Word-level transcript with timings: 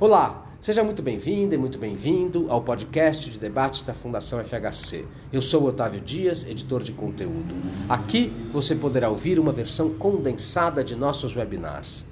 Olá, 0.00 0.46
seja 0.58 0.82
muito 0.82 1.02
bem-vinda 1.02 1.54
e 1.54 1.58
muito 1.58 1.78
bem-vindo 1.78 2.50
ao 2.50 2.62
podcast 2.62 3.30
de 3.30 3.38
debates 3.38 3.82
da 3.82 3.92
Fundação 3.92 4.42
FHC. 4.42 5.04
Eu 5.30 5.42
sou 5.42 5.66
Otávio 5.66 6.00
Dias, 6.00 6.46
editor 6.48 6.82
de 6.82 6.92
conteúdo. 6.92 7.54
Aqui 7.86 8.32
você 8.50 8.74
poderá 8.74 9.10
ouvir 9.10 9.38
uma 9.38 9.52
versão 9.52 9.92
condensada 9.92 10.82
de 10.82 10.96
nossos 10.96 11.36
webinars. 11.36 12.06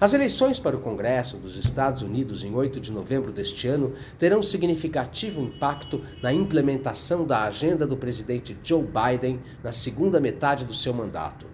As 0.00 0.12
eleições 0.12 0.58
para 0.58 0.76
o 0.76 0.80
Congresso 0.80 1.36
dos 1.36 1.56
Estados 1.56 2.02
Unidos 2.02 2.42
em 2.42 2.52
8 2.52 2.80
de 2.80 2.90
novembro 2.90 3.30
deste 3.30 3.68
ano 3.68 3.92
terão 4.18 4.42
significativo 4.42 5.40
impacto 5.40 6.02
na 6.20 6.32
implementação 6.32 7.24
da 7.24 7.44
agenda 7.44 7.86
do 7.86 7.96
presidente 7.96 8.58
Joe 8.60 8.82
Biden 8.82 9.38
na 9.62 9.72
segunda 9.72 10.18
metade 10.18 10.64
do 10.64 10.74
seu 10.74 10.92
mandato. 10.92 11.49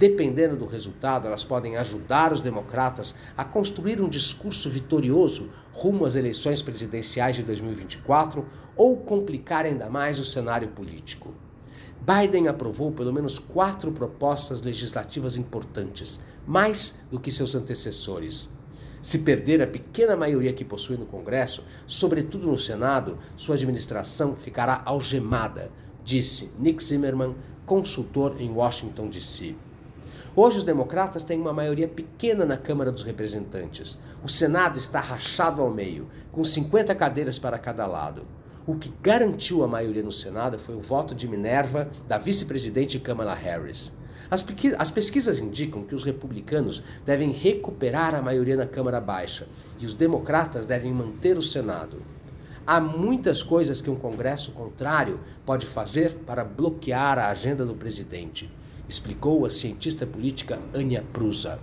Dependendo 0.00 0.56
do 0.56 0.64
resultado, 0.64 1.26
elas 1.26 1.44
podem 1.44 1.76
ajudar 1.76 2.32
os 2.32 2.40
democratas 2.40 3.14
a 3.36 3.44
construir 3.44 4.00
um 4.00 4.08
discurso 4.08 4.70
vitorioso 4.70 5.50
rumo 5.74 6.06
às 6.06 6.14
eleições 6.14 6.62
presidenciais 6.62 7.36
de 7.36 7.42
2024 7.42 8.46
ou 8.74 8.96
complicar 8.96 9.66
ainda 9.66 9.90
mais 9.90 10.18
o 10.18 10.24
cenário 10.24 10.68
político. 10.68 11.34
Biden 12.00 12.48
aprovou 12.48 12.90
pelo 12.90 13.12
menos 13.12 13.38
quatro 13.38 13.92
propostas 13.92 14.62
legislativas 14.62 15.36
importantes, 15.36 16.18
mais 16.46 16.94
do 17.10 17.20
que 17.20 17.30
seus 17.30 17.54
antecessores. 17.54 18.48
Se 19.02 19.18
perder 19.18 19.60
a 19.60 19.66
pequena 19.66 20.16
maioria 20.16 20.54
que 20.54 20.64
possui 20.64 20.96
no 20.96 21.04
Congresso, 21.04 21.62
sobretudo 21.86 22.46
no 22.46 22.56
Senado, 22.56 23.18
sua 23.36 23.54
administração 23.54 24.34
ficará 24.34 24.80
algemada, 24.82 25.70
disse 26.02 26.52
Nick 26.58 26.82
Zimmerman, 26.82 27.36
consultor 27.66 28.40
em 28.40 28.48
Washington, 28.48 29.10
D.C. 29.10 29.54
Hoje 30.36 30.58
os 30.58 30.64
democratas 30.64 31.24
têm 31.24 31.40
uma 31.40 31.52
maioria 31.52 31.88
pequena 31.88 32.44
na 32.44 32.56
Câmara 32.56 32.92
dos 32.92 33.02
Representantes. 33.02 33.98
O 34.22 34.28
Senado 34.28 34.78
está 34.78 35.00
rachado 35.00 35.60
ao 35.60 35.70
meio, 35.70 36.06
com 36.30 36.44
50 36.44 36.94
cadeiras 36.94 37.36
para 37.36 37.58
cada 37.58 37.84
lado. 37.84 38.22
O 38.64 38.76
que 38.76 38.94
garantiu 39.02 39.64
a 39.64 39.68
maioria 39.68 40.04
no 40.04 40.12
Senado 40.12 40.56
foi 40.56 40.76
o 40.76 40.80
voto 40.80 41.16
de 41.16 41.26
Minerva 41.26 41.90
da 42.06 42.16
vice-presidente 42.16 43.00
Kamala 43.00 43.34
Harris. 43.34 43.92
As, 44.30 44.46
as, 44.78 44.90
pesquisas 44.92 45.40
indicam 45.40 45.82
que 45.82 45.96
os 45.96 46.04
republicanos 46.04 46.80
devem 47.04 47.32
recuperar 47.32 48.14
a 48.14 48.22
maioria 48.22 48.56
na 48.56 48.66
Câmara 48.66 49.00
Baixa 49.00 49.48
e 49.80 49.84
os 49.84 49.94
democratas 49.94 50.64
devem 50.64 50.92
manter 50.92 51.36
o 51.36 51.42
Senado. 51.42 52.00
Há 52.64 52.80
muitas 52.80 53.42
coisas 53.42 53.80
que 53.80 53.90
um 53.90 53.96
Congresso 53.96 54.52
contrário 54.52 55.18
pode 55.44 55.66
fazer 55.66 56.14
para 56.24 56.44
bloquear 56.44 57.18
a 57.18 57.30
agenda 57.30 57.66
do 57.66 57.74
presidente 57.74 58.48
explicou 58.90 59.46
a 59.46 59.50
cientista 59.50 60.04
política 60.04 60.58
Ania 60.74 61.04
Prusa. 61.12 61.60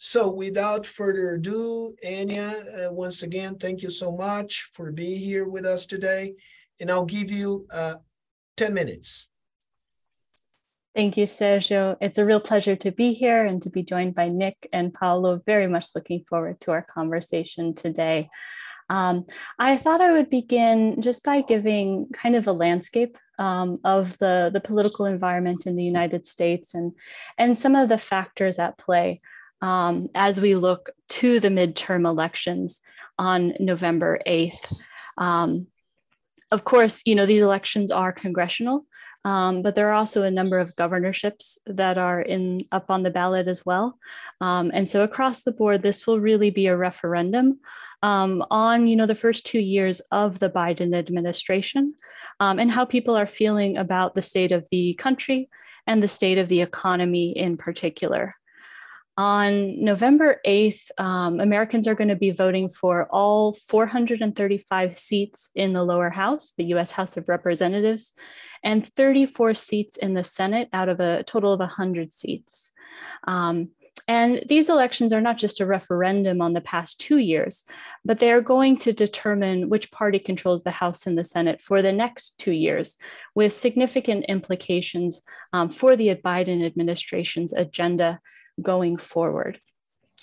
So 0.00 0.30
without 0.30 0.86
further 0.86 1.34
ado, 1.34 1.94
Anya, 2.02 2.88
uh, 2.88 2.92
once 2.92 3.22
again, 3.22 3.56
thank 3.56 3.82
you 3.82 3.90
so 3.90 4.10
much 4.10 4.70
for 4.72 4.90
being 4.90 5.18
here 5.18 5.46
with 5.46 5.66
us 5.66 5.84
today. 5.84 6.34
And 6.80 6.90
I'll 6.90 7.04
give 7.04 7.30
you 7.30 7.66
uh, 7.72 7.96
10 8.56 8.74
minutes. 8.74 9.28
Thank 10.94 11.16
you, 11.16 11.26
Sergio. 11.26 11.96
It's 12.00 12.18
a 12.18 12.24
real 12.24 12.40
pleasure 12.40 12.74
to 12.76 12.90
be 12.90 13.12
here 13.12 13.44
and 13.44 13.62
to 13.62 13.70
be 13.70 13.82
joined 13.82 14.14
by 14.14 14.28
Nick 14.28 14.68
and 14.72 14.92
Paulo. 14.92 15.40
Very 15.46 15.68
much 15.68 15.94
looking 15.94 16.24
forward 16.28 16.60
to 16.62 16.72
our 16.72 16.82
conversation 16.82 17.74
today. 17.74 18.28
Um, 18.90 19.26
I 19.58 19.76
thought 19.76 20.00
I 20.00 20.12
would 20.12 20.30
begin 20.30 21.02
just 21.02 21.22
by 21.22 21.42
giving 21.42 22.08
kind 22.12 22.34
of 22.34 22.46
a 22.46 22.52
landscape 22.52 23.18
um, 23.38 23.78
of 23.84 24.18
the, 24.18 24.50
the 24.52 24.60
political 24.60 25.04
environment 25.06 25.66
in 25.66 25.76
the 25.76 25.84
United 25.84 26.26
States 26.26 26.74
and, 26.74 26.92
and 27.36 27.56
some 27.56 27.74
of 27.74 27.88
the 27.88 27.98
factors 27.98 28.58
at 28.58 28.78
play 28.78 29.20
um, 29.60 30.08
as 30.14 30.40
we 30.40 30.54
look 30.54 30.90
to 31.10 31.38
the 31.38 31.48
midterm 31.48 32.06
elections 32.06 32.80
on 33.18 33.52
November 33.60 34.20
8th. 34.26 34.88
Of 36.50 36.64
course, 36.64 37.02
you 37.04 37.14
know, 37.14 37.26
these 37.26 37.42
elections 37.42 37.90
are 37.90 38.12
congressional, 38.12 38.86
um, 39.24 39.62
but 39.62 39.74
there 39.74 39.88
are 39.90 39.94
also 39.94 40.22
a 40.22 40.30
number 40.30 40.58
of 40.58 40.74
governorships 40.76 41.58
that 41.66 41.98
are 41.98 42.22
in 42.22 42.62
up 42.72 42.90
on 42.90 43.02
the 43.02 43.10
ballot 43.10 43.48
as 43.48 43.66
well. 43.66 43.98
Um, 44.40 44.70
and 44.72 44.88
so 44.88 45.02
across 45.02 45.42
the 45.42 45.52
board, 45.52 45.82
this 45.82 46.06
will 46.06 46.20
really 46.20 46.50
be 46.50 46.66
a 46.66 46.76
referendum 46.76 47.58
um, 48.02 48.44
on, 48.50 48.86
you 48.88 48.96
know, 48.96 49.06
the 49.06 49.14
first 49.14 49.44
two 49.44 49.58
years 49.58 50.00
of 50.12 50.38
the 50.38 50.48
Biden 50.48 50.96
administration 50.96 51.94
um, 52.40 52.58
and 52.58 52.70
how 52.70 52.84
people 52.84 53.16
are 53.16 53.26
feeling 53.26 53.76
about 53.76 54.14
the 54.14 54.22
state 54.22 54.52
of 54.52 54.66
the 54.70 54.94
country 54.94 55.48
and 55.86 56.02
the 56.02 56.08
state 56.08 56.38
of 56.38 56.48
the 56.48 56.62
economy 56.62 57.30
in 57.30 57.56
particular. 57.56 58.32
On 59.18 59.84
November 59.84 60.40
8th, 60.46 60.92
um, 60.96 61.40
Americans 61.40 61.88
are 61.88 61.96
going 61.96 62.06
to 62.06 62.14
be 62.14 62.30
voting 62.30 62.68
for 62.68 63.08
all 63.10 63.52
435 63.52 64.96
seats 64.96 65.50
in 65.56 65.72
the 65.72 65.82
lower 65.82 66.08
house, 66.08 66.52
the 66.56 66.66
US 66.66 66.92
House 66.92 67.16
of 67.16 67.28
Representatives, 67.28 68.14
and 68.62 68.86
34 68.86 69.54
seats 69.54 69.96
in 69.96 70.14
the 70.14 70.22
Senate 70.22 70.68
out 70.72 70.88
of 70.88 71.00
a 71.00 71.24
total 71.24 71.52
of 71.52 71.58
100 71.58 72.14
seats. 72.14 72.72
Um, 73.26 73.72
and 74.06 74.44
these 74.48 74.68
elections 74.68 75.12
are 75.12 75.20
not 75.20 75.36
just 75.36 75.60
a 75.60 75.66
referendum 75.66 76.40
on 76.40 76.52
the 76.52 76.60
past 76.60 77.00
two 77.00 77.18
years, 77.18 77.64
but 78.04 78.20
they 78.20 78.30
are 78.30 78.40
going 78.40 78.78
to 78.78 78.92
determine 78.92 79.68
which 79.68 79.90
party 79.90 80.20
controls 80.20 80.62
the 80.62 80.70
House 80.70 81.08
and 81.08 81.18
the 81.18 81.24
Senate 81.24 81.60
for 81.60 81.82
the 81.82 81.92
next 81.92 82.38
two 82.38 82.52
years, 82.52 82.96
with 83.34 83.52
significant 83.52 84.26
implications 84.28 85.22
um, 85.52 85.68
for 85.68 85.96
the 85.96 86.14
Biden 86.14 86.64
administration's 86.64 87.52
agenda 87.52 88.20
going 88.62 88.96
forward. 88.96 89.60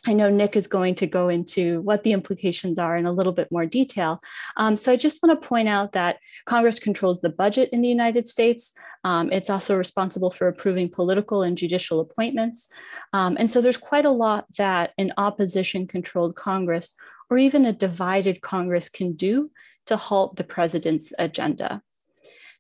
I 0.08 0.14
know 0.14 0.30
Nick 0.30 0.56
is 0.56 0.68
going 0.68 0.96
to 0.96 1.08
go 1.08 1.30
into 1.30 1.82
what 1.82 2.04
the 2.04 2.14
implications 2.14 2.78
are 2.78 2.96
in 2.96 3.06
a 3.06 3.12
little 3.12 3.32
bit 3.32 3.52
more 3.52 3.66
detail. 3.66 4.20
Um, 4.58 4.76
so 4.76 4.92
I 4.92 4.98
just 4.98 5.22
want 5.24 5.42
to 5.42 5.48
point 5.48 5.68
out 5.68 5.94
that 5.94 6.18
Congress 6.46 6.80
controls 6.80 7.22
the 7.22 7.30
budget 7.30 7.70
in 7.72 7.82
the 7.82 7.88
United 7.88 8.30
States. 8.30 8.72
Um, 9.04 9.32
it's 9.32 9.50
also 9.50 9.76
responsible 9.76 10.30
for 10.30 10.48
approving 10.48 10.90
political 10.90 11.42
and 11.42 11.58
judicial 11.58 12.00
appointments. 12.00 12.68
Um, 13.14 13.36
and 13.40 13.50
so 13.50 13.62
there's 13.62 13.78
quite 13.78 14.06
a 14.06 14.12
lot 14.12 14.46
that 14.58 14.94
an 14.98 15.12
opposition 15.18 15.88
controlled 15.88 16.36
Congress 16.36 16.96
or 17.30 17.38
even 17.38 17.66
a 17.66 17.74
divided 17.74 18.42
Congress 18.42 18.90
can 18.90 19.14
do 19.14 19.50
to 19.88 19.98
halt 19.98 20.36
the 20.36 20.44
president's 20.44 21.12
agenda. 21.18 21.82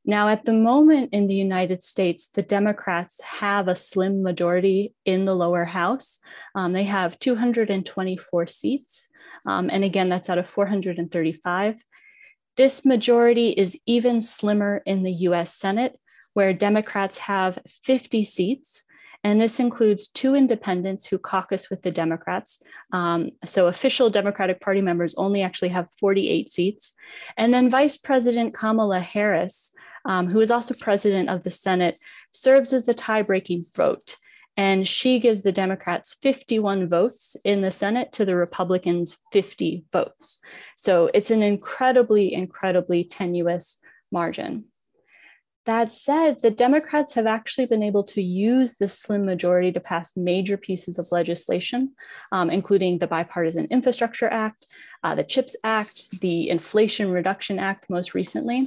Now, 0.08 0.30
at 0.30 0.46
the 0.46 0.54
moment 0.54 1.10
in 1.14 1.28
the 1.28 1.36
United 1.36 1.84
States, 1.84 2.28
the 2.28 2.44
Democrats 2.44 3.20
have 3.22 3.68
a 3.68 3.76
slim 3.76 4.22
majority 4.22 4.94
in 5.04 5.26
the 5.26 5.34
lower 5.34 5.66
house. 5.66 6.20
Um, 6.54 6.74
they 6.74 6.84
have 6.84 7.18
224 7.18 8.48
seats. 8.48 9.10
Um, 9.48 9.70
and 9.72 9.84
again, 9.84 10.10
that's 10.10 10.30
out 10.30 10.38
of 10.38 10.48
435. 10.48 11.84
This 12.56 12.86
majority 12.86 13.50
is 13.50 13.80
even 13.88 14.22
slimmer 14.22 14.84
in 14.86 15.02
the 15.02 15.12
US 15.12 15.54
Senate, 15.56 16.00
where 16.34 16.54
Democrats 16.54 17.18
have 17.18 17.58
50 17.68 18.24
seats. 18.24 18.84
And 19.26 19.42
this 19.42 19.60
includes 19.60 20.08
two 20.08 20.36
independents 20.36 21.08
who 21.08 21.18
caucus 21.18 21.72
with 21.72 21.82
the 21.82 21.90
Democrats. 21.90 22.62
Um, 22.92 23.32
so 23.44 23.66
official 23.66 24.12
Democratic 24.12 24.62
Party 24.62 24.82
members 24.82 25.16
only 25.16 25.42
actually 25.42 25.70
have 25.70 25.88
48 25.98 26.52
seats. 26.52 26.94
And 27.36 27.52
then 27.52 27.68
Vice 27.68 27.98
President 27.98 28.54
Kamala 28.54 29.00
Harris, 29.00 29.74
um, 30.06 30.28
who 30.28 30.42
is 30.42 30.52
also 30.52 30.76
president 30.80 31.30
of 31.30 31.42
the 31.42 31.50
Senate, 31.50 31.96
serves 32.34 32.72
as 32.72 32.86
the 32.86 32.94
tie 32.94 33.24
breaking 33.24 33.66
vote. 33.76 34.16
And 34.58 34.88
she 34.88 35.20
gives 35.20 35.42
the 35.42 35.52
Democrats 35.52 36.16
51 36.22 36.88
votes 36.88 37.36
in 37.44 37.62
the 37.62 37.72
Senate 37.72 38.12
to 38.12 38.26
the 38.26 38.36
Republicans 38.36 39.18
50 39.32 39.86
votes. 39.92 40.38
So 40.76 41.10
it's 41.16 41.32
an 41.32 41.42
incredibly, 41.42 42.32
incredibly 42.32 43.04
tenuous 43.04 43.80
margin. 44.12 44.66
That 45.66 45.92
said, 45.92 46.42
the 46.42 46.52
Democrats 46.52 47.16
have 47.16 47.26
actually 47.26 47.66
been 47.66 47.82
able 47.82 48.04
to 48.04 48.22
use 48.22 48.78
this 48.78 49.00
slim 49.00 49.26
majority 49.26 49.72
to 49.72 49.80
pass 49.80 50.16
major 50.16 50.58
pieces 50.58 51.00
of 51.00 51.08
legislation, 51.12 51.94
um, 52.32 52.52
including 52.52 53.00
the 53.00 53.08
Bipartisan 53.08 53.66
Infrastructure 53.72 54.28
Act, 54.28 54.66
uh, 55.04 55.16
the 55.16 55.24
CHIPS 55.24 55.56
Act, 55.64 56.22
the 56.22 56.50
Inflation 56.50 57.12
Reduction 57.12 57.58
Act 57.58 57.90
most 57.90 58.14
recently. 58.14 58.62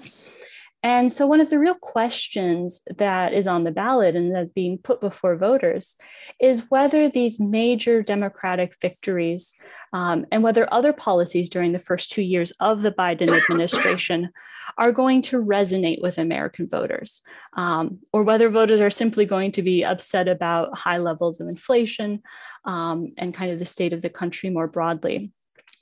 And 0.82 1.12
so, 1.12 1.26
one 1.26 1.40
of 1.40 1.50
the 1.50 1.58
real 1.58 1.74
questions 1.74 2.82
that 2.98 3.34
is 3.34 3.48
on 3.48 3.64
the 3.64 3.72
ballot 3.72 4.14
and 4.14 4.32
that's 4.32 4.50
being 4.50 4.78
put 4.78 5.00
before 5.00 5.36
voters 5.36 5.96
is 6.40 6.70
whether 6.70 7.08
these 7.08 7.40
major 7.40 8.00
Democratic 8.00 8.76
victories 8.80 9.54
um, 9.92 10.24
and 10.30 10.44
whether 10.44 10.72
other 10.72 10.92
policies 10.92 11.50
during 11.50 11.72
the 11.72 11.80
first 11.80 12.12
two 12.12 12.22
years 12.22 12.52
of 12.60 12.82
the 12.82 12.92
Biden 12.92 13.36
administration 13.42 14.30
are 14.76 14.92
going 14.92 15.20
to 15.22 15.42
resonate 15.42 16.00
with 16.00 16.16
American 16.16 16.68
voters, 16.68 17.22
um, 17.54 17.98
or 18.12 18.22
whether 18.22 18.48
voters 18.48 18.80
are 18.80 18.90
simply 18.90 19.24
going 19.24 19.50
to 19.52 19.62
be 19.62 19.84
upset 19.84 20.28
about 20.28 20.78
high 20.78 20.98
levels 20.98 21.40
of 21.40 21.48
inflation 21.48 22.22
um, 22.66 23.08
and 23.18 23.34
kind 23.34 23.50
of 23.50 23.58
the 23.58 23.64
state 23.64 23.92
of 23.92 24.02
the 24.02 24.10
country 24.10 24.48
more 24.48 24.68
broadly. 24.68 25.32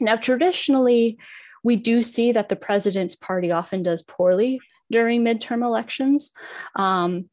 Now, 0.00 0.16
traditionally, 0.16 1.19
we 1.62 1.76
do 1.76 2.02
see 2.02 2.32
that 2.32 2.49
the 2.49 2.56
president's 2.56 3.16
party 3.16 3.50
often 3.50 3.82
does 3.82 4.00
poorly 4.00 4.60
during 4.90 5.24
midterm 5.24 5.62
elections. 5.62 6.32
Um, 6.76 7.28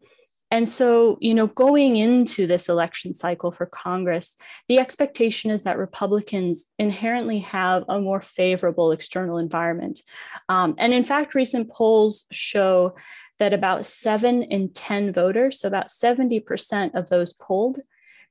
and 0.53 0.69
so, 0.69 1.17
you 1.19 1.33
know, 1.33 1.47
going 1.47 1.95
into 1.95 2.45
this 2.45 2.69
election 2.69 3.15
cycle 3.15 3.51
for 3.51 3.65
Congress, 3.65 4.37
the 4.67 4.77
expectation 4.77 5.49
is 5.49 5.63
that 5.63 5.79
Republicans 5.79 6.65
inherently 6.77 7.39
have 7.39 7.83
a 7.89 7.99
more 7.99 8.21
favorable 8.21 8.91
external 8.91 9.39
environment. 9.39 10.01
Um, 10.49 10.75
and 10.77 10.93
in 10.93 11.05
fact, 11.05 11.33
recent 11.33 11.71
polls 11.71 12.27
show 12.31 12.95
that 13.39 13.51
about 13.51 13.83
seven 13.83 14.43
in 14.43 14.71
10 14.71 15.11
voters, 15.11 15.59
so 15.59 15.67
about 15.67 15.87
70% 15.87 16.93
of 16.93 17.09
those 17.09 17.33
polled, 17.33 17.79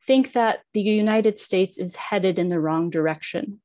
think 0.06 0.32
that 0.32 0.60
the 0.75 0.82
United 0.82 1.40
States 1.40 1.76
is 1.76 1.96
headed 1.96 2.38
in 2.38 2.50
the 2.50 2.60
wrong 2.60 2.88
direction. 2.88 3.60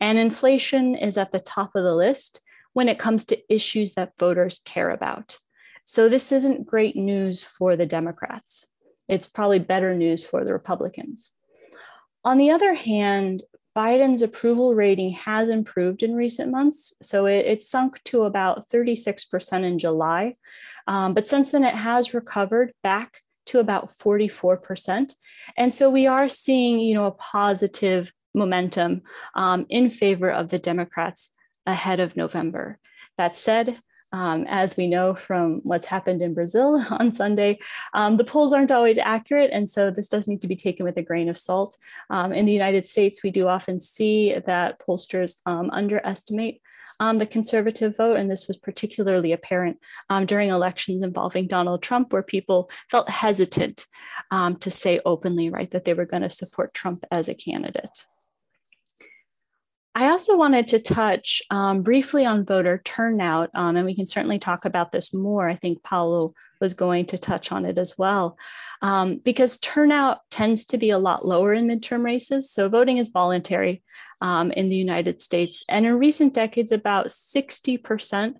And 0.00 0.16
inflation 0.16 0.94
is 0.94 1.18
at 1.18 1.32
the 1.32 1.40
top 1.40 1.76
of 1.76 1.84
the 1.84 1.94
list 1.94 2.40
when 2.72 2.88
it 2.88 2.98
comes 2.98 3.24
to 3.26 3.52
issues 3.52 3.94
that 3.94 4.12
voters 4.18 4.60
care 4.64 4.90
about. 4.90 5.36
So 5.84 6.08
this 6.08 6.32
isn't 6.32 6.66
great 6.66 6.96
news 6.96 7.42
for 7.42 7.76
the 7.76 7.86
Democrats. 7.86 8.66
It's 9.08 9.26
probably 9.26 9.58
better 9.58 9.94
news 9.94 10.24
for 10.24 10.44
the 10.44 10.52
Republicans. 10.52 11.32
On 12.24 12.36
the 12.36 12.50
other 12.50 12.74
hand, 12.74 13.42
Biden's 13.74 14.22
approval 14.22 14.74
rating 14.74 15.12
has 15.12 15.48
improved 15.48 16.02
in 16.02 16.14
recent 16.14 16.50
months. 16.50 16.92
So 17.00 17.26
it, 17.26 17.46
it 17.46 17.62
sunk 17.62 18.02
to 18.04 18.24
about 18.24 18.68
36% 18.68 19.62
in 19.62 19.78
July. 19.78 20.34
Um, 20.86 21.14
but 21.14 21.28
since 21.28 21.52
then, 21.52 21.64
it 21.64 21.74
has 21.74 22.12
recovered 22.12 22.72
back 22.82 23.22
to 23.46 23.60
about 23.60 23.88
44%. 23.88 25.14
And 25.56 25.72
so 25.72 25.88
we 25.88 26.06
are 26.06 26.28
seeing, 26.28 26.80
you 26.80 26.94
know, 26.94 27.06
a 27.06 27.12
positive 27.12 28.12
momentum 28.34 29.02
um, 29.34 29.64
in 29.68 29.90
favor 29.90 30.30
of 30.30 30.48
the 30.48 30.58
Democrats 30.58 31.30
ahead 31.68 32.00
of 32.00 32.16
November. 32.16 32.78
That 33.18 33.36
said, 33.36 33.78
um, 34.10 34.46
as 34.48 34.76
we 34.76 34.86
know 34.88 35.14
from 35.14 35.60
what's 35.64 35.86
happened 35.86 36.22
in 36.22 36.32
Brazil 36.32 36.82
on 36.90 37.12
Sunday, 37.12 37.58
um, 37.92 38.16
the 38.16 38.24
polls 38.24 38.52
aren't 38.52 38.72
always 38.72 38.98
accurate, 38.98 39.50
and 39.52 39.68
so 39.68 39.90
this 39.90 40.08
does 40.08 40.26
need 40.26 40.40
to 40.40 40.48
be 40.48 40.56
taken 40.56 40.84
with 40.84 40.96
a 40.96 41.02
grain 41.02 41.28
of 41.28 41.36
salt. 41.36 41.76
Um, 42.08 42.32
in 42.32 42.46
the 42.46 42.52
United 42.52 42.86
States, 42.86 43.22
we 43.22 43.30
do 43.30 43.46
often 43.46 43.80
see 43.80 44.34
that 44.46 44.80
pollsters 44.80 45.40
um, 45.44 45.68
underestimate 45.70 46.62
um, 47.00 47.18
the 47.18 47.26
conservative 47.26 47.98
vote, 47.98 48.16
and 48.16 48.30
this 48.30 48.48
was 48.48 48.56
particularly 48.56 49.32
apparent 49.32 49.78
um, 50.08 50.24
during 50.24 50.48
elections 50.48 51.02
involving 51.02 51.46
Donald 51.46 51.82
Trump, 51.82 52.10
where 52.12 52.22
people 52.22 52.70
felt 52.90 53.10
hesitant 53.10 53.86
to 54.60 54.70
say 54.70 55.00
openly, 55.04 55.50
right, 55.50 55.70
that 55.72 55.84
they 55.84 55.92
were 55.92 56.06
going 56.06 56.22
to 56.22 56.30
support 56.30 56.72
Trump 56.72 57.04
as 57.10 57.28
a 57.28 57.34
candidate. 57.34 58.06
I 59.98 60.10
also 60.10 60.36
wanted 60.36 60.68
to 60.68 60.78
touch 60.78 61.42
um, 61.50 61.82
briefly 61.82 62.24
on 62.24 62.46
voter 62.46 62.80
turnout, 62.84 63.50
um, 63.52 63.76
and 63.76 63.84
we 63.84 63.96
can 63.96 64.06
certainly 64.06 64.38
talk 64.38 64.64
about 64.64 64.92
this 64.92 65.12
more. 65.12 65.48
I 65.48 65.56
think 65.56 65.82
Paulo 65.82 66.34
was 66.60 66.72
going 66.72 67.06
to 67.06 67.18
touch 67.18 67.50
on 67.50 67.64
it 67.64 67.78
as 67.78 67.98
well, 67.98 68.38
um, 68.80 69.20
because 69.24 69.56
turnout 69.56 70.20
tends 70.30 70.64
to 70.66 70.78
be 70.78 70.90
a 70.90 71.00
lot 71.00 71.24
lower 71.24 71.52
in 71.52 71.66
midterm 71.66 72.04
races. 72.04 72.48
So 72.48 72.68
voting 72.68 72.98
is 72.98 73.08
voluntary 73.08 73.82
um, 74.20 74.52
in 74.52 74.68
the 74.68 74.76
United 74.76 75.20
States, 75.20 75.64
and 75.68 75.84
in 75.84 75.98
recent 75.98 76.32
decades, 76.32 76.70
about 76.70 77.06
60%. 77.06 78.34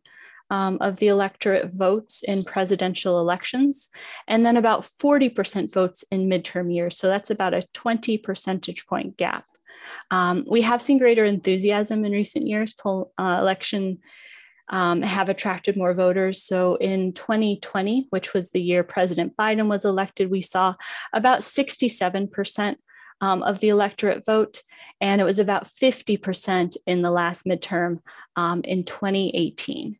Um, 0.51 0.79
of 0.81 0.97
the 0.97 1.09
electorate 1.09 1.75
votes 1.75 2.23
in 2.23 2.43
presidential 2.43 3.21
elections, 3.21 3.91
and 4.27 4.47
then 4.47 4.57
about 4.57 4.85
40% 4.85 5.75
votes 5.75 6.05
in 6.11 6.31
midterm 6.31 6.75
years. 6.75 6.97
So 6.97 7.07
that's 7.07 7.29
about 7.29 7.53
a 7.53 7.67
20 7.75 8.17
percentage 8.17 8.87
point 8.87 9.19
gap. 9.19 9.45
Um, 10.11 10.44
we 10.49 10.62
have 10.62 10.82
seen 10.82 10.99
greater 10.99 11.25
enthusiasm 11.25 12.05
in 12.05 12.12
recent 12.12 12.46
years. 12.46 12.73
Poll, 12.73 13.12
uh, 13.19 13.38
election 13.40 13.99
um, 14.70 15.02
have 15.02 15.29
attracted 15.29 15.76
more 15.76 15.94
voters. 15.94 16.43
So 16.43 16.76
in 16.76 17.12
2020, 17.12 18.08
which 18.11 18.35
was 18.35 18.50
the 18.50 18.62
year 18.62 18.82
President 18.82 19.37
Biden 19.37 19.69
was 19.69 19.85
elected, 19.85 20.31
we 20.31 20.40
saw 20.40 20.75
about 21.12 21.40
67% 21.40 22.76
um, 23.20 23.43
of 23.43 23.61
the 23.61 23.69
electorate 23.69 24.25
vote, 24.25 24.62
and 25.00 25.20
it 25.20 25.25
was 25.25 25.38
about 25.38 25.67
50% 25.67 26.76
in 26.87 27.02
the 27.02 27.11
last 27.11 27.44
midterm 27.44 28.00
um, 28.37 28.61
in 28.64 28.85
2018. 28.85 29.99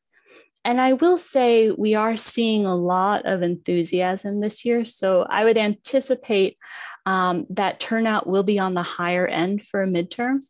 And 0.65 0.81
I 0.81 0.93
will 0.93 1.17
say 1.17 1.71
we 1.71 1.95
are 1.95 2.17
seeing 2.17 2.67
a 2.67 2.77
lot 2.77 3.25
of 3.27 3.43
enthusiasm 3.43 4.41
this 4.41 4.65
year. 4.65 4.85
So 4.85 5.27
I 5.29 5.45
would 5.45 5.57
anticipate 5.57 6.59
um, 7.09 7.47
that 7.49 7.81
turnout 7.81 8.27
will 8.27 8.43
be 8.43 8.59
on 8.59 8.75
the 8.75 8.83
higher 8.83 9.27
end 9.27 9.65
for 9.65 9.81
a 9.81 9.87
midterm. 9.87 10.41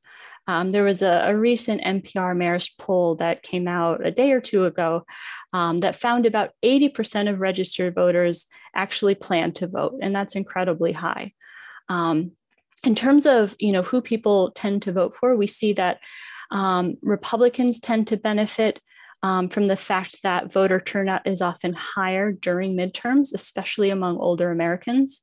Um, 0.49 0.73
there 0.73 0.83
was 0.83 1.03
a, 1.03 1.23
a, 1.27 1.37
recent 1.37 1.83
NPR 1.83 2.35
Marist 2.35 2.79
poll 2.79 3.15
that 3.17 3.45
came 3.45 3.69
out 3.69 4.05
a 4.05 4.11
day 4.11 4.33
or 4.33 4.41
two 4.41 4.65
ago 4.65 5.05
um, 5.53 5.79
that 5.81 5.95
found 5.95 6.27
about 6.27 6.51
80% 6.65 7.31
of 7.31 7.39
registered 7.39 7.95
voters 7.95 8.47
actually 8.75 9.15
plan 9.15 9.53
to 9.53 9.69
vote, 9.69 9.99
and 10.03 10.13
that's 10.13 10.35
incredibly 10.35 10.91
high. 10.93 11.33
Um, 11.89 12.33
in 12.85 12.97
terms 12.97 13.25
of 13.25 13.55
you 13.61 13.71
know 13.71 13.83
who 13.83 14.03
people 14.03 14.51
tend 14.51 14.83
to 14.83 14.93
vote 14.93 15.15
for, 15.15 15.37
we 15.37 15.47
see 15.47 15.75
that 15.75 16.01
um, 16.51 16.97
Republicans 17.03 17.79
tend 17.79 18.09
to 18.09 18.17
benefit 18.17 18.81
um, 19.23 19.49
from 19.49 19.69
the 19.69 19.77
fact 19.77 20.23
that 20.25 20.53
voter 20.53 20.81
turnout 20.81 21.25
is 21.25 21.41
often 21.41 21.75
higher 21.75 22.33
during 22.33 22.77
midterms, 22.77 23.29
especially 23.33 23.91
among 23.91 24.19
older 24.19 24.51
Americans. 24.51 25.21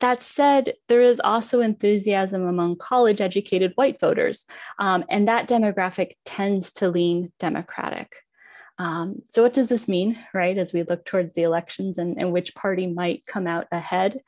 That 0.00 0.22
said, 0.22 0.74
there 0.88 1.02
is 1.02 1.20
also 1.22 1.60
enthusiasm 1.60 2.46
among 2.46 2.76
college 2.76 3.20
educated 3.20 3.72
white 3.74 4.00
voters, 4.00 4.46
um, 4.78 5.04
and 5.10 5.28
that 5.28 5.48
demographic 5.48 6.12
tends 6.24 6.72
to 6.72 6.88
lean 6.88 7.32
Democratic. 7.38 8.16
Um, 8.78 9.16
so, 9.28 9.42
what 9.42 9.52
does 9.52 9.68
this 9.68 9.88
mean, 9.88 10.18
right, 10.32 10.56
as 10.56 10.72
we 10.72 10.84
look 10.84 11.04
towards 11.04 11.34
the 11.34 11.42
elections 11.42 11.98
and, 11.98 12.18
and 12.18 12.32
which 12.32 12.54
party 12.54 12.86
might 12.86 13.26
come 13.26 13.46
out 13.46 13.66
ahead? 13.70 14.20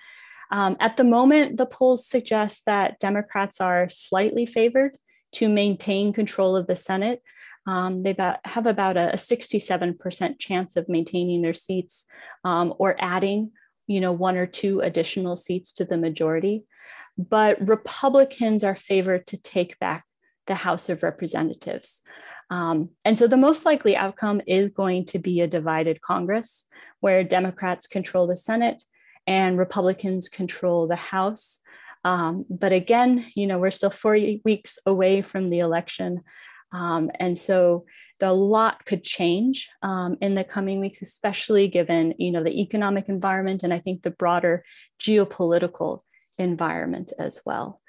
Um, 0.50 0.76
at 0.78 0.98
the 0.98 1.04
moment, 1.04 1.56
the 1.56 1.64
polls 1.64 2.06
suggest 2.06 2.66
that 2.66 3.00
Democrats 3.00 3.58
are 3.58 3.88
slightly 3.88 4.44
favored 4.44 4.98
to 5.32 5.48
maintain 5.48 6.12
control 6.12 6.54
of 6.54 6.66
the 6.66 6.74
Senate. 6.74 7.22
Um, 7.66 8.02
they 8.02 8.14
have 8.44 8.66
about 8.66 8.98
a, 8.98 9.12
a 9.12 9.16
67% 9.16 10.38
chance 10.38 10.76
of 10.76 10.88
maintaining 10.88 11.40
their 11.40 11.54
seats 11.54 12.04
um, 12.44 12.74
or 12.78 12.96
adding 12.98 13.52
you 13.92 14.00
know, 14.00 14.12
one 14.12 14.36
or 14.36 14.46
two 14.46 14.80
additional 14.80 15.36
seats 15.36 15.72
to 15.74 15.84
the 15.84 15.98
majority. 15.98 16.64
But 17.18 17.66
Republicans 17.66 18.64
are 18.64 18.74
favored 18.74 19.26
to 19.28 19.36
take 19.36 19.78
back 19.78 20.04
the 20.46 20.54
House 20.54 20.88
of 20.88 21.02
Representatives. 21.02 22.02
Um, 22.50 22.90
and 23.04 23.18
so 23.18 23.26
the 23.26 23.36
most 23.36 23.64
likely 23.64 23.96
outcome 23.96 24.40
is 24.46 24.70
going 24.70 25.04
to 25.06 25.18
be 25.18 25.40
a 25.40 25.46
divided 25.46 26.00
Congress 26.00 26.66
where 27.00 27.22
Democrats 27.24 27.86
control 27.86 28.26
the 28.26 28.36
Senate 28.36 28.82
and 29.26 29.58
Republicans 29.58 30.28
control 30.28 30.86
the 30.86 30.96
House. 30.96 31.60
Um, 32.04 32.44
but 32.50 32.72
again, 32.72 33.26
you 33.34 33.46
know, 33.46 33.58
we're 33.58 33.70
still 33.70 33.90
four 33.90 34.18
weeks 34.44 34.78
away 34.86 35.22
from 35.22 35.50
the 35.50 35.60
election. 35.60 36.22
Um, 36.72 37.10
and 37.20 37.38
so 37.38 37.84
the 38.22 38.32
lot 38.32 38.86
could 38.86 39.02
change 39.02 39.68
um, 39.82 40.16
in 40.20 40.36
the 40.36 40.44
coming 40.44 40.78
weeks, 40.78 41.02
especially 41.02 41.66
given 41.66 42.14
you 42.18 42.30
know 42.30 42.42
the 42.42 42.60
economic 42.60 43.08
environment 43.08 43.64
and 43.64 43.74
I 43.74 43.80
think 43.80 44.02
the 44.02 44.12
broader 44.12 44.64
geopolitical 45.00 45.98
environment 46.38 47.12
as 47.18 47.40
well. 47.44 47.80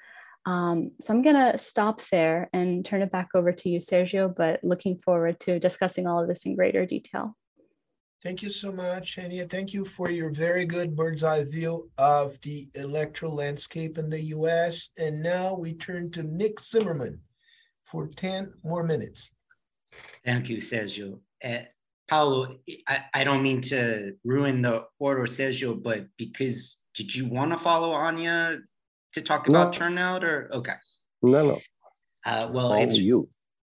Um, 0.44 0.90
so 1.00 1.14
I'm 1.14 1.22
going 1.22 1.52
to 1.52 1.56
stop 1.56 2.02
there 2.10 2.50
and 2.52 2.84
turn 2.84 3.00
it 3.00 3.12
back 3.12 3.28
over 3.34 3.52
to 3.52 3.68
you, 3.68 3.78
Sergio, 3.78 4.34
but 4.34 4.58
looking 4.64 4.98
forward 4.98 5.38
to 5.40 5.60
discussing 5.60 6.08
all 6.08 6.20
of 6.20 6.26
this 6.26 6.44
in 6.44 6.56
greater 6.56 6.84
detail. 6.84 7.36
Thank 8.20 8.42
you 8.42 8.50
so 8.50 8.72
much, 8.72 9.16
Anya. 9.18 9.46
Thank 9.46 9.72
you 9.72 9.84
for 9.84 10.10
your 10.10 10.32
very 10.32 10.64
good 10.64 10.96
bird's 10.96 11.22
eye 11.22 11.44
view 11.44 11.90
of 11.96 12.40
the 12.40 12.68
electoral 12.74 13.34
landscape 13.34 13.98
in 13.98 14.10
the 14.10 14.20
US. 14.36 14.90
And 14.98 15.22
now 15.22 15.54
we 15.54 15.74
turn 15.74 16.10
to 16.10 16.24
Nick 16.24 16.58
Zimmerman 16.58 17.20
for 17.84 18.08
10 18.08 18.54
more 18.64 18.82
minutes. 18.82 19.30
Thank 20.24 20.48
you, 20.48 20.58
Sergio. 20.58 21.18
Uh, 21.44 21.58
Paulo, 22.08 22.56
I, 22.88 23.00
I 23.14 23.24
don't 23.24 23.42
mean 23.42 23.60
to 23.62 24.14
ruin 24.24 24.62
the 24.62 24.84
order, 24.98 25.22
Sergio, 25.22 25.80
but 25.80 26.06
because 26.18 26.78
did 26.94 27.14
you 27.14 27.26
want 27.28 27.50
to 27.52 27.58
follow 27.58 27.92
Anya 27.92 28.58
to 29.14 29.22
talk 29.22 29.48
about 29.48 29.72
no. 29.72 29.78
turnout 29.78 30.24
or 30.24 30.50
okay? 30.52 30.74
No, 31.22 31.46
no. 31.46 31.60
Uh, 32.26 32.50
well, 32.52 32.68
follow 32.68 32.82
it's 32.82 32.98
you. 32.98 33.28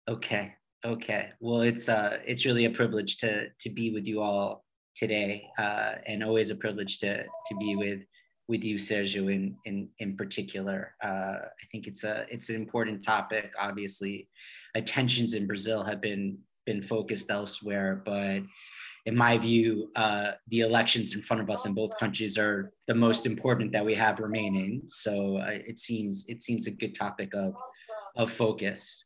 Okay, 0.09 0.53
okay. 0.85 1.29
Well, 1.39 1.61
it's 1.61 1.89
uh, 1.89 2.19
it's 2.25 2.45
really 2.45 2.65
a 2.65 2.69
privilege 2.69 3.17
to 3.17 3.47
to 3.59 3.69
be 3.69 3.91
with 3.91 4.07
you 4.07 4.21
all 4.21 4.63
today, 4.95 5.47
uh, 5.57 5.93
and 6.07 6.23
always 6.23 6.49
a 6.49 6.55
privilege 6.55 6.99
to 6.99 7.23
to 7.23 7.55
be 7.59 7.75
with 7.75 8.01
with 8.47 8.63
you, 8.63 8.75
Sergio, 8.75 9.33
in 9.33 9.55
in 9.65 9.89
in 9.99 10.15
particular. 10.15 10.95
Uh, 11.03 11.37
I 11.43 11.65
think 11.71 11.87
it's 11.87 12.03
a 12.03 12.25
it's 12.29 12.49
an 12.49 12.55
important 12.55 13.03
topic. 13.03 13.53
Obviously, 13.59 14.29
attentions 14.75 15.33
in 15.33 15.47
Brazil 15.47 15.83
have 15.83 16.01
been 16.01 16.37
been 16.65 16.81
focused 16.81 17.31
elsewhere, 17.31 18.01
but 18.05 18.41
in 19.05 19.15
my 19.15 19.37
view, 19.37 19.89
uh, 19.95 20.31
the 20.47 20.59
elections 20.59 21.15
in 21.15 21.23
front 21.23 21.41
of 21.41 21.49
us 21.49 21.65
in 21.65 21.73
both 21.73 21.97
countries 21.97 22.37
are 22.37 22.71
the 22.87 22.93
most 22.93 23.25
important 23.25 23.71
that 23.71 23.83
we 23.83 23.95
have 23.95 24.19
remaining. 24.19 24.83
So 24.87 25.37
uh, 25.37 25.49
it 25.49 25.79
seems 25.79 26.25
it 26.27 26.43
seems 26.43 26.67
a 26.67 26.71
good 26.71 26.95
topic 26.95 27.33
of 27.33 27.55
of 28.15 28.31
focus. 28.31 29.05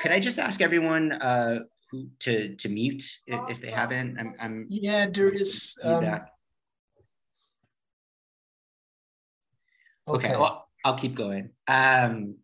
Could 0.00 0.10
I 0.10 0.18
just 0.18 0.38
ask 0.38 0.60
everyone 0.60 1.12
uh, 1.12 1.60
who 1.90 2.08
to 2.20 2.56
to 2.56 2.68
mute 2.68 3.04
if, 3.26 3.40
if 3.50 3.60
they 3.60 3.70
haven't? 3.70 4.18
I'm, 4.18 4.34
I'm 4.40 4.66
yeah, 4.68 5.06
there 5.06 5.28
is. 5.28 5.76
Um, 5.84 6.04
okay, 6.04 6.18
okay 10.08 10.36
well, 10.36 10.68
I'll 10.84 10.98
keep 10.98 11.14
going. 11.14 11.50
Um, 11.68 12.36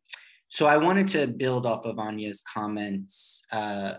so 0.49 0.67
I 0.67 0.77
wanted 0.77 1.09
to 1.09 1.27
build 1.27 1.67
off 1.67 1.85
of 1.85 1.99
Anya's 1.99 2.43
comments 2.43 3.45
uh, 3.53 3.95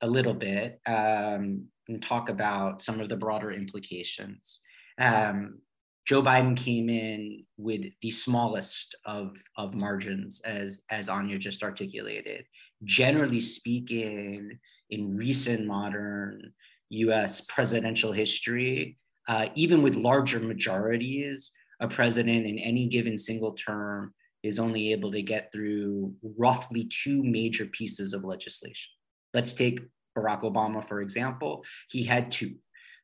a, 0.00 0.06
little 0.06 0.34
bit 0.34 0.80
um, 0.86 1.66
and 1.88 2.02
talk 2.02 2.28
about 2.28 2.82
some 2.82 3.00
of 3.00 3.08
the 3.08 3.16
broader 3.16 3.52
implications. 3.52 4.60
Um, 4.98 5.60
Joe 6.06 6.22
Biden 6.22 6.56
came 6.56 6.88
in 6.90 7.44
with 7.56 7.92
the 8.02 8.10
smallest 8.10 8.94
of, 9.06 9.36
of 9.56 9.74
margins, 9.74 10.40
as, 10.42 10.82
as 10.90 11.08
Anya 11.08 11.38
just 11.38 11.62
articulated. 11.62 12.44
Generally 12.84 13.40
speaking, 13.40 14.58
in 14.90 15.16
recent 15.16 15.66
modern 15.66 16.52
US 16.90 17.46
presidential 17.50 18.12
history, 18.12 18.98
uh, 19.28 19.46
even 19.54 19.82
with 19.82 19.94
larger 19.94 20.38
majorities, 20.38 21.50
a 21.80 21.88
president 21.88 22.46
in 22.46 22.58
any 22.58 22.86
given 22.86 23.18
single 23.18 23.52
term 23.52 24.12
is 24.44 24.58
only 24.58 24.92
able 24.92 25.10
to 25.10 25.22
get 25.22 25.50
through 25.50 26.14
roughly 26.36 26.84
two 26.84 27.22
major 27.22 27.66
pieces 27.66 28.12
of 28.12 28.24
legislation. 28.24 28.92
Let's 29.32 29.54
take 29.54 29.80
Barack 30.16 30.42
Obama, 30.42 30.86
for 30.86 31.00
example. 31.00 31.64
He 31.88 32.04
had 32.04 32.30
two 32.30 32.56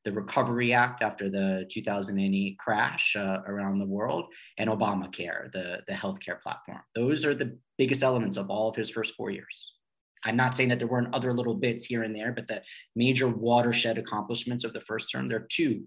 the 0.05 0.13
Recovery 0.13 0.73
Act 0.73 1.03
after 1.03 1.29
the 1.29 1.67
2008 1.71 2.59
crash 2.59 3.15
uh, 3.17 3.41
around 3.47 3.79
the 3.79 3.87
world, 3.87 4.27
and 4.57 4.71
Obamacare, 4.71 5.53
the, 5.53 5.83
the 5.87 5.93
healthcare 5.93 6.41
platform. 6.41 6.81
Those 6.95 7.27
are 7.27 7.35
the 7.35 7.59
biggest 7.77 8.03
elements 8.03 8.37
of 8.37 8.49
all 8.49 8.71
of 8.71 8.77
his 8.77 8.89
first 8.89 9.15
four 9.15 9.31
years. 9.31 9.73
I'm 10.25 10.37
not 10.37 10.55
saying 10.55 10.69
that 10.71 10.79
there 10.79 10.89
weren't 10.89 11.15
other 11.15 11.33
little 11.33 11.55
bits 11.55 11.85
here 11.85 12.03
and 12.03 12.15
there, 12.15 12.33
but 12.33 12.47
the 12.47 12.63
major 12.97 13.29
watershed 13.29 13.99
accomplishments 13.99 14.65
of 14.65 14.73
the 14.73 14.81
first 14.81 15.11
term, 15.11 15.29
there 15.29 15.39
are 15.39 15.49
two. 15.51 15.85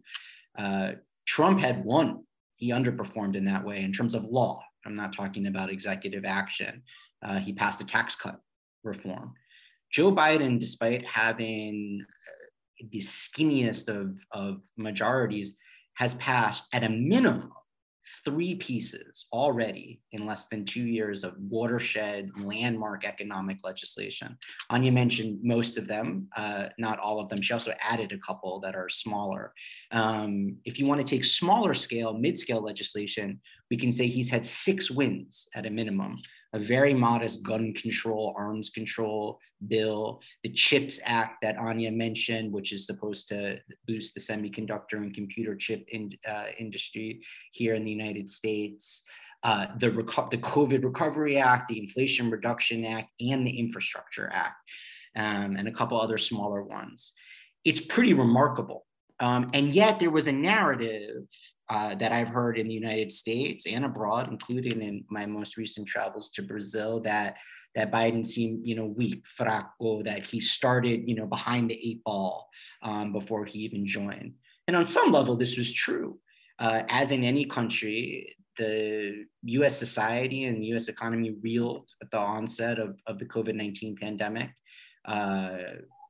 Uh, 0.57 0.91
Trump 1.25 1.60
had 1.60 1.83
one. 1.83 2.24
He 2.55 2.72
underperformed 2.72 3.36
in 3.36 3.45
that 3.45 3.65
way 3.65 3.81
in 3.81 3.93
terms 3.93 4.15
of 4.15 4.25
law. 4.25 4.63
I'm 4.85 4.95
not 4.95 5.13
talking 5.13 5.47
about 5.47 5.71
executive 5.71 6.25
action. 6.25 6.83
Uh, 7.25 7.39
he 7.39 7.53
passed 7.53 7.81
a 7.81 7.85
tax 7.85 8.15
cut 8.15 8.39
reform. 8.83 9.33
Joe 9.91 10.11
Biden, 10.11 10.59
despite 10.59 11.05
having 11.05 12.03
uh, 12.03 12.85
the 12.91 12.99
skinniest 12.99 13.87
of, 13.87 14.19
of 14.31 14.63
majorities, 14.77 15.53
has 15.95 16.15
passed 16.15 16.65
at 16.73 16.83
a 16.83 16.89
minimum 16.89 17.51
three 18.25 18.55
pieces 18.55 19.27
already 19.31 20.01
in 20.12 20.25
less 20.25 20.48
than 20.48 20.65
two 20.65 20.86
years 20.86 21.24
of 21.24 21.36
watershed 21.50 22.29
landmark 22.41 23.05
economic 23.05 23.57
legislation. 23.63 24.38
Anya 24.69 24.91
mentioned 24.91 25.39
most 25.43 25.77
of 25.77 25.88
them, 25.88 26.27
uh, 26.36 26.67
not 26.77 27.00
all 27.00 27.19
of 27.19 27.29
them. 27.29 27.41
She 27.41 27.53
also 27.53 27.74
added 27.81 28.12
a 28.12 28.17
couple 28.19 28.60
that 28.62 28.75
are 28.75 28.89
smaller. 28.89 29.53
Um, 29.91 30.57
if 30.65 30.79
you 30.79 30.86
want 30.86 31.05
to 31.05 31.15
take 31.15 31.24
smaller 31.24 31.74
scale, 31.74 32.13
mid 32.13 32.38
scale 32.38 32.62
legislation, 32.62 33.39
we 33.69 33.77
can 33.77 33.91
say 33.91 34.07
he's 34.07 34.29
had 34.29 34.45
six 34.45 34.91
wins 34.91 35.48
at 35.55 35.65
a 35.65 35.69
minimum 35.69 36.19
a 36.53 36.60
very 36.60 36.93
modest 36.93 37.43
gun 37.43 37.74
control, 37.74 38.33
arms 38.38 38.69
control 38.69 39.39
bill, 39.67 40.22
the 40.43 40.50
CHIPS 40.50 41.00
Act 41.03 41.38
that 41.41 41.57
Anya 41.57 41.91
mentioned, 41.91 42.53
which 42.53 42.72
is 42.72 42.86
supposed 42.86 43.27
to 43.29 43.57
boost 43.88 44.13
the 44.13 44.19
semiconductor 44.19 44.93
and 44.93 45.13
computer 45.13 45.55
chip 45.55 45.86
in, 45.89 46.12
uh, 46.29 46.45
industry 46.60 47.22
here 47.51 47.74
in 47.74 47.83
the 47.83 47.91
United 47.91 48.29
States. 48.29 49.03
Uh, 49.41 49.67
the, 49.77 49.89
the 49.89 50.38
COVID 50.38 50.83
Recovery 50.83 51.38
Act, 51.38 51.67
the 51.67 51.79
Inflation 51.79 52.29
Reduction 52.29 52.86
Act, 52.86 53.10
and 53.19 53.45
the 53.45 53.60
Infrastructure 53.60 54.29
Act, 54.31 54.55
um, 55.17 55.57
and 55.57 55.67
a 55.67 55.72
couple 55.72 56.00
other 56.00 56.17
smaller 56.17 56.63
ones. 56.63 57.13
It's 57.65 57.81
pretty 57.81 58.13
remarkable. 58.13 58.86
Um, 59.19 59.50
and 59.53 59.74
yet 59.74 60.00
there 60.00 60.12
was 60.12 60.27
a 60.27 60.31
narrative 60.31 61.24
uh, 61.73 61.95
that 61.95 62.11
I've 62.11 62.29
heard 62.29 62.59
in 62.59 62.67
the 62.67 62.73
United 62.73 63.11
States 63.11 63.65
and 63.65 63.83
abroad, 63.83 64.27
including 64.29 64.79
in 64.83 65.03
my 65.09 65.25
most 65.25 65.57
recent 65.57 65.87
travels 65.87 66.29
to 66.31 66.43
Brazil, 66.43 66.99
that 67.01 67.37
that 67.73 67.91
Biden 67.91 68.23
seemed, 68.23 68.67
you 68.67 68.75
know, 68.75 68.85
weak, 68.85 69.25
fraco, 69.25 70.03
that 70.03 70.23
he 70.23 70.39
started, 70.39 71.09
you 71.09 71.15
know, 71.15 71.25
behind 71.25 71.71
the 71.71 71.79
eight 71.89 72.03
ball 72.03 72.47
um, 72.83 73.11
before 73.11 73.45
he 73.45 73.57
even 73.59 73.87
joined. 73.87 74.33
And 74.67 74.77
on 74.77 74.85
some 74.85 75.11
level, 75.11 75.35
this 75.35 75.57
was 75.57 75.73
true. 75.73 76.19
Uh, 76.59 76.83
as 76.89 77.09
in 77.09 77.23
any 77.23 77.45
country, 77.45 78.35
the 78.57 79.25
US 79.59 79.75
society 79.75 80.43
and 80.43 80.61
the 80.61 80.67
US 80.75 80.89
economy 80.89 81.31
reeled 81.41 81.89
at 82.03 82.11
the 82.11 82.19
onset 82.19 82.77
of, 82.77 82.99
of 83.07 83.17
the 83.17 83.25
COVID 83.25 83.55
19 83.55 83.95
pandemic. 83.99 84.51
Uh, 85.05 85.57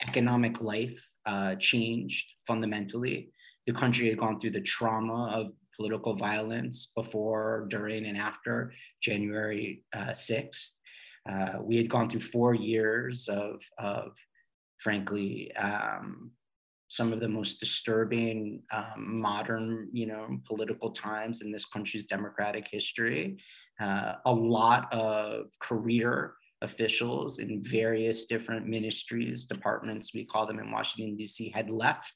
economic 0.05 0.60
life 0.60 1.01
uh, 1.25 1.55
changed 1.55 2.27
fundamentally 2.46 3.32
the 3.67 3.74
country 3.74 4.10
had 4.10 4.17
gone 4.17 4.39
through 4.39 4.51
the 4.51 4.62
trauma 4.62 5.27
of 5.34 5.51
political 5.75 6.15
violence 6.15 6.91
before, 6.96 7.67
during, 7.70 8.05
and 8.05 8.17
after 8.17 8.74
January 9.01 9.84
uh, 9.93 10.12
6th. 10.12 10.72
Uh, 11.29 11.53
we 11.62 11.77
had 11.77 11.89
gone 11.89 12.10
through 12.10 12.20
four 12.20 12.53
years 12.53 13.27
of, 13.29 13.62
of 13.77 14.12
frankly, 14.77 15.51
um, 15.55 16.32
some 16.89 17.12
of 17.12 17.20
the 17.20 17.27
most 17.27 17.60
disturbing 17.60 18.62
um, 18.72 19.20
modern, 19.20 19.89
you 19.93 20.05
know, 20.05 20.38
political 20.46 20.91
times 20.91 21.41
in 21.41 21.51
this 21.51 21.65
country's 21.65 22.03
democratic 22.03 22.67
history. 22.70 23.38
Uh, 23.82 24.13
a 24.25 24.34
lot 24.34 24.93
of 24.93 25.46
career 25.60 26.36
officials 26.62 27.39
in 27.39 27.63
various 27.63 28.25
different 28.25 28.67
ministries, 28.67 29.46
departments, 29.46 30.13
we 30.13 30.25
call 30.25 30.46
them 30.46 30.60
in 30.60 30.72
Washington, 30.72 31.15
D.C., 31.15 31.50
had 31.50 31.70
left 31.70 32.13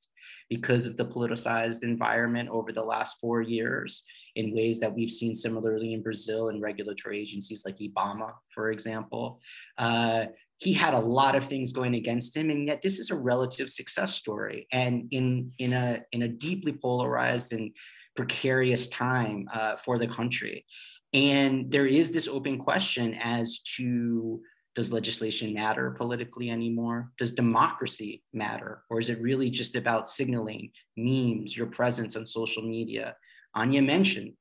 because 0.49 0.85
of 0.85 0.97
the 0.97 1.05
politicized 1.05 1.83
environment 1.83 2.49
over 2.49 2.71
the 2.71 2.83
last 2.83 3.17
four 3.19 3.41
years 3.41 4.03
in 4.35 4.55
ways 4.55 4.79
that 4.79 4.93
we've 4.93 5.11
seen 5.11 5.33
similarly 5.33 5.93
in 5.93 6.03
Brazil 6.03 6.49
and 6.49 6.61
regulatory 6.61 7.19
agencies 7.19 7.63
like 7.65 7.77
IBAMA, 7.77 8.31
for 8.53 8.71
example. 8.71 9.41
Uh, 9.77 10.25
he 10.59 10.73
had 10.73 10.93
a 10.93 10.99
lot 10.99 11.35
of 11.35 11.45
things 11.45 11.71
going 11.71 11.95
against 11.95 12.35
him, 12.35 12.49
and 12.49 12.67
yet 12.67 12.81
this 12.81 12.99
is 12.99 13.09
a 13.09 13.15
relative 13.15 13.69
success 13.69 14.15
story. 14.15 14.67
And 14.71 15.07
in, 15.11 15.51
in, 15.59 15.73
a, 15.73 16.01
in 16.11 16.23
a 16.23 16.27
deeply 16.27 16.73
polarized 16.73 17.53
and 17.53 17.71
precarious 18.15 18.87
time 18.87 19.47
uh, 19.53 19.75
for 19.77 19.97
the 19.97 20.07
country. 20.07 20.65
And 21.13 21.71
there 21.71 21.85
is 21.85 22.11
this 22.11 22.27
open 22.27 22.57
question 22.57 23.13
as 23.15 23.59
to 23.77 24.41
does 24.77 24.93
legislation 24.93 25.55
matter 25.55 25.89
politically 25.89 26.51
anymore? 26.51 27.11
Does 27.17 27.31
democracy 27.31 28.21
matter? 28.31 28.83
Or 28.91 28.99
is 28.99 29.09
it 29.09 29.19
really 29.19 29.49
just 29.49 29.75
about 29.75 30.07
signaling, 30.07 30.69
memes, 30.95 31.57
your 31.57 31.65
presence 31.65 32.15
on 32.15 32.27
social 32.27 32.61
media? 32.61 33.15
Anya 33.55 33.81
mentioned 33.81 34.33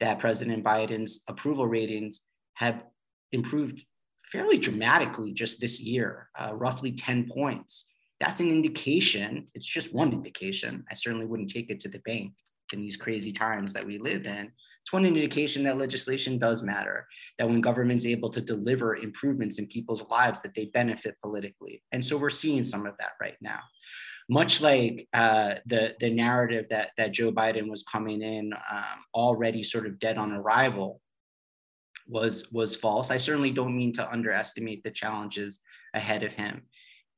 that 0.00 0.18
President 0.18 0.64
Biden's 0.64 1.22
approval 1.28 1.66
ratings 1.66 2.22
have 2.54 2.86
improved 3.32 3.84
fairly 4.24 4.56
dramatically 4.56 5.30
just 5.30 5.60
this 5.60 5.78
year, 5.78 6.30
uh, 6.40 6.54
roughly 6.54 6.92
10 6.92 7.28
points. 7.28 7.84
That's 8.18 8.40
an 8.40 8.48
indication, 8.48 9.48
it's 9.54 9.66
just 9.66 9.92
one 9.92 10.14
indication. 10.14 10.86
I 10.90 10.94
certainly 10.94 11.26
wouldn't 11.26 11.50
take 11.50 11.68
it 11.68 11.80
to 11.80 11.90
the 11.90 12.00
bank 12.06 12.32
in 12.72 12.80
these 12.80 12.96
crazy 12.96 13.30
times 13.30 13.74
that 13.74 13.84
we 13.84 13.98
live 13.98 14.26
in, 14.26 14.52
it's 14.82 14.92
one 14.92 15.06
indication 15.06 15.62
that 15.64 15.78
legislation 15.78 16.38
does 16.38 16.62
matter, 16.64 17.06
that 17.38 17.48
when 17.48 17.60
government's 17.60 18.04
able 18.04 18.30
to 18.30 18.40
deliver 18.40 18.96
improvements 18.96 19.58
in 19.58 19.66
people's 19.68 20.04
lives, 20.08 20.42
that 20.42 20.54
they 20.54 20.66
benefit 20.66 21.16
politically. 21.22 21.82
And 21.92 22.04
so 22.04 22.16
we're 22.16 22.30
seeing 22.30 22.64
some 22.64 22.84
of 22.84 22.94
that 22.98 23.12
right 23.20 23.36
now. 23.40 23.60
Much 24.28 24.60
like 24.60 25.08
uh, 25.14 25.54
the, 25.66 25.94
the 26.00 26.10
narrative 26.10 26.66
that, 26.70 26.90
that 26.96 27.12
Joe 27.12 27.30
Biden 27.30 27.70
was 27.70 27.84
coming 27.84 28.22
in 28.22 28.52
um, 28.52 29.04
already 29.14 29.62
sort 29.62 29.86
of 29.86 30.00
dead 30.00 30.18
on 30.18 30.32
arrival 30.32 31.00
was, 32.08 32.50
was 32.50 32.74
false. 32.74 33.12
I 33.12 33.18
certainly 33.18 33.52
don't 33.52 33.76
mean 33.76 33.92
to 33.94 34.10
underestimate 34.10 34.82
the 34.82 34.90
challenges 34.90 35.60
ahead 35.94 36.24
of 36.24 36.32
him. 36.32 36.62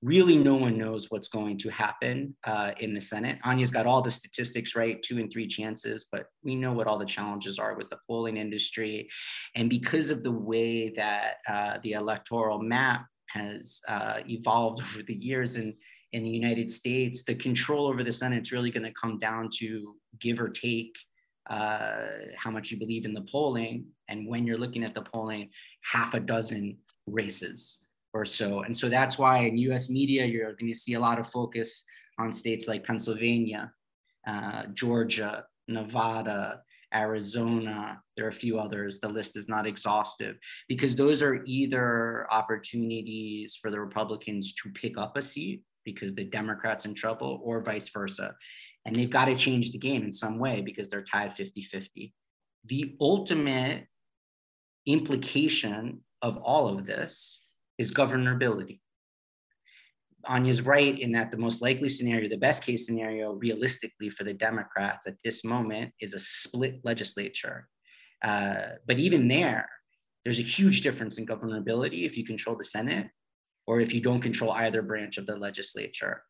Really 0.04 0.36
no 0.36 0.54
one 0.54 0.76
knows 0.76 1.10
what's 1.10 1.28
going 1.28 1.56
to 1.56 1.70
happen 1.70 2.36
uh, 2.44 2.72
in 2.78 2.92
the 2.92 3.00
Senate. 3.00 3.38
Anya's 3.42 3.70
got 3.70 3.86
all 3.86 4.02
the 4.02 4.10
statistics 4.10 4.76
right, 4.76 5.02
two 5.02 5.18
and 5.18 5.32
three 5.32 5.48
chances, 5.48 6.06
but 6.12 6.26
we 6.42 6.54
know 6.54 6.74
what 6.74 6.86
all 6.86 6.98
the 6.98 7.06
challenges 7.06 7.58
are 7.58 7.74
with 7.74 7.88
the 7.88 7.96
polling 8.06 8.36
industry. 8.36 9.08
And 9.56 9.70
because 9.70 10.10
of 10.10 10.22
the 10.22 10.30
way 10.30 10.90
that 10.90 11.36
uh, 11.48 11.78
the 11.82 11.92
electoral 11.92 12.60
map 12.60 13.06
has 13.30 13.80
uh, 13.88 14.18
evolved 14.28 14.80
over 14.82 15.02
the 15.02 15.14
years 15.14 15.56
in, 15.56 15.74
in 16.12 16.22
the 16.22 16.28
United 16.28 16.70
States, 16.70 17.24
the 17.24 17.34
control 17.34 17.86
over 17.86 18.04
the 18.04 18.12
Senate 18.12 18.42
is 18.42 18.52
really 18.52 18.70
going 18.70 18.84
to 18.84 18.92
come 18.92 19.18
down 19.18 19.48
to 19.60 19.96
give 20.20 20.38
or 20.38 20.50
take 20.50 20.94
uh, 21.48 21.96
how 22.36 22.50
much 22.50 22.70
you 22.70 22.78
believe 22.78 23.06
in 23.06 23.14
the 23.14 23.26
polling. 23.32 23.86
And 24.08 24.28
when 24.28 24.46
you're 24.46 24.58
looking 24.58 24.84
at 24.84 24.92
the 24.92 25.02
polling, 25.02 25.48
half 25.82 26.12
a 26.12 26.20
dozen 26.20 26.76
races 27.06 27.78
or 28.14 28.24
so. 28.24 28.62
And 28.62 28.74
so 28.76 28.88
that's 28.88 29.18
why 29.18 29.38
in 29.38 29.58
US 29.58 29.90
media, 29.90 30.24
you're 30.24 30.54
going 30.54 30.72
to 30.72 30.78
see 30.78 30.94
a 30.94 31.00
lot 31.00 31.18
of 31.18 31.28
focus 31.28 31.84
on 32.18 32.32
states 32.32 32.68
like 32.68 32.86
Pennsylvania, 32.86 33.72
uh, 34.26 34.66
Georgia, 34.72 35.44
Nevada, 35.66 36.60
Arizona. 36.94 38.00
There 38.16 38.24
are 38.24 38.28
a 38.28 38.32
few 38.32 38.58
others. 38.58 39.00
The 39.00 39.08
list 39.08 39.36
is 39.36 39.48
not 39.48 39.66
exhaustive 39.66 40.36
because 40.68 40.94
those 40.94 41.22
are 41.22 41.44
either 41.44 42.28
opportunities 42.30 43.58
for 43.60 43.70
the 43.70 43.80
Republicans 43.80 44.54
to 44.54 44.70
pick 44.70 44.96
up 44.96 45.16
a 45.16 45.22
seat 45.22 45.62
because 45.84 46.14
the 46.14 46.24
Democrats 46.24 46.86
in 46.86 46.94
trouble 46.94 47.40
or 47.42 47.62
vice 47.62 47.88
versa. 47.88 48.34
And 48.86 48.94
they've 48.94 49.10
got 49.10 49.24
to 49.24 49.34
change 49.34 49.72
the 49.72 49.78
game 49.78 50.04
in 50.04 50.12
some 50.12 50.38
way 50.38 50.60
because 50.60 50.88
they're 50.88 51.04
tied 51.04 51.34
50 51.34 51.62
50. 51.62 52.14
The 52.66 52.94
ultimate 53.00 53.86
implication 54.86 56.00
of 56.22 56.36
all 56.38 56.68
of 56.68 56.86
this 56.86 57.44
is 57.78 57.92
governability. 57.92 58.80
Anya's 60.26 60.62
right 60.62 60.98
in 60.98 61.12
that 61.12 61.30
the 61.30 61.36
most 61.36 61.60
likely 61.60 61.88
scenario, 61.88 62.28
the 62.28 62.36
best 62.36 62.64
case 62.64 62.86
scenario, 62.86 63.34
realistically 63.34 64.10
for 64.10 64.24
the 64.24 64.32
Democrats 64.32 65.06
at 65.06 65.16
this 65.22 65.44
moment, 65.44 65.92
is 66.00 66.14
a 66.14 66.18
split 66.18 66.80
legislature. 66.84 67.68
Uh, 68.22 68.76
but 68.86 68.98
even 68.98 69.28
there, 69.28 69.68
there's 70.24 70.38
a 70.38 70.42
huge 70.42 70.80
difference 70.80 71.18
in 71.18 71.26
governability 71.26 72.06
if 72.06 72.16
you 72.16 72.24
control 72.24 72.56
the 72.56 72.64
Senate 72.64 73.08
or 73.66 73.80
if 73.80 73.92
you 73.92 74.00
don't 74.00 74.20
control 74.20 74.52
either 74.52 74.82
branch 74.82 75.18
of 75.18 75.26
the 75.26 75.36
legislature. 75.36 76.22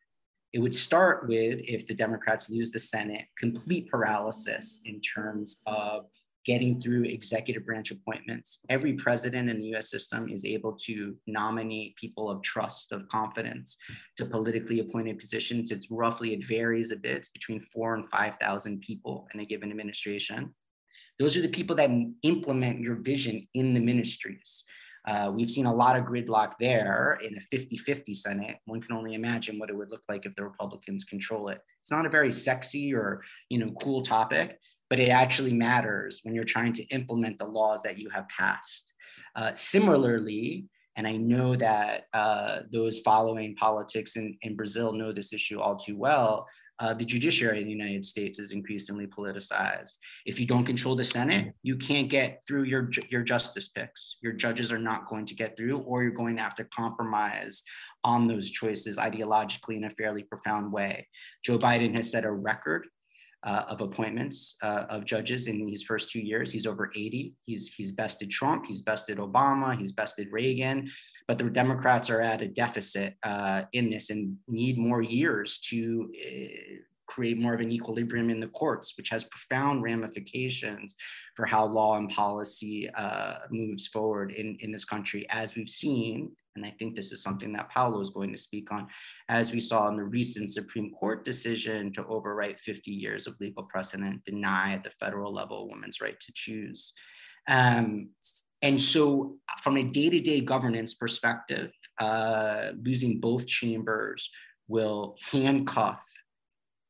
It 0.53 0.61
would 0.61 0.75
start 0.75 1.29
with 1.29 1.61
if 1.63 1.87
the 1.87 1.95
Democrats 1.95 2.49
lose 2.49 2.71
the 2.71 2.79
Senate, 2.79 3.27
complete 3.39 3.89
paralysis 3.91 4.81
in 4.85 5.01
terms 5.01 5.61
of 5.67 6.07
getting 6.45 6.79
through 6.79 7.05
executive 7.05 7.65
branch 7.65 7.91
appointments. 7.91 8.61
Every 8.69 8.93
president 8.95 9.49
in 9.49 9.59
the 9.59 9.75
US 9.75 9.91
system 9.91 10.29
is 10.29 10.45
able 10.45 10.73
to 10.85 11.17
nominate 11.27 11.97
people 11.97 12.31
of 12.31 12.43
trust, 12.43 12.93
of 12.93 13.09
confidence 13.09 13.77
to 14.17 14.27
politically 14.27 14.81
appointed 14.81 15.19
positions. 15.19 15.71
It's 15.71 15.91
roughly, 15.91 16.35
it 16.35 16.45
varies 16.45 16.91
a 16.91 16.97
bit, 16.97 17.29
between 17.33 17.61
four 17.61 17.95
and 17.95 18.09
5,000 18.09 18.81
people 18.81 19.27
in 19.33 19.41
a 19.41 19.45
given 19.45 19.71
administration. 19.71 20.55
Those 21.19 21.37
are 21.37 21.43
the 21.43 21.49
people 21.49 21.77
that 21.77 21.91
implement 22.23 22.81
your 22.81 22.97
vision 22.97 23.47
in 23.55 23.73
the 23.73 23.81
ministries. 23.81 24.65
Uh, 25.07 25.31
we've 25.35 25.51
seen 25.51 25.67
a 25.67 25.75
lot 25.75 25.97
of 25.97 26.05
gridlock 26.05 26.55
there 26.59 27.19
in 27.23 27.37
a 27.37 27.41
50 27.41 27.77
50 27.77 28.15
Senate. 28.15 28.57
One 28.65 28.81
can 28.81 28.97
only 28.97 29.15
imagine 29.15 29.59
what 29.59 29.69
it 29.69 29.77
would 29.77 29.91
look 29.91 30.03
like 30.09 30.25
if 30.25 30.35
the 30.35 30.45
Republicans 30.45 31.05
control 31.05 31.49
it. 31.49 31.61
It's 31.83 31.91
not 31.91 32.07
a 32.07 32.11
very 32.11 32.33
sexy 32.33 32.95
or 32.95 33.23
you 33.51 33.59
know 33.59 33.73
cool 33.83 34.01
topic, 34.01 34.59
but 34.95 35.01
it 35.01 35.09
actually 35.09 35.53
matters 35.53 36.21
when 36.23 36.37
you're 36.37 36.45
trying 36.45 36.73
to 36.73 36.85
implement 36.85 37.37
the 37.37 37.45
laws 37.45 37.83
that 37.83 37.99
you 37.99 38.09
have 38.11 38.29
passed. 38.29 38.93
Uh, 39.35 39.51
similarly, 39.57 40.67
and 40.95 41.05
I 41.05 41.17
know 41.17 41.57
that 41.57 42.05
uh, 42.15 42.61
those 42.71 43.01
following 43.01 43.57
politics 43.57 44.15
in, 44.15 44.39
in 44.43 44.55
Brazil 44.55 44.93
know 44.93 45.13
this 45.13 45.33
issue 45.33 45.59
all 45.59 45.75
too 45.75 45.97
well. 45.97 46.47
Uh, 46.79 46.95
the 46.95 47.05
judiciary 47.05 47.59
in 47.61 47.65
the 47.65 47.73
United 47.73 48.05
States 48.05 48.39
is 48.39 48.53
increasingly 48.53 49.09
politicized. 49.09 49.99
If 50.27 50.39
you 50.39 50.47
don't 50.47 50.65
control 50.65 50.95
the 50.95 51.03
Senate, 51.03 51.55
you 51.65 51.77
can't 51.77 52.09
get 52.09 52.41
through 52.47 52.63
your, 52.63 52.89
your 53.11 53.23
justice 53.23 53.67
picks. 53.67 54.19
Your 54.23 54.33
judges 54.33 54.71
are 54.71 54.79
not 54.79 55.09
going 55.09 55.27
to 55.27 55.35
get 55.35 55.57
through, 55.57 55.79
or 55.79 56.05
you're 56.05 56.13
going 56.13 56.37
to 56.37 56.43
have 56.43 56.55
to 56.55 56.65
compromise 56.67 57.65
on 58.05 58.29
those 58.29 58.53
choices 58.53 58.97
ideologically 58.97 59.77
in 59.77 59.85
a 59.85 59.91
fairly 59.91 60.23
profound 60.23 60.73
way. 60.73 61.09
Joe 61.45 61.59
Biden 61.59 61.97
has 61.97 62.13
set 62.13 62.25
a 62.25 62.31
record 62.31 62.87
uh, 63.45 63.65
of 63.69 63.81
appointments 63.81 64.57
uh, 64.63 64.85
of 64.89 65.05
judges 65.05 65.47
in 65.47 65.69
his 65.69 65.83
first 65.83 66.11
two 66.11 66.21
years. 66.21 66.51
He's 66.51 66.67
over 66.67 66.91
80. 66.95 67.35
He's 67.43 67.69
he's 67.69 67.93
bested 67.93 68.31
Trump. 68.31 68.67
He's 68.67 68.81
bested 68.81 69.19
Obama. 69.19 69.79
He's 69.79 69.93
bested 69.93 70.29
Reagan. 70.33 70.91
But 71.29 71.39
the 71.39 71.45
Democrats 71.45 72.11
are 72.11 72.21
at 72.21 72.43
a 72.43 72.49
deficit 72.49 73.15
uh, 73.23 73.63
in 73.73 73.91
this 73.91 74.11
and 74.11 74.37
need 74.49 74.79
more 74.79 75.03
years 75.03 75.59
to 75.71 76.11
uh, 76.15 76.77
create 77.07 77.39
more 77.39 77.55
of 77.55 77.61
an 77.61 77.71
equilibrium 77.71 78.31
in 78.31 78.41
the 78.41 78.49
courts, 78.49 78.95
which 78.97 79.11
has 79.11 79.25
profound 79.25 79.83
ramifications 79.83 80.97
for 81.37 81.45
how 81.45 81.67
law 81.67 81.97
and 81.97 82.09
policy 82.09 82.89
uh, 82.95 83.35
moves 83.51 83.87
forward 83.87 84.33
in, 84.33 84.57
in 84.61 84.73
this 84.73 84.85
country, 84.85 85.27
as 85.29 85.55
we've 85.55 85.69
seen 85.69 86.33
and 86.57 86.65
I 86.65 86.71
think 86.79 86.95
this 86.95 87.13
is 87.13 87.23
something 87.23 87.53
that 87.55 87.71
Paulo 87.71 88.01
is 88.01 88.11
going 88.11 88.33
to 88.33 88.39
speak 88.39 88.71
on, 88.71 88.87
as 89.29 89.53
we 89.53 89.61
saw 89.61 89.89
in 89.89 89.97
the 89.97 90.05
recent 90.05 90.53
Supreme 90.53 90.91
Court 90.93 91.25
decision 91.25 91.93
to 91.95 92.03
overwrite 92.05 92.61
50 92.61 92.91
years 92.91 93.27
of 93.27 93.35
legal 93.41 93.65
precedent, 93.65 94.25
deny 94.25 94.75
at 94.75 94.85
the 94.85 94.91
federal 95.01 95.33
level 95.33 95.69
women's 95.69 96.01
right 96.01 96.19
to 96.21 96.33
choose. 96.35 96.93
Um, 97.49 98.11
and 98.63 98.81
so, 98.81 99.37
from 99.63 99.77
a 99.77 99.85
day 99.85 100.09
to 100.09 100.21
day 100.21 100.41
governance 100.41 100.95
perspective, 100.95 101.71
uh, 102.01 102.71
losing 102.83 103.21
both 103.21 103.47
chambers 103.47 104.31
will 104.69 105.17
handcuff 105.31 106.03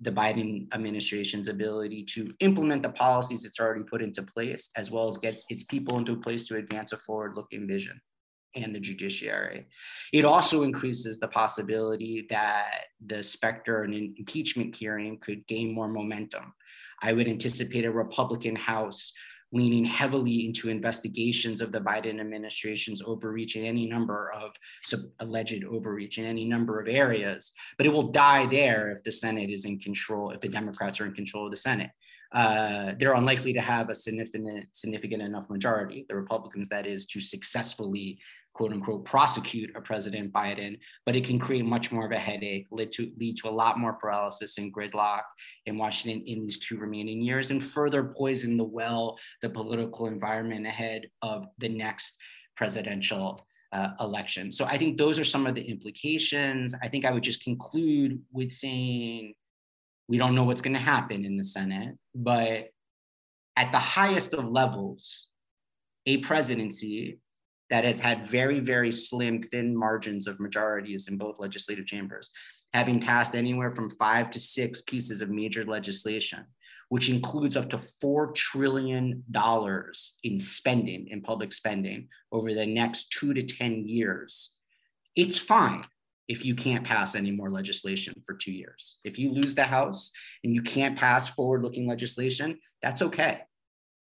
the 0.01 0.13
Biden 0.13 0.73
administration's 0.75 1.49
ability 1.49 2.05
to 2.05 2.33
implement 2.41 2.83
the 2.83 2.91
policies 2.91 3.45
it's 3.45 3.59
already 3.59 3.83
put 3.83 4.03
into 4.03 4.23
place, 4.23 4.71
as 4.77 4.91
well 4.91 5.09
as 5.09 5.17
get 5.17 5.41
its 5.49 5.63
people 5.63 5.99
into 5.99 6.13
a 6.13 6.21
place 6.21 6.47
to 6.49 6.57
advance 6.57 6.93
a 6.93 6.99
forward 6.99 7.35
looking 7.37 7.67
vision 7.67 8.01
and 8.55 8.75
the 8.75 8.81
judiciary. 8.81 9.67
It 10.13 10.25
also 10.25 10.63
increases 10.63 11.19
the 11.19 11.29
possibility 11.29 12.27
that 12.31 12.87
the 13.05 13.23
specter 13.23 13.83
of 13.83 13.91
an 13.91 14.15
impeachment 14.19 14.75
hearing 14.77 15.19
could 15.19 15.47
gain 15.47 15.75
more 15.75 15.89
momentum. 15.89 16.55
I 17.03 17.13
would 17.13 17.29
anticipate 17.29 17.85
a 17.85 17.91
Republican 17.91 18.57
House 18.57 19.13
leaning 19.53 19.85
heavily 19.85 20.47
into 20.47 20.69
investigations 20.69 21.61
of 21.61 21.71
the 21.71 21.81
Biden 21.81 22.21
administration's 22.21 23.01
overreach 23.03 23.55
in 23.55 23.65
any 23.65 23.87
number 23.87 24.33
of 24.33 24.51
alleged 25.21 25.65
overreach 25.65 26.19
in 26.19 26.25
any 26.25 26.45
number 26.45 26.81
of 26.81 26.89
areas. 26.89 27.53
But 27.79 27.87
it 27.87 27.91
will 27.91 28.11
die 28.11 28.47
there 28.47 28.91
if 28.91 29.05
the 29.05 29.13
Senate 29.13 29.51
is 29.51 29.65
in 29.65 29.79
control, 29.79 30.31
if 30.31 30.41
the 30.41 30.49
Democrats 30.49 31.01
are 31.01 31.07
in 31.07 31.15
control 31.15 31.45
of 31.45 31.53
the 31.53 31.57
Senate. 31.57 31.91
Uh, 32.33 32.95
they're 32.99 33.15
unlikely 33.15 33.53
to 33.53 33.61
have 33.61 33.91
a 33.91 33.95
significant, 33.95 34.67
significant 34.73 35.23
enough 35.23 35.49
majority, 35.49 36.05
the 36.09 36.17
Republicans, 36.17 36.69
that 36.69 36.85
is, 36.85 37.07
to 37.07 37.21
successfully 37.21 38.19
quote 38.55 38.73
unquote 38.73 39.05
prosecute 39.05 39.71
a 39.77 39.81
President 39.81 40.33
Biden, 40.33 40.79
but 41.05 41.15
it 41.15 41.25
can 41.25 41.39
create 41.39 41.65
much 41.65 41.93
more 41.93 42.07
of 42.07 42.13
a 42.13 42.19
headache, 42.19 42.67
lead 42.71 42.93
to 42.93 43.13
lead 43.19 43.37
to 43.39 43.49
a 43.49 43.51
lot 43.51 43.79
more 43.79 43.93
paralysis 43.95 44.59
and 44.59 44.73
gridlock 44.73 45.23
in 45.67 45.77
Washington 45.77 46.23
in 46.27 46.45
these 46.45 46.59
two 46.59 46.79
remaining 46.79 47.21
years, 47.21 47.51
and 47.51 47.63
further 47.63 48.15
poison 48.17 48.57
the 48.57 48.65
well, 48.65 49.19
the 49.43 49.51
political 49.51 50.07
environment 50.07 50.67
ahead 50.67 51.03
of 51.23 51.47
the 51.59 51.69
next 51.69 52.17
presidential 52.57 53.47
uh, 53.73 53.89
election. 54.01 54.53
So 54.53 54.65
I 54.65 54.79
think 54.79 54.97
those 54.97 55.19
are 55.19 55.25
some 55.25 55.47
of 55.47 55.57
the 55.57 55.63
implications. 55.63 56.75
I 56.81 56.89
think 56.89 57.05
I 57.05 57.11
would 57.11 57.25
just 57.25 57.43
conclude 57.43 58.23
with 58.33 58.51
saying 58.51 59.35
we 60.07 60.19
don't 60.19 60.35
know 60.35 60.45
what's 60.45 60.63
going 60.63 60.75
to 60.75 60.81
happen 60.81 61.25
in 61.25 61.37
the 61.37 61.45
Senate, 61.45 61.97
but 62.15 62.69
at 63.57 63.73
the 63.73 63.79
highest 63.79 64.35
of 64.35 64.47
levels, 64.47 65.27
a 66.07 66.19
presidency 66.19 67.19
that 67.71 67.85
has 67.85 67.99
had 67.99 68.27
very, 68.27 68.61
very 68.61 68.93
slim, 68.93 69.41
thin 69.41 69.77
margins 69.77 70.27
of 70.27 70.41
majorities 70.41 71.09
in 71.09 71.17
both 71.17 71.39
legislative 71.39 71.87
chambers, 71.87 72.31
having 72.73 73.01
passed 73.01 73.35
anywhere 73.35 73.71
from 73.71 73.91
five 73.91 74.31
to 74.31 74.39
six 74.39 74.83
pieces 74.83 75.21
of 75.21 75.31
major 75.31 75.65
legislation, 75.65 76.45
which 76.89 77.09
includes 77.09 77.57
up 77.57 77.71
to 77.71 77.77
$4 77.77 78.35
trillion 78.35 79.25
in 80.25 80.39
spending, 80.39 81.09
in 81.09 81.23
public 81.23 81.53
spending 81.53 82.09
over 82.33 82.53
the 82.53 82.67
next 82.67 83.11
two 83.11 83.33
to 83.33 83.43
10 83.43 83.89
years. 83.89 84.53
It's 85.17 85.39
fine 85.39 85.85
if 86.29 86.45
you 86.45 86.55
can't 86.55 86.85
pass 86.85 87.15
any 87.15 87.31
more 87.31 87.51
legislation 87.51 88.15
for 88.27 88.35
two 88.35 88.53
years. 88.53 88.97
If 89.05 89.19
you 89.19 89.31
lose 89.31 89.55
the 89.55 89.65
House 89.65 90.11
and 90.43 90.55
you 90.55 90.63
can't 90.63 90.99
pass 90.99 91.29
forward 91.29 91.63
looking 91.63 91.87
legislation, 91.87 92.59
that's 92.83 93.03
okay 93.03 93.43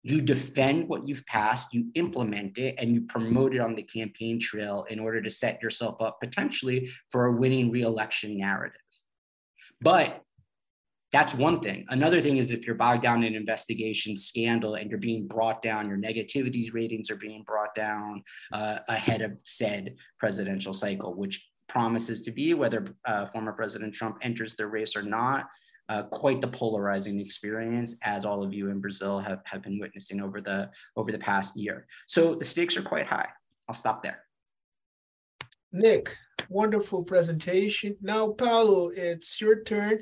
you 0.04 0.22
defend 0.22 0.88
what 0.88 1.08
you've 1.08 1.26
passed, 1.26 1.74
you 1.74 1.88
implement 1.96 2.58
it, 2.58 2.76
and 2.78 2.94
you 2.94 3.02
promote 3.02 3.54
it 3.54 3.60
on 3.60 3.76
the 3.76 3.84
campaign 3.84 4.40
trail 4.40 4.86
in 4.90 5.00
order 5.00 5.22
to 5.22 5.30
set 5.30 5.62
yourself 5.62 6.02
up 6.02 6.20
potentially 6.22 6.90
for 7.12 7.26
a 7.26 7.32
winning 7.32 7.72
reelection 7.72 8.38
narrative. 8.38 8.80
But 9.82 10.22
that's 11.12 11.34
one 11.34 11.62
thing. 11.62 11.86
Another 11.90 12.22
thing 12.22 12.38
is 12.38 12.52
if 12.52 12.66
you're 12.66 12.76
bogged 12.76 13.02
down 13.02 13.24
in 13.24 13.34
investigation 13.34 14.18
scandal 14.18 14.76
and 14.76 14.90
you're 14.90 15.00
being 15.00 15.28
brought 15.28 15.62
down, 15.62 15.88
your 15.88 15.98
negativity 15.98 16.72
ratings 16.74 17.10
are 17.10 17.16
being 17.16 17.44
brought 17.44 17.74
down 17.76 18.24
uh, 18.52 18.80
ahead 18.90 19.22
of 19.22 19.32
said 19.46 19.96
presidential 20.20 20.74
cycle, 20.74 21.14
which 21.14 21.48
promises 21.70 22.22
to 22.22 22.32
be, 22.32 22.54
whether 22.54 22.88
uh, 23.06 23.26
former 23.26 23.54
President 23.54 23.94
Trump 23.94 24.18
enters 24.22 24.56
the 24.56 24.68
race 24.68 24.96
or 24.96 25.04
not. 25.04 25.48
Uh, 25.90 26.04
quite 26.04 26.42
the 26.42 26.48
polarizing 26.48 27.20
experience, 27.20 27.96
as 28.04 28.26
all 28.26 28.44
of 28.44 28.54
you 28.54 28.70
in 28.70 28.82
Brazil 28.82 29.20
have, 29.20 29.40
have 29.46 29.62
been 29.62 29.80
witnessing 29.80 30.20
over 30.22 30.42
the 30.42 30.70
over 30.98 31.14
the 31.14 31.18
past 31.18 31.56
year. 31.56 31.88
So 32.08 32.36
the 32.36 32.44
stakes 32.44 32.76
are 32.76 32.82
quite 32.82 33.06
high. 33.06 33.30
I'll 33.70 33.76
stop 33.76 34.04
there. 34.04 34.24
Nick, 35.72 36.16
wonderful 36.50 37.04
presentation. 37.04 37.96
Now, 38.02 38.30
Paulo, 38.30 38.90
it's 38.94 39.40
your 39.40 39.64
turn. 39.64 40.00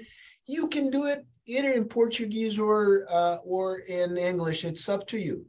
You 0.47 0.67
can 0.67 0.89
do 0.89 1.05
it 1.05 1.25
either 1.45 1.71
in 1.71 1.85
Portuguese 1.85 2.59
or 2.59 3.05
uh, 3.09 3.37
or 3.43 3.79
in 3.79 4.17
English. 4.17 4.65
It's 4.65 4.89
up 4.89 5.07
to 5.07 5.17
you. 5.17 5.45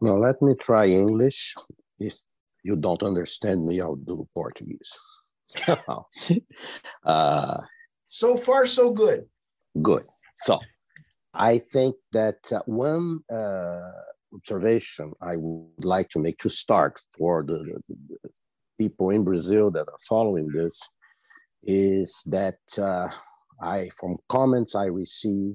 Now, 0.00 0.16
let 0.16 0.40
me 0.42 0.54
try 0.54 0.86
English. 0.86 1.54
If 1.98 2.16
you 2.62 2.76
don't 2.76 3.02
understand 3.02 3.66
me, 3.66 3.80
I'll 3.80 3.96
do 3.96 4.26
Portuguese. 4.34 4.92
uh, 7.04 7.56
so 8.12 8.36
far, 8.36 8.66
so 8.66 8.90
good. 8.90 9.24
Good. 9.82 10.02
So, 10.36 10.60
I 11.32 11.58
think 11.58 11.96
that 12.12 12.40
uh, 12.52 12.60
one 12.66 13.20
uh, 13.32 13.80
observation 14.34 15.12
I 15.22 15.36
would 15.36 15.84
like 15.84 16.10
to 16.10 16.18
make 16.18 16.36
to 16.38 16.50
start 16.50 17.00
for 17.16 17.42
the, 17.42 17.58
the, 17.88 17.96
the, 18.22 18.30
people 18.78 19.10
in 19.10 19.24
Brazil 19.24 19.70
that 19.70 19.88
are 19.88 20.04
following 20.08 20.48
this 20.48 20.78
is 21.62 22.22
that 22.26 22.58
uh, 22.76 23.08
I, 23.62 23.88
from 23.98 24.16
comments 24.28 24.74
I 24.74 24.86
receive, 24.86 25.54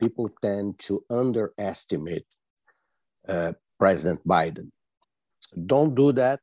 people 0.00 0.30
tend 0.40 0.78
to 0.80 1.04
underestimate 1.10 2.24
uh, 3.28 3.52
President 3.78 4.26
Biden. 4.26 4.70
Don't 5.66 5.94
do 5.94 6.12
that. 6.12 6.40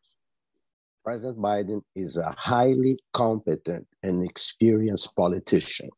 President 1.10 1.40
Biden 1.40 1.82
is 1.96 2.18
a 2.18 2.36
highly 2.38 3.00
competent 3.14 3.88
and 4.04 4.24
experienced 4.24 5.16
politician. 5.16 5.90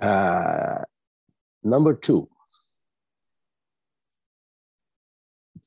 Uh, 0.00 0.82
number 1.64 1.96
two, 1.96 2.28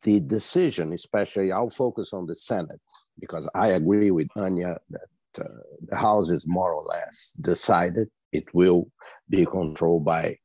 the 0.06 0.22
decision, 0.22 0.94
especially, 0.94 1.52
I'll 1.52 1.70
focus 1.70 2.14
on 2.14 2.26
the 2.26 2.36
Senate 2.36 2.80
because 3.20 3.50
I 3.54 3.68
agree 3.80 4.12
with 4.12 4.30
Anya 4.38 4.78
that 4.92 5.42
uh, 5.44 5.50
the 5.90 5.98
House 5.98 6.32
is 6.32 6.48
more 6.48 6.74
or 6.74 6.84
less 6.86 7.34
decided 7.42 8.08
it 8.32 8.46
will 8.54 8.90
be 9.30 9.46
controlled 9.46 10.06
by 10.06 10.38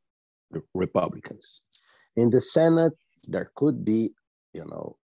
the 0.51 0.61
Republicans. 0.75 1.63
In 2.17 2.31
the 2.31 2.41
Senate, 2.41 2.95
there 3.29 3.53
could 3.55 3.85
be, 3.85 4.11
you 4.53 4.65
know, 4.65 4.97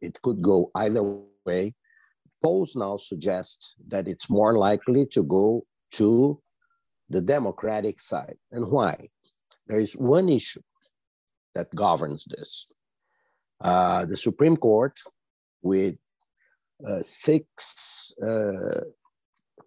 it 0.00 0.20
could 0.22 0.42
go 0.42 0.70
either 0.74 1.02
way. 1.44 1.74
Polls 2.42 2.76
now 2.76 2.96
suggest 2.98 3.74
that 3.88 4.06
it's 4.06 4.30
more 4.30 4.56
likely 4.56 5.06
to 5.06 5.22
go 5.24 5.64
to 5.92 6.40
the 7.08 7.20
Democratic 7.20 8.00
side. 8.00 8.36
And 8.52 8.70
why? 8.70 9.08
There 9.66 9.80
is 9.80 9.94
one 9.94 10.28
issue 10.28 10.62
that 11.54 11.74
governs 11.74 12.24
this. 12.24 12.68
Uh, 13.60 14.04
the 14.06 14.16
Supreme 14.16 14.56
Court, 14.56 14.98
with 15.62 15.96
uh, 16.86 17.02
six 17.02 18.14
uh, 18.24 18.82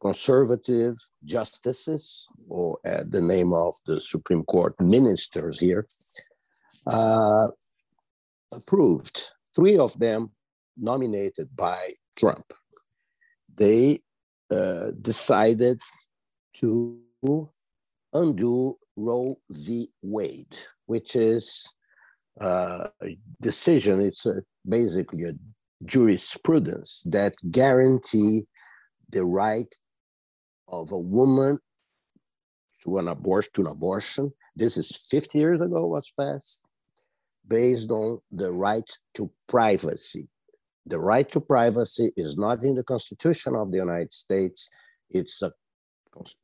conservative 0.01 0.95
justices, 1.23 2.27
or 2.47 2.79
uh, 2.85 3.03
the 3.07 3.21
name 3.21 3.53
of 3.53 3.75
the 3.85 3.99
Supreme 3.99 4.43
Court 4.45 4.79
ministers 4.79 5.59
here, 5.59 5.85
uh, 6.87 7.47
approved. 8.53 9.31
Three 9.55 9.77
of 9.77 9.97
them 9.99 10.31
nominated 10.77 11.49
by 11.55 11.93
Trump. 12.15 12.53
They 13.55 14.01
uh, 14.49 14.91
decided 15.01 15.79
to 16.55 16.99
undo 18.13 18.77
Roe 18.95 19.37
v. 19.49 19.89
Wade, 20.01 20.57
which 20.85 21.15
is 21.15 21.67
uh, 22.39 22.87
a 23.03 23.17
decision. 23.41 24.01
It's 24.01 24.25
a, 24.25 24.43
basically 24.67 25.23
a 25.23 25.33
jurisprudence 25.85 27.03
that 27.07 27.33
guarantee 27.49 28.45
the 29.09 29.25
right 29.25 29.73
of 30.67 30.91
a 30.91 30.99
woman 30.99 31.59
to 32.83 32.97
an 32.97 33.07
abortion 33.07 33.51
to 33.55 33.61
an 33.61 33.67
abortion. 33.67 34.31
This 34.55 34.77
is 34.77 34.95
50 35.09 35.37
years 35.37 35.61
ago 35.61 35.85
was 35.85 36.11
passed 36.19 36.61
based 37.51 37.91
on 37.91 38.19
the 38.31 38.49
right 38.49 38.89
to 39.13 39.29
privacy. 39.47 40.29
The 40.85 40.99
right 40.99 41.29
to 41.33 41.41
privacy 41.41 42.13
is 42.15 42.37
not 42.37 42.63
in 42.63 42.75
the 42.75 42.83
Constitution 42.83 43.55
of 43.55 43.71
the 43.71 43.77
United 43.77 44.13
States. 44.13 44.69
It's 45.09 45.41
a 45.41 45.51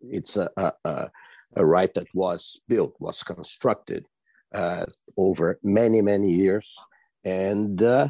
it's 0.02 0.38
a, 0.38 0.50
a, 0.58 1.10
a, 1.56 1.66
right 1.66 1.94
that 1.94 2.08
was 2.14 2.62
built, 2.70 2.96
was 3.00 3.22
constructed 3.22 4.06
uh, 4.56 4.86
over 5.18 5.60
many, 5.62 6.02
many 6.02 6.32
years. 6.32 6.74
And 7.26 7.82
uh, 7.84 8.08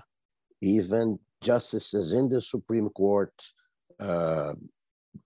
even 0.61 1.17
justices 1.41 2.13
in 2.13 2.29
the 2.29 2.41
Supreme 2.41 2.89
Court 2.89 3.33
uh, 3.99 4.53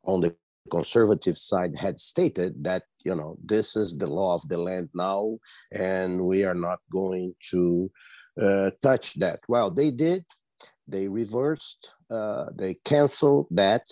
on 0.06 0.22
the 0.22 0.36
conservative 0.70 1.38
side 1.38 1.78
had 1.80 2.00
stated 2.00 2.64
that 2.64 2.84
you 3.04 3.16
know 3.16 3.38
this 3.44 3.76
is 3.76 3.98
the 3.98 4.08
law 4.08 4.36
of 4.36 4.48
the 4.48 4.58
land 4.58 4.90
now 4.94 5.38
and 5.72 6.22
we 6.22 6.44
are 6.44 6.56
not 6.56 6.80
going 6.92 7.34
to 7.50 7.90
uh, 8.42 8.72
touch 8.82 9.16
that. 9.16 9.40
Well 9.48 9.72
they 9.72 9.92
did. 9.92 10.26
They 10.88 11.08
reversed 11.08 11.94
uh, 12.10 12.46
they 12.56 12.76
canceled 12.86 13.48
that 13.52 13.84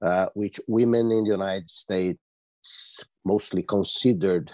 uh, 0.00 0.28
which 0.34 0.60
women 0.68 1.10
in 1.10 1.24
the 1.24 1.30
united 1.30 1.70
states 1.70 2.20
mostly 3.24 3.62
considered 3.62 4.50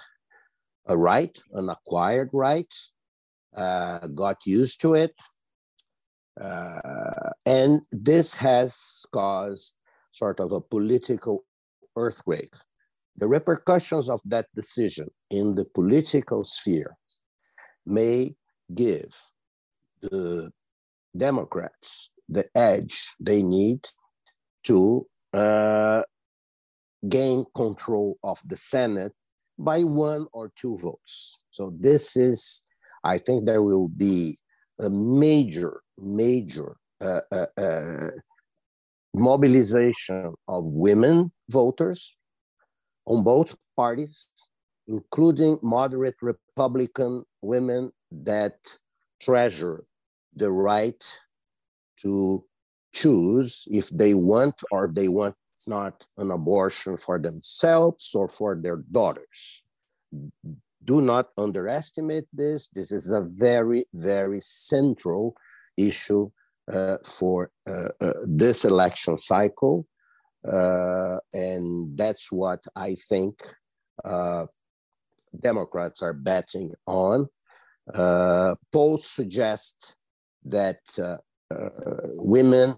a 0.88 0.96
right 0.96 1.37
an 1.52 1.68
acquired 1.68 2.30
right 2.33 2.72
uh, 3.57 4.07
got 4.09 4.38
used 4.44 4.80
to 4.80 4.94
it. 4.94 5.14
Uh, 6.40 7.30
and 7.46 7.83
this 7.92 8.35
has 8.35 9.07
caused 9.12 9.73
sort 10.14 10.38
of 10.38 10.53
a 10.53 10.61
political 10.61 11.44
earthquake. 11.96 12.55
The 13.16 13.27
repercussions 13.27 14.09
of 14.09 14.20
that 14.27 14.46
decision 14.55 15.09
in 15.31 15.57
the 15.57 15.64
political 15.64 16.44
sphere 16.44 16.96
may 17.85 18.35
give 18.72 19.12
the 20.00 20.50
Democrats 21.16 22.11
the 22.29 22.46
edge 22.55 23.14
they 23.20 23.42
need 23.42 23.81
to 24.64 25.07
uh, 25.33 26.03
gain 27.09 27.44
control 27.57 28.16
of 28.22 28.40
the 28.46 28.57
Senate 28.57 29.12
by 29.59 29.83
one 29.83 30.27
or 30.33 30.53
two 30.57 30.77
votes. 30.77 31.38
So, 31.50 31.72
this 31.79 32.16
is, 32.16 32.62
I 33.03 33.18
think, 33.18 33.46
there 33.46 33.62
will 33.62 33.88
be 33.88 34.38
a 34.81 34.90
major, 34.90 35.83
major 35.98 36.77
uh, 37.00 37.20
uh, 37.31 37.46
uh 37.59 38.11
mobilization 39.14 40.35
of 40.48 40.64
women 40.64 41.31
voters 41.48 42.16
on 43.07 43.22
both 43.22 43.57
parties, 43.77 44.29
including 44.88 45.59
moderate 45.62 46.16
Republican 46.20 47.24
women 47.40 47.92
that 48.11 48.57
treasure 49.20 49.85
the 50.35 50.50
right 50.50 51.03
to 51.96 52.44
choose 52.92 53.66
if 53.70 53.88
they 53.90 54.14
want 54.14 54.55
or 54.70 54.90
they 54.92 55.09
want 55.09 55.35
not 55.66 56.07
an 56.18 56.31
abortion 56.31 56.96
for 56.96 57.18
themselves 57.18 58.11
or 58.14 58.29
for 58.29 58.55
their 58.55 58.79
daughters. 58.90 59.62
Do 60.85 61.00
not 61.00 61.29
underestimate 61.38 62.27
this. 62.33 62.68
This 62.74 62.92
is 62.92 63.11
a 63.11 63.22
very, 63.22 63.87
very 63.94 64.40
central 64.40 65.35
issue 65.77 66.31
for 67.05 67.50
uh, 67.66 67.88
uh, 68.00 68.12
this 68.27 68.64
election 68.64 69.18
cycle. 69.18 69.87
and 70.44 71.96
that's 71.96 72.31
what 72.33 72.61
I 72.77 72.96
think 73.09 73.40
Democrats 75.40 76.03
are 76.03 76.14
betting 76.14 76.72
on. 76.87 77.29
polls 78.72 79.07
suggest 79.07 79.96
that 80.44 80.81
women 82.16 82.77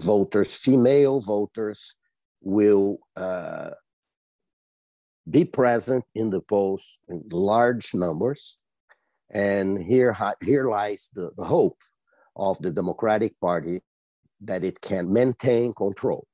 voters, 0.00 0.56
female 0.56 1.20
voters, 1.20 1.96
will 2.40 2.98
uh, 3.16 3.70
be 5.28 5.44
present 5.44 6.04
in 6.14 6.30
the 6.30 6.40
polls 6.40 6.98
in 7.08 7.22
large 7.30 7.94
numbers. 7.94 8.58
And 9.30 9.78
here, 9.82 10.16
here 10.42 10.70
lies 10.70 11.10
the, 11.12 11.30
the 11.36 11.44
hope 11.44 11.82
of 12.38 12.60
the 12.62 12.70
Democratic 12.70 13.38
Party 13.40 13.80
that 14.40 14.64
it 14.64 14.80
can 14.80 15.12
maintain 15.12 15.72
control. 15.74 16.26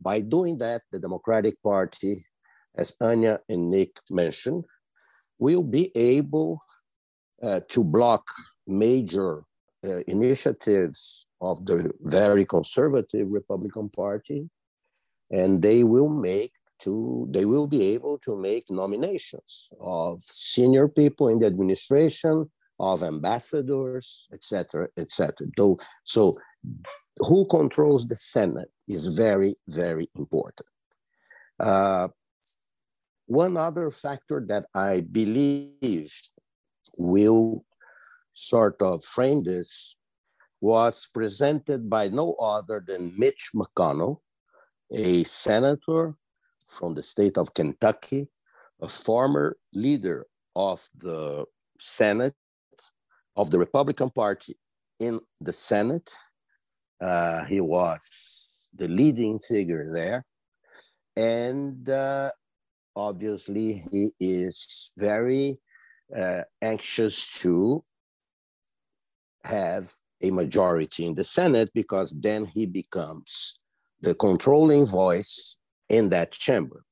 By 0.00 0.20
doing 0.20 0.58
that, 0.58 0.82
the 0.90 0.98
Democratic 0.98 1.62
Party, 1.62 2.24
as 2.76 2.94
Anya 3.00 3.40
and 3.48 3.70
Nick 3.70 3.90
mentioned, 4.10 4.64
will 5.38 5.62
be 5.62 5.92
able 5.94 6.62
uh, 7.42 7.60
to 7.68 7.84
block 7.84 8.26
major 8.66 9.44
uh, 9.84 10.00
initiatives 10.06 11.26
of 11.40 11.64
the 11.66 11.90
very 12.00 12.44
conservative 12.44 13.28
Republican 13.30 13.88
Party, 13.90 14.48
and 15.30 15.62
they 15.62 15.84
will 15.84 16.08
make 16.08 16.52
to 16.80 17.28
they 17.30 17.44
will 17.44 17.66
be 17.66 17.94
able 17.94 18.18
to 18.18 18.36
make 18.36 18.64
nominations 18.70 19.70
of 19.80 20.22
senior 20.22 20.88
people 20.88 21.28
in 21.28 21.38
the 21.38 21.46
administration, 21.46 22.50
of 22.80 23.02
ambassadors, 23.02 24.26
etc., 24.32 24.88
etc. 24.96 25.46
So, 26.04 26.34
who 27.18 27.46
controls 27.46 28.06
the 28.06 28.16
Senate 28.16 28.70
is 28.88 29.06
very, 29.06 29.56
very 29.68 30.08
important. 30.16 30.66
Uh, 31.60 32.08
one 33.26 33.58
other 33.58 33.90
factor 33.90 34.42
that 34.48 34.64
I 34.74 35.00
believe 35.02 36.10
will 36.96 37.64
sort 38.32 38.80
of 38.80 39.04
frame 39.04 39.44
this 39.44 39.96
was 40.60 41.08
presented 41.12 41.88
by 41.88 42.08
no 42.08 42.32
other 42.34 42.82
than 42.86 43.12
Mitch 43.16 43.50
McConnell, 43.54 44.20
a 44.90 45.24
senator 45.24 46.14
from 46.66 46.94
the 46.94 47.02
state 47.02 47.36
of 47.36 47.52
Kentucky, 47.52 48.28
a 48.80 48.88
former 48.88 49.58
leader 49.72 50.26
of 50.56 50.88
the 50.96 51.44
Senate, 51.78 52.34
of 53.36 53.50
the 53.50 53.58
Republican 53.58 54.10
Party 54.10 54.56
in 54.98 55.20
the 55.40 55.52
Senate. 55.52 56.12
Uh, 57.00 57.44
he 57.44 57.60
was 57.60 58.68
the 58.74 58.88
leading 58.88 59.38
figure 59.38 59.86
there. 59.92 60.24
And 61.16 61.88
uh, 61.88 62.30
obviously, 62.94 63.84
he 63.90 64.10
is 64.20 64.92
very 64.96 65.58
uh, 66.14 66.42
anxious 66.62 67.32
to 67.40 67.84
have 69.44 69.92
a 70.22 70.30
majority 70.30 71.06
in 71.06 71.14
the 71.14 71.24
Senate 71.24 71.70
because 71.74 72.12
then 72.12 72.44
he 72.46 72.66
becomes 72.66 73.58
the 74.00 74.14
controlling 74.14 74.86
voice 74.86 75.56
in 75.88 76.08
that 76.10 76.32
chamber. 76.32 76.84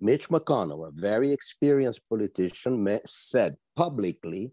Mitch 0.00 0.28
McConnell, 0.28 0.88
a 0.88 0.90
very 0.90 1.30
experienced 1.30 2.02
politician, 2.08 2.98
said 3.06 3.56
publicly 3.76 4.52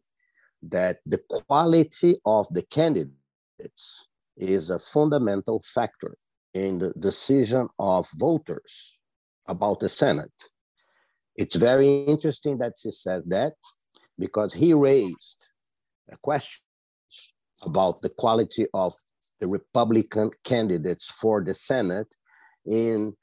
that 0.62 0.98
the 1.06 1.20
quality 1.30 2.18
of 2.26 2.48
the 2.52 2.64
candidates 2.64 4.08
is 4.38 4.70
a 4.70 4.80
fundamental 4.80 5.62
factor 5.66 6.16
in 6.54 6.80
the 6.80 6.94
decision 7.00 7.68
of 7.78 8.08
voters 8.16 9.00
about 9.48 9.80
the 9.80 9.90
Senate. 9.90 10.32
It's 11.36 11.56
very 11.56 12.04
interesting 12.04 12.58
that 12.58 12.74
she 12.82 12.92
says 12.92 13.26
that 13.26 13.54
because 14.18 14.54
he 14.54 14.74
raised 14.74 15.50
a 16.12 16.18
question 16.18 16.64
about 17.66 18.02
the 18.02 18.10
quality 18.10 18.66
of 18.74 18.94
the 19.40 19.48
Republican 19.48 20.32
candidates 20.44 21.08
for 21.08 21.44
the 21.44 21.54
Senate 21.54 22.14
in 22.66 23.14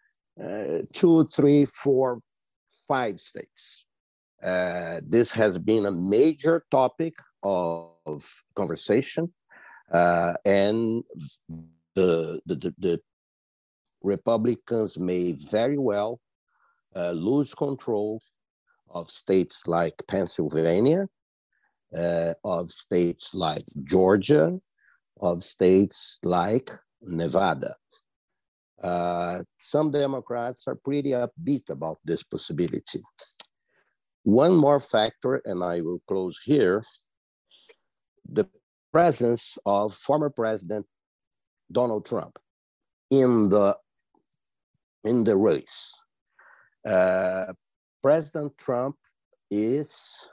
uh, 0.43 0.79
two, 0.93 1.27
three, 1.35 1.65
four, 1.65 2.21
five 2.87 3.19
states. 3.21 3.86
Uh, 4.43 5.01
this 5.07 5.31
has 5.31 5.59
been 5.59 5.87
a 5.87 5.91
major 5.91 6.65
topic 6.71 7.15
of, 7.43 7.93
conversation, 8.55 9.33
uh, 9.93 10.35
and 10.45 11.03
the, 11.95 12.41
the, 12.47 12.75
the, 12.79 13.01
Republicans 14.03 14.97
may 14.99 15.33
very 15.33 15.79
well 15.79 16.21
uh, 16.95 17.11
lose 17.11 17.55
control 17.55 18.21
of 18.89 19.11
states 19.11 19.67
like 19.67 20.01
Pennsylvania, 20.07 21.09
uh, 21.97 22.35
of 22.45 22.71
states 22.71 23.35
like 23.35 23.65
Georgia, 23.83 24.61
of 25.21 25.43
states 25.43 26.21
like 26.23 26.71
Nevada. 27.03 27.75
Uh, 28.83 29.43
some 29.59 29.91
Democrats 29.91 30.69
are 30.69 30.77
pretty 30.77 31.11
upbeat 31.11 31.71
about 31.71 31.99
this 32.05 32.23
possibility. 32.23 33.03
One 34.27 34.57
more 34.57 34.81
factor, 34.81 35.41
and 35.45 35.63
I 35.63 35.83
will 35.83 36.03
close 36.09 36.41
here 36.45 36.83
the 38.29 38.49
presence 38.93 39.57
of 39.65 39.95
former 39.95 40.31
President 40.31 40.85
Donald 41.71 42.07
Trump 42.07 42.37
in 43.09 43.49
the, 43.51 43.77
in 45.05 45.23
the 45.23 45.37
race. 45.37 46.03
Uh, 46.85 47.53
President 48.03 48.59
Trump 48.59 48.97
is 49.49 50.29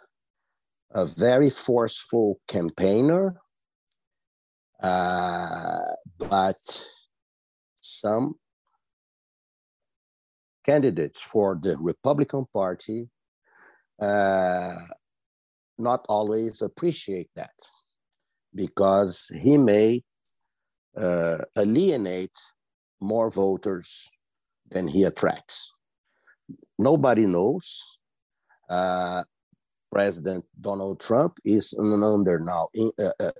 a 0.90 1.06
very 1.06 1.52
forceful 1.52 2.40
campaigner, 2.48 3.36
uh, 4.82 5.84
but 6.18 6.88
some 7.80 8.40
candidates 10.66 11.22
for 11.22 11.60
the 11.62 11.78
Republican 11.78 12.48
Party 12.52 13.08
uh, 14.00 14.76
not 15.78 16.06
always 16.10 16.62
appreciate 16.62 17.30
that 17.36 17.54
because 18.54 19.32
he 19.42 19.58
may 19.58 20.04
uh, 20.96 21.40
alienate 21.58 22.38
more 23.02 23.30
voters 23.30 24.10
than 24.70 24.88
he 24.88 25.04
attracts. 25.04 25.74
Nobody 26.78 27.26
knows. 27.26 27.98
Uh, 28.70 29.24
President 29.92 30.46
Donald 30.60 31.00
Trump 31.00 31.38
is 31.46 31.76
under 31.78 32.40
now, 32.40 32.68
in, 32.74 32.92
uh, 33.00 33.12
uh, 33.20 33.32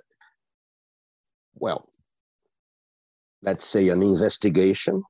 well, 1.54 1.88
let's 3.42 3.66
say, 3.66 3.88
an 3.88 4.02
investigation 4.02 5.02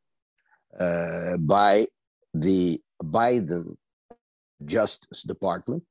uh, 0.79 1.37
by 1.39 1.87
the 2.33 2.81
Biden 3.03 3.77
Justice 4.67 5.23
Department 5.23 5.83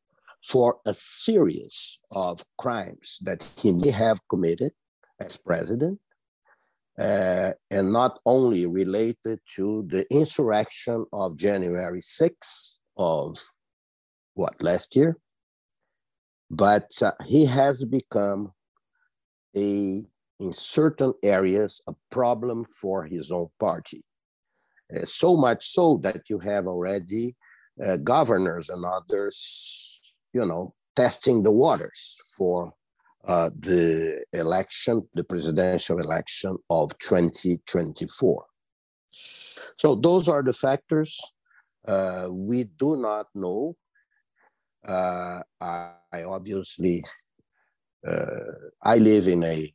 for 0.44 0.80
a 0.86 0.94
series 0.94 2.02
of 2.12 2.44
crimes 2.58 3.20
that 3.22 3.44
he 3.56 3.74
may 3.74 3.92
have 3.92 4.20
committed 4.30 4.72
as 5.20 5.38
president, 5.38 6.00
uh, 7.00 7.52
and 7.72 7.94
not 7.94 8.20
only 8.26 8.66
related 8.66 9.40
to 9.56 9.86
the 9.88 10.06
insurrection 10.14 11.06
of 11.14 11.38
January 11.38 12.02
6th 12.02 12.80
of 12.98 13.38
what 14.34 14.62
last 14.62 14.96
year, 14.96 15.18
but 16.50 16.92
uh, 17.02 17.12
he 17.26 17.46
has 17.46 17.84
become 17.84 18.52
a 19.56 20.06
in 20.40 20.52
certain 20.52 21.14
areas 21.24 21.82
a 21.88 21.94
problem 22.12 22.66
for 22.66 23.06
his 23.06 23.32
own 23.32 23.48
party. 23.60 24.04
Uh, 24.94 25.06
so 25.06 25.38
much 25.38 25.70
so 25.70 26.00
that 26.04 26.22
you 26.30 26.40
have 26.40 26.68
already 26.68 27.36
uh, 27.82 27.98
governors 27.98 28.70
and 28.70 28.84
others, 28.86 30.16
you 30.34 30.46
know, 30.46 30.74
testing 30.96 31.44
the 31.44 31.52
waters 31.52 32.18
for 32.38 32.74
uh, 33.26 33.50
the 33.58 34.22
election, 34.34 35.08
the 35.14 35.24
presidential 35.24 36.00
election 36.00 36.58
of 36.70 36.98
2024. 37.00 38.46
So 39.78 39.96
those 39.96 40.28
are 40.28 40.44
the 40.44 40.54
factors. 40.54 41.20
Uh, 41.88 42.28
we 42.30 42.66
do 42.66 42.98
not 42.98 43.28
know. 43.34 43.76
Uh, 44.86 45.42
I, 45.62 45.92
I, 46.12 46.24
obviously, 46.24 47.04
uh, 48.06 48.70
I 48.82 48.98
live 48.98 49.28
in 49.28 49.44
a 49.44 49.74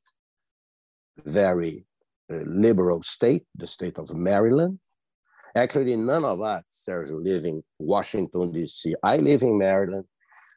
very 1.24 1.86
liberal 2.28 3.02
state, 3.02 3.46
the 3.54 3.66
state 3.66 3.98
of 3.98 4.14
Maryland. 4.14 4.78
Actually, 5.58 5.96
none 5.96 6.24
of 6.24 6.40
us, 6.40 6.62
Sergio, 6.88 7.22
live 7.22 7.44
in 7.44 7.62
Washington, 7.78 8.52
D.C. 8.52 8.94
I 9.02 9.16
live 9.16 9.42
in 9.42 9.58
Maryland. 9.58 10.04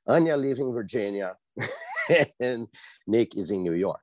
Anya 0.08 0.38
lives 0.38 0.60
in 0.60 0.72
Virginia. 0.72 1.36
and 2.40 2.68
Nick 3.08 3.36
is 3.36 3.50
in 3.50 3.64
New 3.64 3.74
York. 3.74 4.02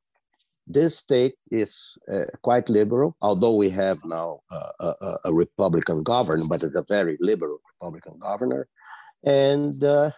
This 0.66 0.98
state 0.98 1.36
is 1.50 1.96
uh, 2.12 2.26
quite 2.42 2.68
liberal, 2.68 3.16
although 3.22 3.54
we 3.54 3.70
have 3.70 3.98
now 4.04 4.40
uh, 4.50 4.72
a, 4.80 5.16
a, 5.26 5.32
Republican 5.32 6.02
governor, 6.02 6.42
but 6.48 6.62
it's 6.62 6.76
a 6.76 6.84
very 6.88 7.16
liberal 7.20 7.58
Republican 7.74 8.18
governor. 8.18 8.68
And 9.24 9.82
uh, 9.82 10.10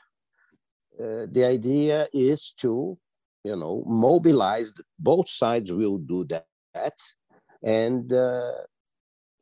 uh 0.99 1.27
the 1.31 1.45
idea 1.45 2.09
is 2.13 2.53
to 2.63 2.99
you 3.45 3.57
know, 3.57 3.85
mobilize. 3.87 4.73
Both 4.99 5.29
sides 5.29 5.73
will 5.73 5.99
do 5.99 6.25
that, 6.25 6.97
and 7.63 8.13
uh, 8.13 8.53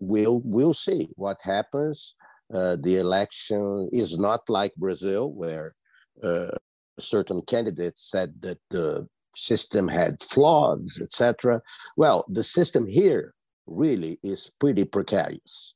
we'll 0.01 0.41
we'll 0.45 0.75
see 0.75 1.09
what 1.17 1.39
happens. 1.43 2.15
Uh, 2.53 2.77
the 2.81 2.97
election 2.97 3.89
is 3.93 4.19
not 4.19 4.41
like 4.49 4.75
Brazil, 4.77 5.33
where 5.33 5.75
uh, 6.23 6.51
certain 6.99 7.43
candidates 7.43 8.09
said 8.11 8.35
that 8.41 8.59
the 8.71 9.07
system 9.37 9.89
had 9.89 10.23
flaws, 10.23 10.99
etc. 11.03 11.61
Well, 11.97 12.25
the 12.29 12.43
system 12.43 12.87
here 12.87 13.35
really 13.67 14.19
is 14.23 14.51
pretty 14.59 14.85
precarious. 14.85 15.75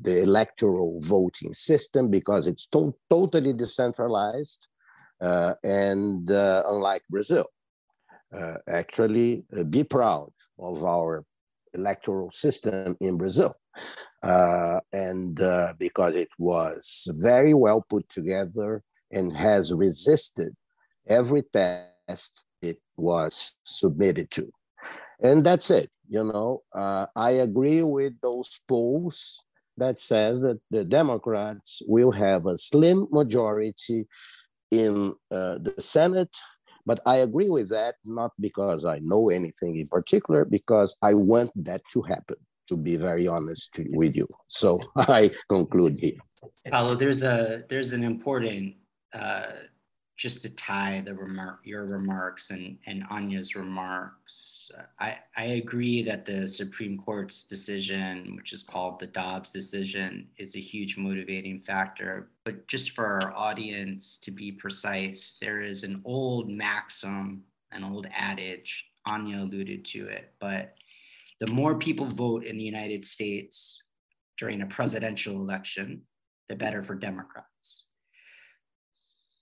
The 0.00 0.22
electoral 0.22 1.00
voting 1.00 1.54
system, 1.54 2.10
because 2.10 2.46
it's 2.46 2.66
to- 2.68 2.94
totally 3.10 3.52
decentralized, 3.52 4.66
uh, 5.20 5.54
and 5.64 6.30
uh, 6.30 6.62
unlike 6.68 7.02
Brazil. 7.10 7.46
uh, 8.34 8.58
actually 8.68 9.44
uh, 9.56 9.62
be 9.64 9.84
proud 9.84 10.30
of 10.58 10.84
our 10.84 11.24
electoral 11.76 12.30
system 12.30 12.96
in 13.00 13.16
Brazil. 13.16 13.52
Uh, 14.22 14.80
and 14.92 15.40
uh, 15.40 15.72
because 15.78 16.14
it 16.14 16.28
was 16.38 17.06
very 17.12 17.54
well 17.54 17.84
put 17.88 18.08
together 18.08 18.82
and 19.12 19.36
has 19.36 19.72
resisted 19.72 20.52
every 21.06 21.42
test 21.52 22.44
it 22.62 22.78
was 22.96 23.56
submitted 23.64 24.30
to. 24.30 24.50
And 25.22 25.44
that's 25.44 25.70
it. 25.70 25.90
You 26.08 26.24
know, 26.24 26.62
uh, 26.74 27.06
I 27.14 27.30
agree 27.30 27.82
with 27.82 28.14
those 28.20 28.60
polls 28.68 29.44
that 29.76 30.00
says 30.00 30.40
that 30.40 30.60
the 30.70 30.84
Democrats 30.84 31.82
will 31.86 32.12
have 32.12 32.46
a 32.46 32.56
slim 32.56 33.06
majority 33.10 34.06
in 34.70 35.14
uh, 35.30 35.58
the 35.58 35.74
Senate. 35.78 36.34
But 36.86 37.00
I 37.04 37.16
agree 37.16 37.50
with 37.50 37.68
that, 37.70 37.96
not 38.04 38.32
because 38.40 38.84
I 38.84 39.00
know 39.00 39.28
anything 39.28 39.76
in 39.76 39.86
particular, 39.86 40.44
because 40.44 40.96
I 41.02 41.14
want 41.14 41.50
that 41.64 41.82
to 41.92 42.02
happen, 42.02 42.36
to 42.68 42.76
be 42.76 42.96
very 42.96 43.26
honest 43.26 43.70
with 43.90 44.16
you. 44.16 44.28
So 44.48 44.80
I 44.96 45.32
conclude 45.48 45.98
here. 45.98 46.18
Paulo, 46.70 46.94
there's 46.94 47.24
a 47.24 47.64
there's 47.68 47.92
an 47.92 48.04
important 48.04 48.76
uh, 49.12 49.46
just 50.16 50.40
to 50.40 50.50
tie 50.50 51.02
the 51.04 51.14
remark, 51.14 51.60
your 51.62 51.84
remarks 51.84 52.48
and, 52.50 52.78
and 52.86 53.04
Anya's 53.10 53.54
remarks, 53.54 54.70
I, 54.98 55.18
I 55.36 55.44
agree 55.44 56.02
that 56.02 56.24
the 56.24 56.48
Supreme 56.48 56.96
Court's 56.96 57.42
decision, 57.44 58.34
which 58.34 58.54
is 58.54 58.62
called 58.62 58.98
the 58.98 59.08
Dobbs 59.08 59.52
decision, 59.52 60.28
is 60.38 60.56
a 60.56 60.60
huge 60.60 60.96
motivating 60.96 61.60
factor. 61.60 62.30
But 62.44 62.66
just 62.66 62.92
for 62.92 63.22
our 63.22 63.36
audience 63.36 64.16
to 64.18 64.30
be 64.30 64.52
precise, 64.52 65.36
there 65.40 65.60
is 65.60 65.84
an 65.84 66.00
old 66.06 66.48
maxim, 66.48 67.42
an 67.72 67.84
old 67.84 68.06
adage, 68.16 68.86
Anya 69.04 69.42
alluded 69.42 69.84
to 69.84 70.06
it, 70.06 70.32
but 70.40 70.74
the 71.40 71.46
more 71.46 71.74
people 71.74 72.06
vote 72.06 72.44
in 72.44 72.56
the 72.56 72.64
United 72.64 73.04
States 73.04 73.82
during 74.38 74.62
a 74.62 74.66
presidential 74.66 75.34
election, 75.34 76.02
the 76.48 76.56
better 76.56 76.82
for 76.82 76.94
Democrats 76.94 77.84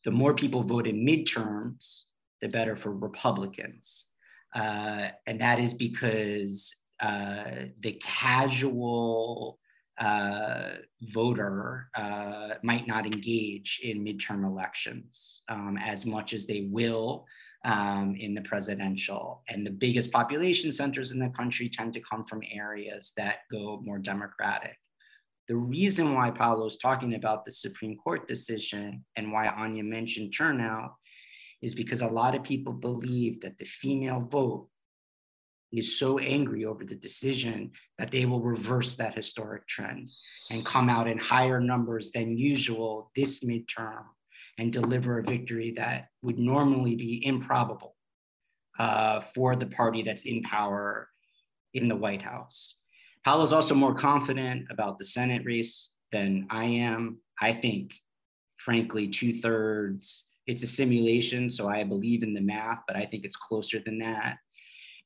the 0.05 0.11
more 0.11 0.35
people 0.35 0.63
vote 0.63 0.87
in 0.87 1.05
midterms, 1.05 2.03
the 2.41 2.49
better 2.49 2.77
for 2.77 2.93
Republicans. 2.93 4.07
Uh, 4.55 5.09
and 5.27 5.41
that 5.41 5.59
is 5.59 5.75
because 5.75 6.75
uh, 7.01 7.67
the 7.81 8.01
casual 8.03 9.59
uh, 9.99 10.71
voter 11.03 11.89
uh, 11.95 12.51
might 12.63 12.87
not 12.87 13.07
engage 13.07 13.81
in 13.83 14.05
midterm 14.05 14.45
elections 14.45 15.43
um, 15.49 15.79
as 15.81 16.05
much 16.05 16.33
as 16.33 16.47
they 16.47 16.69
will 16.71 17.25
um, 17.65 18.15
in 18.19 18.35
the 18.35 18.43
presidential. 18.43 19.43
And 19.49 19.67
the 19.67 19.71
biggest 19.71 20.13
population 20.13 20.73
centers 20.73 21.13
in 21.13 21.19
the 21.19 21.31
country 21.31 21.69
tend 21.69 21.95
to 21.95 22.01
come 22.01 22.25
from 22.25 22.43
areas 22.53 23.13
that 23.17 23.39
go 23.51 23.81
more 23.85 23.99
Democratic. 23.99 24.77
The 25.49 25.57
reason 25.57 26.15
why 26.15 26.31
Paulo 26.31 26.67
is 26.67 26.79
talking 26.79 27.15
about 27.15 27.45
the 27.45 27.53
Supreme 27.53 27.97
Court 27.97 28.27
decision 28.27 29.05
and 29.17 29.31
why 29.31 29.49
Anya 29.49 29.85
mentioned 29.85 30.33
turnout 30.35 30.95
is 31.61 31.75
because 31.75 32.01
a 32.01 32.07
lot 32.07 32.35
of 32.35 32.43
people 32.43 32.73
believe 32.73 33.41
that 33.43 33.59
the 33.59 33.65
female 33.65 34.21
vote 34.21 34.69
is 35.73 35.99
so 35.99 36.19
angry 36.19 36.65
over 36.65 36.85
the 36.85 36.95
decision 36.95 37.73
that 37.99 38.11
they 38.11 38.27
will 38.27 38.41
reverse 38.41 38.95
that 38.95 39.15
historic 39.15 39.67
trend 39.67 40.09
and 40.53 40.65
come 40.65 40.89
out 40.89 41.09
in 41.09 41.19
higher 41.19 41.61
numbers 41.61 42.11
than 42.13 42.39
usual 42.39 43.11
this 43.17 43.41
midterm 43.41 44.05
and 44.59 44.73
deliver 44.73 45.19
a 45.19 45.23
victory 45.23 45.73
that 45.77 46.07
would 46.23 46.39
normally 46.39 46.95
be 46.95 47.27
improbable 47.27 47.97
uh, 48.79 49.21
for 49.21 49.57
the 49.57 49.67
party 49.67 50.03
that's 50.03 50.23
in 50.23 50.43
power 50.43 51.09
in 51.75 51.89
the 51.89 51.97
White 51.97 52.23
House. 52.23 52.81
Paulo's 53.25 53.53
also 53.53 53.75
more 53.75 53.95
confident 53.95 54.67
about 54.71 54.99
the 54.99 55.05
Senate 55.05 55.45
race 55.45 55.91
than 56.13 56.47
I 56.51 56.65
am. 56.65 57.19
I 57.41 57.53
think, 57.53 57.95
frankly, 58.59 59.09
two 59.09 59.41
thirds. 59.41 60.27
It's 60.47 60.63
a 60.63 60.67
simulation, 60.67 61.49
so 61.49 61.69
I 61.69 61.85
believe 61.85 62.23
in 62.23 62.35
the 62.35 62.43
math, 62.43 62.81
but 62.87 62.97
I 62.97 63.07
think 63.07 63.25
it's 63.25 63.37
closer 63.37 63.81
than 63.81 63.99
that. 63.99 64.37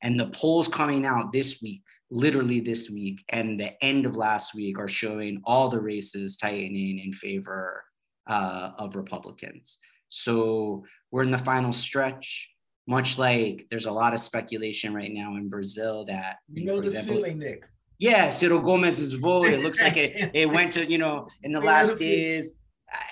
And 0.03 0.19
the 0.19 0.27
polls 0.27 0.67
coming 0.67 1.05
out 1.05 1.31
this 1.31 1.61
week, 1.61 1.81
literally 2.09 2.59
this 2.59 2.89
week, 2.89 3.23
and 3.29 3.59
the 3.59 3.81
end 3.83 4.05
of 4.05 4.15
last 4.15 4.53
week 4.53 4.79
are 4.79 4.87
showing 4.87 5.41
all 5.45 5.69
the 5.69 5.79
races 5.79 6.37
tightening 6.37 6.99
in 6.99 7.13
favor 7.13 7.83
uh, 8.29 8.71
of 8.77 8.95
Republicans. 8.95 9.79
So 10.09 10.83
we're 11.11 11.23
in 11.23 11.31
the 11.31 11.37
final 11.37 11.73
stretch. 11.73 12.49
Much 12.87 13.17
like 13.17 13.67
there's 13.69 13.85
a 13.85 13.91
lot 13.91 14.13
of 14.13 14.19
speculation 14.19 14.93
right 14.93 15.13
now 15.13 15.35
in 15.35 15.47
Brazil 15.47 16.05
that 16.05 16.37
you 16.51 16.65
know 16.65 16.79
the 16.79 17.03
feeling, 17.03 17.37
Nick 17.37 17.63
yeah, 17.99 18.29
Ciro 18.29 18.59
Gomes's 18.59 19.13
vote. 19.13 19.47
It 19.49 19.61
looks 19.61 19.81
like 19.81 19.97
it, 19.97 20.31
it 20.33 20.49
went 20.49 20.73
to, 20.73 20.85
you 20.85 20.97
know, 20.97 21.27
in 21.43 21.51
the 21.51 21.59
last 21.59 21.99
days. 21.99 22.53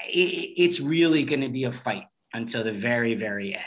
It, 0.08 0.54
it's 0.58 0.80
really 0.80 1.24
going 1.24 1.42
to 1.42 1.50
be 1.50 1.66
a 1.66 1.72
fight 1.72 2.06
until 2.34 2.64
the 2.64 2.72
very, 2.72 3.14
very 3.14 3.54
end. 3.54 3.64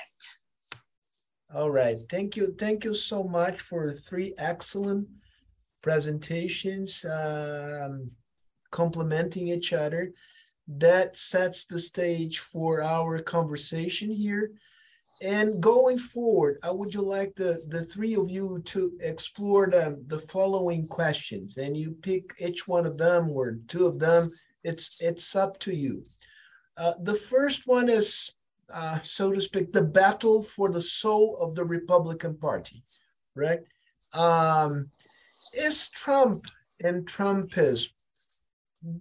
All 1.55 1.71
right. 1.71 1.97
Thank 2.11 2.37
you. 2.37 2.55
Thank 2.59 2.85
you 2.85 2.95
so 2.95 3.23
much 3.23 3.61
for 3.61 3.93
three 3.93 4.35
excellent 4.39 5.09
presentations, 5.83 7.05
um, 7.05 8.11
complementing 8.71 9.49
each 9.49 9.73
other. 9.73 10.13
That 10.69 11.17
sets 11.17 11.67
the 11.67 11.79
stage 11.79 12.39
for 12.39 12.83
our 12.83 13.19
conversation 13.19 14.11
here. 14.11 14.53
And 15.23 15.61
going 15.61 15.99
forward, 15.99 16.59
I 16.63 16.71
would 16.71 16.95
you 16.95 17.03
like 17.03 17.35
the, 17.37 17.61
the 17.71 17.85
three 17.85 18.15
of 18.15 18.31
you 18.31 18.63
to 18.65 18.93
explore 19.01 19.67
the, 19.69 20.03
the 20.07 20.21
following 20.21 20.87
questions 20.87 21.59
and 21.59 21.77
you 21.77 21.93
pick 22.03 22.23
each 22.39 22.67
one 22.67 22.87
of 22.87 22.97
them 22.97 23.31
or 23.31 23.53
two 23.69 23.87
of 23.87 23.99
them. 23.99 24.27
It's, 24.65 25.03
it's 25.03 25.37
up 25.37 25.59
to 25.61 25.75
you. 25.75 26.03
Uh, 26.79 26.95
the 27.03 27.15
first 27.15 27.67
one 27.67 27.91
is, 27.91 28.31
uh, 28.73 29.01
so 29.03 29.31
to 29.31 29.41
speak, 29.41 29.71
the 29.71 29.83
battle 29.83 30.43
for 30.43 30.73
the 30.73 30.81
soul 30.81 31.37
of 31.39 31.55
the 31.55 31.65
Republican 31.65 32.37
Party, 32.39 32.83
right? 33.35 33.61
Um, 34.15 34.91
is 35.53 35.91
Trump 35.91 36.39
and 36.83 37.07
Trumpism 37.07 37.91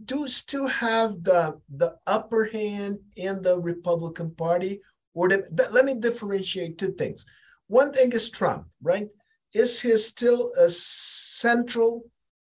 do 0.06 0.28
still 0.28 0.68
have 0.68 1.24
the, 1.24 1.60
the 1.70 1.96
upper 2.06 2.46
hand 2.46 3.00
in 3.16 3.42
the 3.42 3.60
Republican 3.60 4.32
Party 4.32 4.82
or 5.20 5.28
the, 5.28 5.68
let 5.72 5.84
me 5.84 5.96
differentiate 5.96 6.78
two 6.78 6.94
things. 6.94 7.26
One 7.68 7.92
thing 7.92 8.14
is 8.14 8.30
Trump, 8.30 8.68
right? 8.82 9.10
Is 9.54 9.82
he 9.82 9.98
still 9.98 10.50
a 10.58 10.70
central 10.70 12.06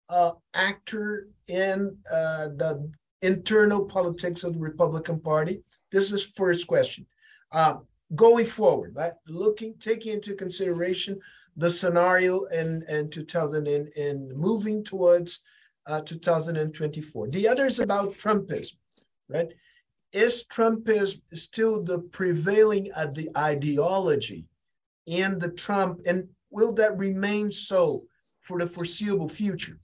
uh, 0.10 0.32
actor 0.56 1.28
in 1.48 1.96
uh, 2.12 2.46
the 2.58 2.92
internal 3.22 3.86
politics 3.86 4.44
of 4.44 4.56
the 4.56 4.60
Republican 4.60 5.20
Party? 5.20 5.62
This 5.92 6.12
is 6.12 6.26
first 6.26 6.66
question. 6.66 7.06
Um, 7.52 7.86
going 8.16 8.48
forward, 8.48 8.96
right? 8.96 9.14
Looking, 9.28 9.76
taking 9.80 10.16
into 10.16 10.34
consideration 10.34 11.20
the 11.56 11.70
scenario 11.70 12.46
in, 12.46 12.84
in 12.90 13.12
2000 13.12 13.68
and, 13.68 13.88
and 13.96 14.36
moving 14.36 14.84
towards 14.84 15.42
uh, 15.86 16.02
2024. 16.02 17.28
The 17.28 17.48
other 17.48 17.68
is 17.68 17.80
about 17.80 18.16
Trumpism, 18.16 18.78
right? 19.30 19.50
Is 20.14 20.46
Trumpism 20.46 21.22
still 21.34 21.84
the 21.84 22.00
prevailing 22.00 22.90
the 23.14 23.30
ideology 23.38 24.46
in 25.06 25.40
the 25.40 25.50
Trump, 25.50 26.02
and 26.06 26.28
will 26.50 26.74
that 26.74 26.98
remain 26.98 27.52
so 27.52 28.00
for 28.40 28.60
the 28.60 28.68
foreseeable 28.68 29.30
future? 29.30 29.78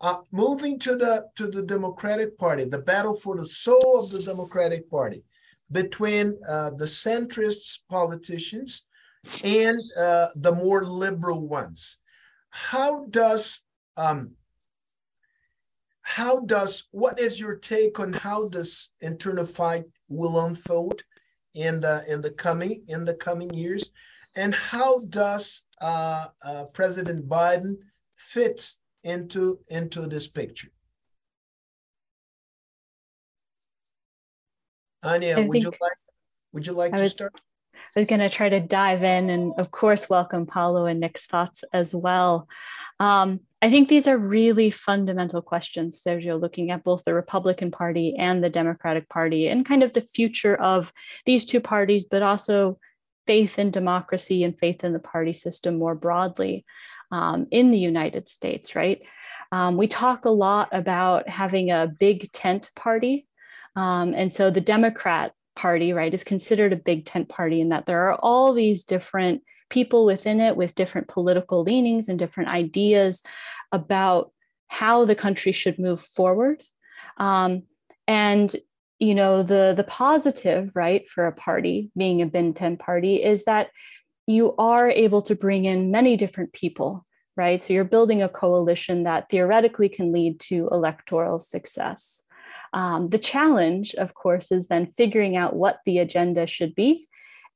Uh, 0.00 0.16
moving 0.32 0.78
to 0.80 0.96
the 0.96 1.26
to 1.36 1.46
the 1.46 1.62
Democratic 1.62 2.36
Party, 2.36 2.64
the 2.64 2.78
battle 2.78 3.14
for 3.14 3.36
the 3.36 3.46
soul 3.46 4.00
of 4.00 4.10
the 4.10 4.22
Democratic 4.22 4.90
Party 4.90 5.22
between 5.70 6.38
uh, 6.48 6.70
the 6.70 6.84
centrist 6.84 7.78
politicians 7.88 8.86
and 9.44 9.80
uh, 9.98 10.26
the 10.36 10.52
more 10.52 10.82
liberal 10.84 11.46
ones. 11.46 11.98
How 12.50 13.06
does 13.06 13.62
um, 13.96 14.32
how 16.16 16.40
does 16.40 16.84
what 16.90 17.18
is 17.18 17.40
your 17.40 17.56
take 17.56 17.98
on 17.98 18.12
how 18.12 18.46
this 18.48 18.90
internal 19.00 19.46
fight 19.46 19.84
will 20.08 20.44
unfold 20.44 21.02
in 21.54 21.80
the 21.80 22.04
in 22.06 22.20
the 22.20 22.30
coming 22.30 22.82
in 22.88 23.04
the 23.06 23.14
coming 23.14 23.52
years? 23.54 23.92
And 24.36 24.54
how 24.54 25.04
does 25.06 25.62
uh, 25.80 26.26
uh, 26.44 26.64
president 26.74 27.28
biden 27.28 27.76
fit 28.16 28.72
into 29.02 29.60
into 29.68 30.06
this 30.06 30.28
picture? 30.28 30.68
Anya 35.02 35.38
I 35.38 35.46
would 35.46 35.62
you 35.62 35.70
like 35.70 36.00
would 36.52 36.66
you 36.66 36.74
like 36.74 36.92
to 36.92 37.08
start? 37.08 37.40
I 37.96 38.00
was 38.00 38.06
going 38.06 38.20
to 38.20 38.28
try 38.28 38.50
to 38.50 38.60
dive 38.60 39.02
in 39.02 39.30
and, 39.30 39.54
of 39.56 39.70
course, 39.70 40.10
welcome 40.10 40.44
Paulo 40.44 40.84
and 40.84 41.00
Nick's 41.00 41.24
thoughts 41.24 41.64
as 41.72 41.94
well. 41.94 42.46
Um, 43.00 43.40
I 43.62 43.70
think 43.70 43.88
these 43.88 44.08
are 44.08 44.18
really 44.18 44.72
fundamental 44.72 45.40
questions, 45.40 46.02
Sergio, 46.04 46.40
looking 46.40 46.72
at 46.72 46.82
both 46.82 47.04
the 47.04 47.14
Republican 47.14 47.70
Party 47.70 48.16
and 48.18 48.42
the 48.42 48.50
Democratic 48.50 49.08
Party 49.08 49.46
and 49.46 49.64
kind 49.64 49.84
of 49.84 49.92
the 49.92 50.00
future 50.00 50.56
of 50.56 50.92
these 51.26 51.44
two 51.44 51.60
parties, 51.60 52.04
but 52.04 52.22
also 52.22 52.80
faith 53.28 53.60
in 53.60 53.70
democracy 53.70 54.42
and 54.42 54.58
faith 54.58 54.82
in 54.82 54.92
the 54.92 54.98
party 54.98 55.32
system 55.32 55.78
more 55.78 55.94
broadly 55.94 56.64
um, 57.12 57.46
in 57.52 57.70
the 57.70 57.78
United 57.78 58.28
States, 58.28 58.74
right? 58.74 59.06
Um, 59.52 59.76
we 59.76 59.86
talk 59.86 60.24
a 60.24 60.30
lot 60.30 60.68
about 60.72 61.28
having 61.28 61.70
a 61.70 61.86
big 61.86 62.32
tent 62.32 62.70
party. 62.74 63.26
Um, 63.76 64.12
and 64.12 64.32
so 64.32 64.50
the 64.50 64.60
Democrat 64.60 65.34
Party, 65.54 65.92
right, 65.92 66.12
is 66.12 66.24
considered 66.24 66.72
a 66.72 66.76
big 66.76 67.04
tent 67.04 67.28
party 67.28 67.60
in 67.60 67.68
that 67.68 67.86
there 67.86 68.08
are 68.08 68.14
all 68.14 68.52
these 68.54 68.82
different 68.82 69.42
people 69.72 70.04
within 70.04 70.38
it 70.38 70.54
with 70.54 70.74
different 70.74 71.08
political 71.08 71.62
leanings 71.62 72.08
and 72.08 72.18
different 72.18 72.50
ideas 72.50 73.22
about 73.72 74.30
how 74.68 75.04
the 75.04 75.14
country 75.14 75.50
should 75.50 75.78
move 75.78 76.00
forward. 76.00 76.62
Um, 77.16 77.62
and 78.06 78.54
you 78.98 79.14
know 79.16 79.42
the 79.42 79.74
the 79.76 79.84
positive 79.84 80.70
right 80.74 81.08
for 81.08 81.26
a 81.26 81.32
party 81.32 81.90
being 81.96 82.22
a 82.22 82.26
big 82.26 82.54
tent 82.54 82.78
party 82.78 83.22
is 83.22 83.44
that 83.46 83.70
you 84.28 84.54
are 84.58 84.88
able 84.88 85.22
to 85.22 85.34
bring 85.34 85.64
in 85.64 85.90
many 85.90 86.16
different 86.16 86.52
people 86.52 87.04
right 87.36 87.60
so 87.60 87.72
you're 87.72 87.94
building 87.96 88.22
a 88.22 88.28
coalition 88.28 89.02
that 89.02 89.28
theoretically 89.28 89.88
can 89.88 90.12
lead 90.12 90.38
to 90.38 90.68
electoral 90.70 91.40
success 91.40 92.22
um, 92.72 93.08
the 93.08 93.18
challenge 93.18 93.94
of 93.96 94.14
course 94.14 94.52
is 94.52 94.68
then 94.68 94.86
figuring 94.86 95.36
out 95.36 95.56
what 95.56 95.80
the 95.84 95.98
agenda 95.98 96.46
should 96.46 96.74
be 96.74 97.08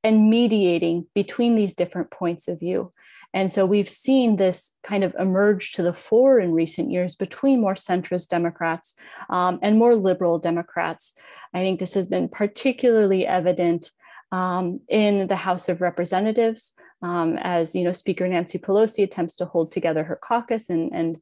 and 0.06 0.30
mediating 0.30 1.06
between 1.14 1.56
these 1.56 1.74
different 1.74 2.10
points 2.10 2.48
of 2.48 2.60
view 2.60 2.90
and 3.36 3.50
so 3.50 3.66
we've 3.66 3.88
seen 3.88 4.36
this 4.36 4.72
kind 4.82 5.04
of 5.04 5.14
emerge 5.18 5.72
to 5.72 5.82
the 5.82 5.92
fore 5.92 6.40
in 6.40 6.52
recent 6.52 6.90
years 6.90 7.16
between 7.16 7.60
more 7.60 7.74
centrist 7.74 8.28
Democrats 8.28 8.94
um, 9.28 9.58
and 9.60 9.76
more 9.76 9.94
liberal 9.94 10.38
Democrats. 10.38 11.12
I 11.52 11.60
think 11.60 11.78
this 11.78 11.92
has 11.92 12.06
been 12.06 12.30
particularly 12.30 13.26
evident 13.26 13.90
um, 14.32 14.80
in 14.88 15.26
the 15.26 15.36
House 15.36 15.68
of 15.68 15.82
Representatives, 15.82 16.72
um, 17.02 17.36
as 17.38 17.74
you 17.74 17.84
know, 17.84 17.92
Speaker 17.92 18.26
Nancy 18.26 18.58
Pelosi 18.58 19.04
attempts 19.04 19.36
to 19.36 19.44
hold 19.44 19.70
together 19.70 20.02
her 20.04 20.16
caucus 20.16 20.70
and, 20.70 20.90
and 20.94 21.16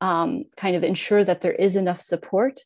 um, 0.00 0.46
kind 0.56 0.74
of 0.74 0.82
ensure 0.82 1.22
that 1.22 1.42
there 1.42 1.52
is 1.52 1.76
enough 1.76 2.00
support. 2.00 2.58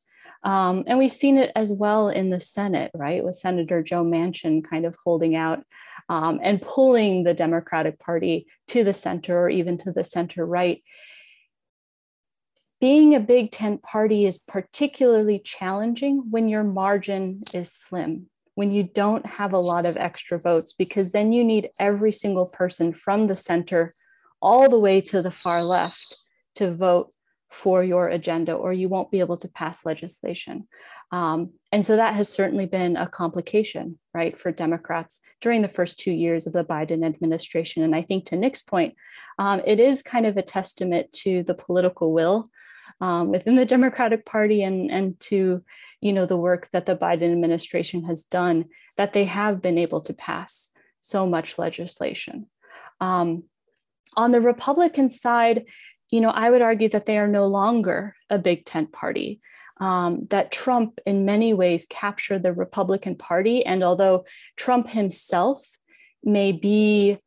Um, 0.42 0.84
and 0.86 0.98
we've 0.98 1.10
seen 1.10 1.38
it 1.38 1.50
as 1.56 1.72
well 1.72 2.08
in 2.08 2.30
the 2.30 2.40
Senate, 2.40 2.90
right, 2.94 3.24
with 3.24 3.36
Senator 3.36 3.82
Joe 3.82 4.04
Manchin 4.04 4.62
kind 4.68 4.84
of 4.84 4.96
holding 5.02 5.34
out 5.34 5.64
um, 6.08 6.38
and 6.42 6.62
pulling 6.62 7.24
the 7.24 7.34
Democratic 7.34 7.98
Party 7.98 8.46
to 8.68 8.84
the 8.84 8.92
center 8.92 9.38
or 9.38 9.50
even 9.50 9.76
to 9.78 9.92
the 9.92 10.04
center 10.04 10.46
right. 10.46 10.82
Being 12.80 13.14
a 13.14 13.20
big 13.20 13.50
tent 13.50 13.82
party 13.82 14.26
is 14.26 14.38
particularly 14.38 15.38
challenging 15.38 16.24
when 16.30 16.48
your 16.48 16.62
margin 16.62 17.40
is 17.54 17.72
slim, 17.72 18.26
when 18.54 18.70
you 18.70 18.82
don't 18.82 19.24
have 19.24 19.54
a 19.54 19.58
lot 19.58 19.86
of 19.86 19.96
extra 19.96 20.38
votes, 20.38 20.74
because 20.74 21.12
then 21.12 21.32
you 21.32 21.42
need 21.42 21.70
every 21.80 22.12
single 22.12 22.46
person 22.46 22.92
from 22.92 23.26
the 23.26 23.36
center 23.36 23.94
all 24.42 24.68
the 24.68 24.78
way 24.78 25.00
to 25.00 25.22
the 25.22 25.30
far 25.30 25.62
left 25.62 26.18
to 26.56 26.70
vote 26.70 27.12
for 27.50 27.84
your 27.84 28.08
agenda, 28.08 28.52
or 28.52 28.72
you 28.72 28.88
won't 28.88 29.10
be 29.10 29.20
able 29.20 29.36
to 29.36 29.48
pass 29.48 29.86
legislation. 29.86 30.66
Um, 31.12 31.52
and 31.70 31.86
so 31.86 31.96
that 31.96 32.14
has 32.14 32.28
certainly 32.28 32.66
been 32.66 32.96
a 32.96 33.06
complication, 33.06 33.98
right, 34.12 34.38
for 34.38 34.50
Democrats 34.50 35.20
during 35.40 35.62
the 35.62 35.68
first 35.68 35.98
two 35.98 36.10
years 36.10 36.46
of 36.46 36.52
the 36.52 36.64
Biden 36.64 37.04
administration. 37.04 37.84
And 37.84 37.94
I 37.94 38.02
think 38.02 38.26
to 38.26 38.36
Nick's 38.36 38.62
point, 38.62 38.94
um, 39.38 39.62
it 39.64 39.78
is 39.78 40.02
kind 40.02 40.26
of 40.26 40.36
a 40.36 40.42
testament 40.42 41.12
to 41.12 41.44
the 41.44 41.54
political 41.54 42.12
will 42.12 42.48
um, 43.00 43.28
within 43.28 43.56
the 43.56 43.66
Democratic 43.66 44.24
Party 44.24 44.62
and, 44.62 44.90
and 44.90 45.18
to, 45.20 45.62
you 46.00 46.12
know, 46.12 46.26
the 46.26 46.36
work 46.36 46.68
that 46.72 46.86
the 46.86 46.96
Biden 46.96 47.30
administration 47.32 48.04
has 48.04 48.22
done 48.24 48.66
that 48.96 49.12
they 49.12 49.24
have 49.24 49.62
been 49.62 49.78
able 49.78 50.00
to 50.02 50.14
pass 50.14 50.70
so 51.00 51.26
much 51.26 51.58
legislation. 51.58 52.46
Um, 53.00 53.44
on 54.16 54.32
the 54.32 54.40
Republican 54.40 55.10
side, 55.10 55.66
you 56.10 56.20
know, 56.20 56.30
I 56.30 56.50
would 56.50 56.62
argue 56.62 56.88
that 56.90 57.06
they 57.06 57.18
are 57.18 57.28
no 57.28 57.46
longer 57.46 58.14
a 58.30 58.38
big 58.38 58.64
tent 58.64 58.92
party 58.92 59.40
um, 59.78 60.26
that 60.30 60.52
Trump, 60.52 60.98
in 61.04 61.24
many 61.24 61.52
ways, 61.52 61.86
captured 61.88 62.42
the 62.42 62.52
Republican 62.52 63.16
Party. 63.16 63.64
And 63.64 63.82
although 63.82 64.24
Trump 64.56 64.88
himself 64.88 65.76
may 66.22 66.52
be 66.52 67.18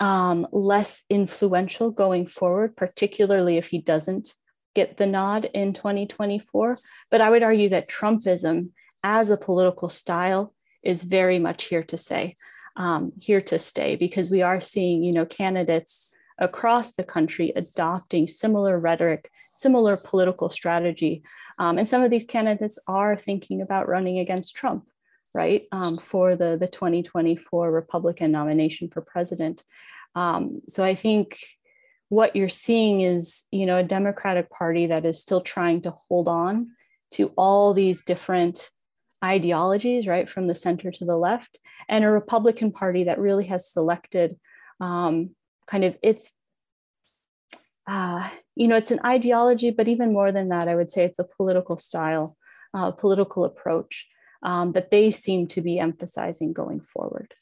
um, 0.00 0.46
less 0.50 1.04
influential 1.08 1.90
going 1.90 2.26
forward, 2.26 2.76
particularly 2.76 3.58
if 3.58 3.68
he 3.68 3.78
doesn't 3.78 4.34
get 4.74 4.96
the 4.96 5.06
nod 5.06 5.48
in 5.54 5.72
2024, 5.72 6.76
but 7.10 7.20
I 7.20 7.30
would 7.30 7.44
argue 7.44 7.68
that 7.68 7.88
Trumpism 7.88 8.72
as 9.04 9.30
a 9.30 9.36
political 9.36 9.88
style 9.88 10.52
is 10.82 11.04
very 11.04 11.38
much 11.38 11.64
here 11.64 11.84
to 11.84 11.96
say, 11.96 12.34
um, 12.76 13.12
here 13.20 13.40
to 13.42 13.58
stay, 13.58 13.94
because 13.94 14.30
we 14.30 14.42
are 14.42 14.60
seeing, 14.60 15.04
you 15.04 15.12
know, 15.12 15.24
candidates 15.24 16.16
across 16.38 16.94
the 16.94 17.04
country 17.04 17.52
adopting 17.56 18.26
similar 18.26 18.78
rhetoric, 18.78 19.30
similar 19.36 19.96
political 20.08 20.48
strategy. 20.48 21.22
Um, 21.58 21.78
and 21.78 21.88
some 21.88 22.02
of 22.02 22.10
these 22.10 22.26
candidates 22.26 22.78
are 22.88 23.16
thinking 23.16 23.60
about 23.60 23.88
running 23.88 24.18
against 24.18 24.56
Trump, 24.56 24.88
right, 25.34 25.66
um, 25.72 25.96
for 25.96 26.34
the, 26.36 26.56
the 26.58 26.68
2024 26.68 27.70
Republican 27.70 28.32
nomination 28.32 28.88
for 28.88 29.00
president. 29.00 29.62
Um, 30.14 30.62
so 30.68 30.84
I 30.84 30.94
think 30.94 31.38
what 32.08 32.36
you're 32.36 32.48
seeing 32.48 33.00
is, 33.00 33.44
you 33.50 33.66
know, 33.66 33.78
a 33.78 33.82
Democratic 33.82 34.50
Party 34.50 34.86
that 34.86 35.04
is 35.04 35.20
still 35.20 35.40
trying 35.40 35.82
to 35.82 35.90
hold 35.90 36.28
on 36.28 36.70
to 37.12 37.32
all 37.36 37.74
these 37.74 38.02
different 38.02 38.70
ideologies, 39.24 40.06
right, 40.06 40.28
from 40.28 40.46
the 40.46 40.54
center 40.54 40.90
to 40.90 41.04
the 41.04 41.16
left, 41.16 41.58
and 41.88 42.04
a 42.04 42.10
Republican 42.10 42.72
Party 42.72 43.04
that 43.04 43.18
really 43.18 43.46
has 43.46 43.70
selected 43.70 44.36
um, 44.80 45.30
kind 45.66 45.84
of 45.84 45.96
it's 46.02 46.32
uh, 47.86 48.28
you 48.54 48.66
know 48.68 48.76
it's 48.76 48.90
an 48.90 49.00
ideology 49.04 49.70
but 49.70 49.88
even 49.88 50.12
more 50.12 50.32
than 50.32 50.48
that 50.48 50.68
i 50.68 50.74
would 50.74 50.90
say 50.90 51.04
it's 51.04 51.18
a 51.18 51.24
political 51.36 51.76
style 51.76 52.36
uh, 52.72 52.90
political 52.90 53.44
approach 53.44 54.06
um, 54.42 54.72
that 54.72 54.90
they 54.90 55.10
seem 55.10 55.46
to 55.46 55.60
be 55.60 55.78
emphasizing 55.78 56.52
going 56.52 56.80
forward 56.80 57.34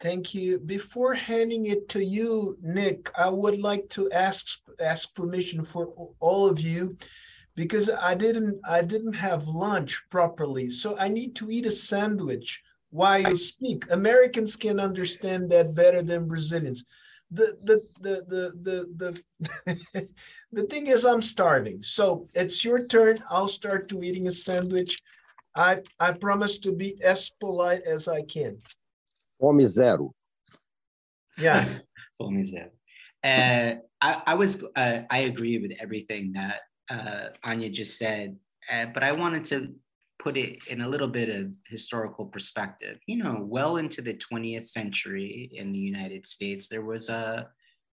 Thank 0.00 0.34
you. 0.34 0.58
Before 0.58 1.14
handing 1.14 1.64
it 1.66 1.88
to 1.90 2.04
you, 2.04 2.58
Nick, 2.60 3.10
I 3.16 3.30
would 3.30 3.58
like 3.58 3.88
to 3.90 4.10
ask 4.10 4.58
ask 4.78 5.14
permission 5.14 5.64
for 5.64 5.94
all 6.20 6.46
of 6.46 6.60
you 6.60 6.98
because 7.54 7.88
I 7.88 8.14
didn't 8.14 8.60
I 8.68 8.82
didn't 8.82 9.14
have 9.14 9.48
lunch 9.48 10.02
properly. 10.10 10.68
So 10.70 10.96
I 10.98 11.08
need 11.08 11.34
to 11.36 11.50
eat 11.50 11.64
a 11.64 11.70
sandwich 11.70 12.62
why 12.94 13.16
you 13.16 13.36
speak. 13.36 13.84
Americans 13.90 14.54
can 14.54 14.78
understand 14.78 15.50
that 15.50 15.74
better 15.74 16.00
than 16.00 16.28
Brazilians. 16.28 16.84
The 17.28 17.58
the 17.68 17.82
the 18.00 18.14
the 18.32 18.44
the 18.66 18.76
the, 19.02 20.08
the 20.52 20.62
thing 20.62 20.86
is 20.86 21.04
I'm 21.04 21.20
starving. 21.20 21.82
So 21.82 22.28
it's 22.34 22.64
your 22.64 22.86
turn. 22.86 23.18
I'll 23.30 23.48
start 23.48 23.88
to 23.88 24.00
eating 24.04 24.28
a 24.28 24.32
sandwich. 24.32 25.02
I 25.56 25.82
I 25.98 26.12
promise 26.12 26.58
to 26.58 26.72
be 26.72 26.94
as 27.02 27.32
polite 27.40 27.82
as 27.82 28.06
I 28.06 28.22
can. 28.22 28.58
Fome 29.42 29.66
zero. 29.66 30.14
Yeah. 31.36 31.66
Fome 32.20 32.44
zero. 32.44 32.70
Uh, 33.24 33.82
I, 34.00 34.22
I 34.24 34.34
was 34.34 34.62
uh, 34.76 35.00
I 35.10 35.20
agree 35.30 35.58
with 35.58 35.72
everything 35.80 36.34
that 36.34 36.60
uh, 36.88 37.34
Anya 37.42 37.70
just 37.70 37.98
said, 37.98 38.36
uh, 38.70 38.86
but 38.94 39.02
I 39.02 39.10
wanted 39.10 39.44
to 39.46 39.74
put 40.24 40.36
it 40.38 40.58
in 40.68 40.80
a 40.80 40.88
little 40.88 41.06
bit 41.06 41.28
of 41.28 41.52
historical 41.66 42.24
perspective, 42.24 42.98
you 43.06 43.22
know, 43.22 43.40
well 43.42 43.76
into 43.76 44.00
the 44.00 44.14
20th 44.14 44.66
century 44.66 45.50
in 45.52 45.70
the 45.70 45.78
United 45.78 46.26
States, 46.26 46.66
there 46.66 46.82
was 46.82 47.10
a, 47.10 47.46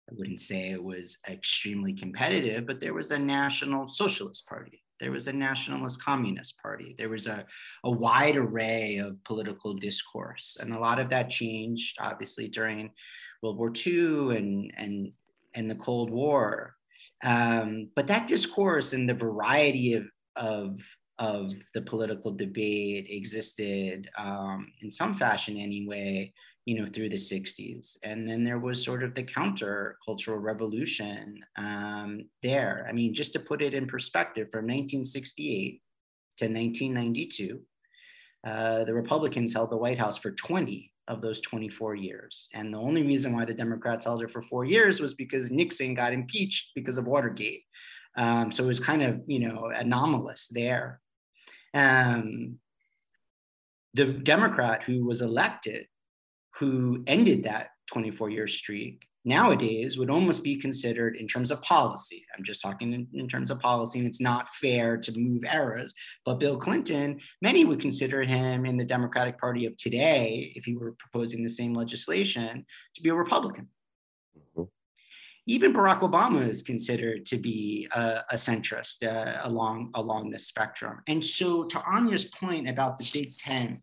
I 0.09 0.13
wouldn't 0.17 0.41
say 0.41 0.65
it 0.65 0.81
was 0.81 1.19
extremely 1.29 1.93
competitive, 1.93 2.65
but 2.65 2.79
there 2.79 2.95
was 2.95 3.11
a 3.11 3.19
National 3.19 3.87
Socialist 3.87 4.47
Party. 4.47 4.81
There 4.99 5.11
was 5.11 5.27
a 5.27 5.33
Nationalist 5.33 6.03
Communist 6.03 6.57
Party. 6.59 6.95
There 6.97 7.09
was 7.09 7.27
a, 7.27 7.45
a 7.83 7.91
wide 7.91 8.37
array 8.37 8.97
of 8.97 9.23
political 9.23 9.75
discourse. 9.75 10.57
And 10.59 10.73
a 10.73 10.79
lot 10.79 10.99
of 10.99 11.11
that 11.11 11.29
changed, 11.29 11.97
obviously, 11.99 12.47
during 12.47 12.89
World 13.43 13.59
War 13.59 13.71
II 13.85 14.35
and, 14.35 14.73
and, 14.77 15.11
and 15.53 15.69
the 15.69 15.75
Cold 15.75 16.09
War. 16.09 16.75
Um, 17.23 17.91
but 17.95 18.07
that 18.07 18.25
discourse 18.25 18.93
and 18.93 19.07
the 19.07 19.13
variety 19.13 19.93
of, 19.93 20.05
of 20.35 20.81
of 21.19 21.45
the 21.73 21.81
political 21.81 22.31
debate 22.31 23.07
existed 23.09 24.09
um, 24.17 24.71
in 24.81 24.91
some 24.91 25.13
fashion 25.13 25.57
anyway 25.57 26.31
you 26.65 26.79
know 26.79 26.87
through 26.91 27.09
the 27.09 27.15
60s 27.15 27.97
and 28.03 28.27
then 28.27 28.43
there 28.43 28.59
was 28.59 28.83
sort 28.83 29.03
of 29.03 29.13
the 29.13 29.23
counter 29.23 29.97
cultural 30.05 30.37
revolution 30.37 31.39
um, 31.57 32.25
there. 32.41 32.85
I 32.89 32.91
mean 32.91 33.13
just 33.13 33.33
to 33.33 33.39
put 33.39 33.61
it 33.61 33.73
in 33.73 33.85
perspective 33.85 34.49
from 34.51 34.65
1968 34.65 35.81
to 36.37 36.45
1992 36.45 37.61
uh, 38.45 38.83
the 38.83 38.93
republicans 38.93 39.53
held 39.53 39.71
the 39.71 39.77
white 39.77 39.99
house 39.99 40.17
for 40.17 40.31
20 40.31 40.91
of 41.07 41.21
those 41.21 41.39
24 41.41 41.93
years. 41.93 42.49
And 42.55 42.73
the 42.73 42.79
only 42.79 43.03
reason 43.03 43.33
why 43.33 43.45
the 43.45 43.53
democrats 43.53 44.05
held 44.05 44.23
it 44.23 44.31
for 44.31 44.41
four 44.41 44.65
years 44.65 44.99
was 44.99 45.13
because 45.13 45.51
nixon 45.51 45.93
got 45.93 46.13
impeached 46.13 46.71
because 46.75 46.97
of 46.97 47.05
watergate. 47.05 47.63
Um, 48.17 48.51
so 48.51 48.63
it 48.63 48.67
was 48.67 48.79
kind 48.79 49.03
of 49.03 49.21
you 49.27 49.39
know 49.39 49.71
anomalous 49.73 50.47
there 50.47 50.99
um, 51.75 52.57
the 53.93 54.05
Democrat 54.05 54.83
who 54.83 55.05
was 55.05 55.21
elected 55.21 55.85
who 56.57 57.03
ended 57.05 57.43
that 57.43 57.67
24 57.91 58.29
year 58.29 58.47
streak 58.47 59.05
nowadays 59.25 59.97
would 59.97 60.09
almost 60.09 60.43
be 60.43 60.55
considered 60.55 61.17
in 61.17 61.27
terms 61.27 61.51
of 61.51 61.61
policy. 61.61 62.23
I'm 62.37 62.43
just 62.43 62.61
talking 62.61 62.93
in, 62.93 63.07
in, 63.13 63.27
terms 63.27 63.49
of 63.49 63.59
policy, 63.59 63.97
and 63.97 64.07
it's 64.07 64.21
not 64.21 64.49
fair 64.49 64.97
to 64.97 65.11
move 65.17 65.43
eras. 65.51 65.93
But 66.25 66.39
Bill 66.39 66.57
Clinton, 66.57 67.19
many 67.41 67.65
would 67.65 67.79
consider 67.79 68.21
him 68.21 68.65
in 68.65 68.77
the 68.77 68.85
Democratic 68.85 69.39
Party 69.39 69.65
of 69.65 69.75
today, 69.77 70.53
if 70.55 70.63
he 70.63 70.75
were 70.75 70.95
proposing 70.99 71.43
the 71.43 71.49
same 71.49 71.73
legislation, 71.73 72.65
to 72.95 73.01
be 73.01 73.09
a 73.09 73.15
Republican. 73.15 73.67
Even 75.47 75.73
Barack 75.73 75.99
Obama 75.99 76.47
is 76.47 76.63
considered 76.63 77.25
to 77.27 77.37
be 77.37 77.87
a, 77.93 78.21
a 78.31 78.35
centrist 78.35 79.03
uh, 79.03 79.41
along 79.43 79.91
along 79.93 80.31
this 80.31 80.47
spectrum. 80.47 81.01
And 81.07 81.23
so, 81.23 81.65
to 81.65 81.79
Anya's 81.81 82.25
point 82.25 82.67
about 82.67 82.97
the 82.97 83.09
big 83.13 83.37
tent, 83.37 83.79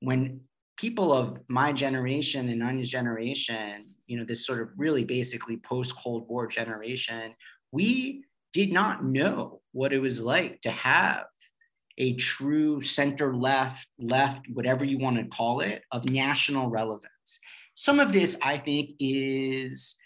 when 0.00 0.40
people 0.76 1.12
of 1.12 1.42
my 1.48 1.72
generation 1.72 2.48
and 2.48 2.62
Anya's 2.62 2.90
generation, 2.90 3.78
you 4.06 4.18
know, 4.18 4.24
this 4.24 4.46
sort 4.46 4.60
of 4.60 4.68
really 4.76 5.04
basically 5.04 5.56
post 5.56 5.96
Cold 5.96 6.26
War 6.28 6.46
generation, 6.46 7.34
we 7.72 8.24
did 8.52 8.72
not 8.72 9.04
know 9.04 9.60
what 9.72 9.92
it 9.92 9.98
was 9.98 10.20
like 10.20 10.60
to 10.62 10.70
have 10.70 11.24
a 11.98 12.14
true 12.14 12.80
center 12.80 13.34
left, 13.34 13.88
left, 13.98 14.46
whatever 14.52 14.84
you 14.84 14.98
want 14.98 15.16
to 15.16 15.24
call 15.24 15.60
it, 15.60 15.82
of 15.90 16.08
national 16.08 16.68
relevance. 16.68 17.40
Some 17.74 17.98
of 17.98 18.12
this, 18.12 18.38
I 18.42 18.56
think, 18.56 18.92
is 19.00 19.96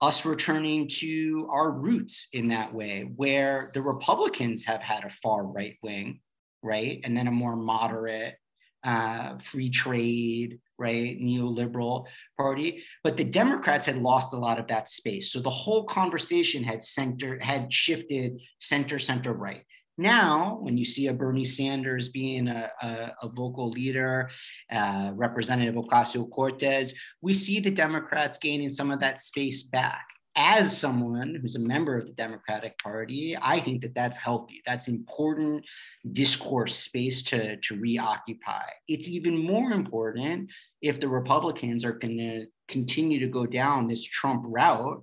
us 0.00 0.24
returning 0.24 0.88
to 0.88 1.48
our 1.50 1.70
roots 1.70 2.28
in 2.32 2.48
that 2.48 2.72
way, 2.72 3.10
where 3.16 3.70
the 3.74 3.82
Republicans 3.82 4.64
have 4.64 4.82
had 4.82 5.04
a 5.04 5.10
far 5.10 5.44
right 5.44 5.76
wing, 5.82 6.20
right? 6.62 7.00
And 7.04 7.16
then 7.16 7.26
a 7.26 7.32
more 7.32 7.56
moderate 7.56 8.34
uh, 8.84 9.38
free 9.38 9.70
trade, 9.70 10.60
right, 10.78 11.18
neoliberal 11.18 12.06
party. 12.36 12.82
But 13.02 13.16
the 13.16 13.24
Democrats 13.24 13.86
had 13.86 13.96
lost 13.96 14.32
a 14.32 14.38
lot 14.38 14.60
of 14.60 14.66
that 14.68 14.88
space. 14.88 15.32
So 15.32 15.40
the 15.40 15.50
whole 15.50 15.84
conversation 15.84 16.62
had 16.62 16.82
center 16.82 17.38
had 17.40 17.72
shifted 17.72 18.40
center 18.58 18.98
center 18.98 19.32
right. 19.32 19.64
Now, 19.98 20.58
when 20.60 20.76
you 20.76 20.84
see 20.84 21.06
a 21.06 21.14
Bernie 21.14 21.44
Sanders 21.44 22.10
being 22.10 22.48
a, 22.48 22.70
a, 22.82 23.12
a 23.22 23.28
vocal 23.28 23.70
leader, 23.70 24.30
uh, 24.70 25.12
Representative 25.14 25.74
Ocasio 25.74 26.30
Cortez, 26.30 26.92
we 27.22 27.32
see 27.32 27.60
the 27.60 27.70
Democrats 27.70 28.38
gaining 28.38 28.70
some 28.70 28.90
of 28.90 29.00
that 29.00 29.18
space 29.18 29.62
back 29.62 30.06
as 30.36 30.76
someone 30.76 31.38
who's 31.40 31.56
a 31.56 31.60
member 31.60 31.96
of 31.96 32.06
the 32.06 32.12
Democratic 32.12 32.78
Party, 32.78 33.36
I 33.40 33.58
think 33.58 33.80
that 33.80 33.94
that's 33.94 34.18
healthy. 34.18 34.62
That's 34.66 34.86
important 34.86 35.64
discourse 36.12 36.76
space 36.76 37.22
to, 37.24 37.56
to 37.56 37.80
reoccupy. 37.80 38.64
It's 38.86 39.08
even 39.08 39.38
more 39.38 39.72
important 39.72 40.52
if 40.82 41.00
the 41.00 41.08
Republicans 41.08 41.86
are 41.86 41.92
going 41.92 42.18
to 42.18 42.46
continue 42.68 43.18
to 43.20 43.28
go 43.28 43.46
down 43.46 43.86
this 43.86 44.04
Trump 44.04 44.44
route 44.46 45.02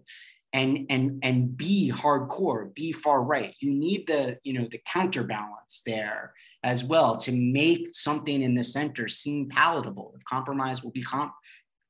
and 0.53 0.85
and 0.89 1.19
and 1.23 1.57
be 1.57 1.91
hardcore 1.93 2.73
be 2.75 2.91
far 2.91 3.23
right 3.23 3.55
you 3.59 3.73
need 3.73 4.05
the 4.07 4.37
you 4.43 4.53
know 4.53 4.67
the 4.69 4.81
counterbalance 4.85 5.81
there 5.85 6.33
as 6.63 6.83
well 6.83 7.17
to 7.17 7.31
make 7.31 7.87
something 7.91 8.41
in 8.43 8.53
the 8.53 8.63
center 8.63 9.09
seem 9.09 9.49
palatable 9.49 10.13
if 10.15 10.23
compromise 10.25 10.83
will 10.83 10.91
become 10.91 11.31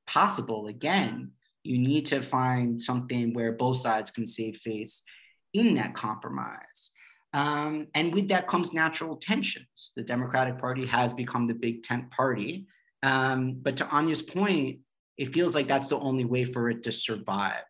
possible 0.08 0.68
again 0.68 1.32
you 1.64 1.78
need 1.78 2.06
to 2.08 2.22
find 2.22 2.82
something 2.82 3.34
where 3.34 3.54
both 3.54 3.78
sides 3.78 4.12
can 4.12 4.26
save 4.26 4.58
face 4.58 5.04
in 5.54 5.76
that 5.76 5.94
compromise. 5.94 6.92
Um, 7.34 7.88
and 7.96 8.14
with 8.14 8.28
that 8.30 8.48
comes 8.48 8.74
natural 8.74 9.16
tensions. 9.16 9.92
The 9.96 10.04
Democratic 10.04 10.60
Party 10.60 10.86
has 10.86 11.14
become 11.14 11.48
the 11.48 11.54
big 11.54 11.84
tent 11.84 12.12
party. 12.12 12.68
Um, 13.02 13.60
but 13.62 13.78
to 13.78 13.88
Anya's 13.88 14.22
point, 14.22 14.80
it 15.18 15.34
feels 15.34 15.56
like 15.56 15.68
that's 15.68 15.90
the 15.90 16.00
only 16.00 16.26
way 16.26 16.46
for 16.46 16.70
it 16.70 16.84
to 16.84 16.92
survive. 16.92 17.64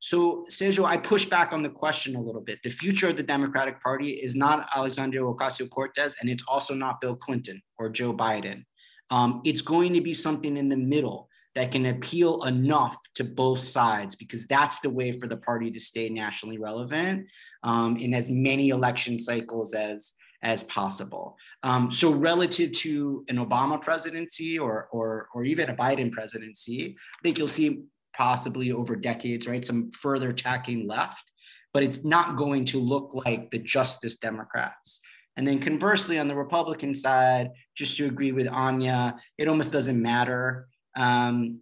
So, 0.00 0.44
Sergio, 0.48 0.84
I 0.84 0.96
push 0.96 1.26
back 1.26 1.52
on 1.52 1.62
the 1.62 1.68
question 1.68 2.16
a 2.16 2.20
little 2.20 2.40
bit. 2.40 2.60
The 2.62 2.70
future 2.70 3.08
of 3.08 3.16
the 3.16 3.22
Democratic 3.22 3.82
Party 3.82 4.10
is 4.10 4.34
not 4.34 4.68
Alexandria 4.74 5.22
Ocasio 5.22 5.68
Cortez, 5.68 6.14
and 6.20 6.30
it's 6.30 6.44
also 6.46 6.74
not 6.74 7.00
Bill 7.00 7.16
Clinton 7.16 7.60
or 7.78 7.88
Joe 7.88 8.12
Biden. 8.12 8.64
Um, 9.10 9.40
it's 9.44 9.62
going 9.62 9.94
to 9.94 10.00
be 10.00 10.14
something 10.14 10.56
in 10.56 10.68
the 10.68 10.76
middle 10.76 11.28
that 11.54 11.72
can 11.72 11.86
appeal 11.86 12.44
enough 12.44 12.96
to 13.14 13.24
both 13.24 13.58
sides 13.58 14.14
because 14.14 14.46
that's 14.46 14.78
the 14.80 14.90
way 14.90 15.12
for 15.12 15.26
the 15.26 15.38
party 15.38 15.70
to 15.72 15.80
stay 15.80 16.08
nationally 16.08 16.58
relevant 16.58 17.26
um, 17.64 17.96
in 17.96 18.14
as 18.14 18.30
many 18.30 18.68
election 18.68 19.18
cycles 19.18 19.74
as 19.74 20.12
as 20.42 20.62
possible. 20.64 21.36
Um, 21.64 21.90
so 21.90 22.12
relative 22.12 22.70
to 22.72 23.24
an 23.28 23.38
Obama 23.38 23.80
presidency 23.80 24.56
or, 24.56 24.88
or, 24.92 25.28
or 25.34 25.42
even 25.42 25.68
a 25.68 25.74
Biden 25.74 26.12
presidency, 26.12 26.94
I 26.96 27.18
think 27.24 27.38
you'll 27.38 27.48
see 27.48 27.82
possibly 28.18 28.72
over 28.72 28.96
decades, 28.96 29.46
right, 29.46 29.64
some 29.64 29.92
further 29.92 30.32
tacking 30.32 30.88
left, 30.88 31.30
but 31.72 31.84
it's 31.84 32.04
not 32.04 32.36
going 32.36 32.64
to 32.66 32.80
look 32.80 33.12
like 33.14 33.50
the 33.50 33.60
Justice 33.60 34.16
Democrats. 34.16 35.00
And 35.36 35.46
then 35.46 35.60
conversely, 35.60 36.18
on 36.18 36.26
the 36.26 36.34
Republican 36.34 36.92
side, 36.92 37.50
just 37.76 37.96
to 37.96 38.06
agree 38.06 38.32
with 38.32 38.48
Anya, 38.48 39.14
it 39.38 39.46
almost 39.46 39.70
doesn't 39.70 40.02
matter 40.02 40.66
um, 40.96 41.60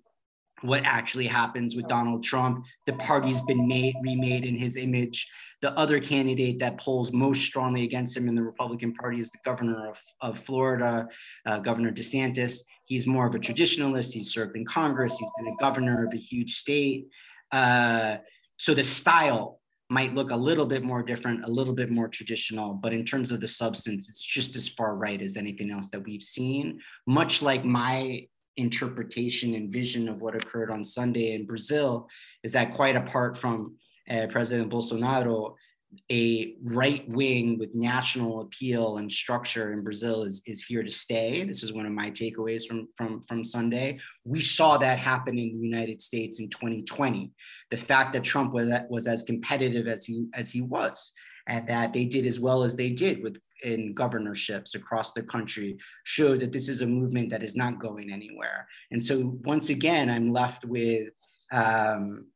what 0.62 0.82
actually 0.84 1.26
happens 1.26 1.76
with 1.76 1.86
Donald 1.86 2.24
Trump. 2.24 2.64
The 2.86 2.94
party's 2.94 3.42
been 3.42 3.68
made 3.68 3.94
remade 4.02 4.44
in 4.44 4.57
his 4.57 4.76
image. 4.76 5.28
The 5.61 5.72
other 5.72 6.00
candidate 6.00 6.59
that 6.61 6.78
polls 6.78 7.12
most 7.12 7.42
strongly 7.44 7.84
against 7.84 8.16
him 8.16 8.28
in 8.28 8.34
the 8.34 8.42
Republican 8.42 8.94
Party 8.94 9.20
is 9.20 9.30
the 9.30 9.38
governor 9.44 9.90
of, 9.90 10.00
of 10.20 10.38
Florida, 10.38 11.09
uh, 11.44 11.59
Governor 11.59 11.92
DeSantis. 11.92 12.61
He's 12.86 13.07
more 13.07 13.26
of 13.26 13.34
a 13.34 13.38
traditionalist. 13.38 14.12
He's 14.12 14.32
served 14.32 14.57
in 14.57 14.64
Congress. 14.64 15.18
He's 15.18 15.30
been 15.38 15.52
a 15.52 15.57
governor 15.61 16.07
of 16.07 16.14
a 16.14 16.18
huge 16.18 16.54
state. 16.57 17.07
Uh, 17.52 18.16
so 18.57 18.74
the 18.74 18.84
style 18.84 19.61
might 19.88 20.14
look 20.14 20.30
a 20.30 20.36
little 20.36 20.66
bit 20.66 20.82
more 20.82 21.02
different, 21.02 21.44
a 21.44 21.48
little 21.48 21.74
bit 21.74 21.90
more 21.90 22.09
traditional, 22.09 22.74
but 22.74 22.92
in 22.92 23.04
terms 23.04 23.30
of 23.30 23.40
the 23.40 23.46
substance, 23.46 24.09
it's 24.09 24.24
just 24.24 24.57
as 24.57 24.68
far 24.68 24.96
right 24.96 25.22
as 25.22 25.36
anything 25.36 25.70
else 25.70 25.90
that 25.90 26.02
we've 26.04 26.22
seen. 26.22 26.80
Much 27.07 27.40
like 27.40 27.64
my 27.64 28.26
interpretation 28.57 29.54
and 29.54 29.70
vision 29.70 30.09
of 30.09 30.22
what 30.22 30.34
occurred 30.34 30.70
on 30.70 30.84
Sunday 30.84 31.34
in 31.34 31.46
Brazil 31.46 32.09
is 32.42 32.52
that 32.52 32.74
quite 32.74 32.96
apart 32.96 33.36
from 33.36 33.76
uh, 34.11 34.26
President 34.30 34.70
Bolsonaro, 34.70 35.54
a 36.11 36.54
right 36.62 37.09
wing 37.09 37.59
with 37.59 37.74
national 37.74 38.40
appeal 38.40 38.98
and 38.98 39.11
structure 39.11 39.72
in 39.72 39.82
Brazil 39.82 40.24
is, 40.24 40.42
is 40.46 40.62
here 40.62 40.82
to 40.82 40.90
stay. 40.90 41.44
This 41.44 41.62
is 41.62 41.72
one 41.72 41.86
of 41.86 41.92
my 41.92 42.11
takeaways 42.11 42.66
from, 42.66 42.88
from, 42.96 43.24
from 43.26 43.44
Sunday. 43.44 43.98
We 44.24 44.40
saw 44.40 44.78
that 44.78 44.98
happen 44.98 45.38
in 45.38 45.52
the 45.52 45.59
United 45.59 46.02
States 46.02 46.40
in 46.40 46.48
2020. 46.50 47.30
The 47.70 47.76
fact 47.76 48.12
that 48.12 48.24
Trump 48.24 48.52
was, 48.52 48.68
was 48.88 49.07
as 49.07 49.22
competitive 49.22 49.86
as 49.86 50.04
he, 50.04 50.26
as 50.34 50.50
he 50.50 50.61
was, 50.61 51.12
and 51.46 51.68
that 51.68 51.92
they 51.92 52.04
did 52.04 52.26
as 52.26 52.40
well 52.40 52.62
as 52.62 52.76
they 52.76 52.90
did 52.90 53.22
with 53.22 53.38
in 53.62 53.94
governorships 53.94 54.74
across 54.74 55.12
the 55.12 55.22
country 55.22 55.78
show 56.04 56.36
that 56.36 56.52
this 56.52 56.68
is 56.68 56.82
a 56.82 56.86
movement 56.86 57.30
that 57.30 57.42
is 57.42 57.57
not 57.57 57.78
going 57.78 58.12
anywhere. 58.12 58.68
And 58.90 59.02
so 59.02 59.38
once 59.44 59.70
again, 59.70 60.11
I'm 60.11 60.32
left 60.32 60.64
with 60.64 61.14
um, 61.50 62.26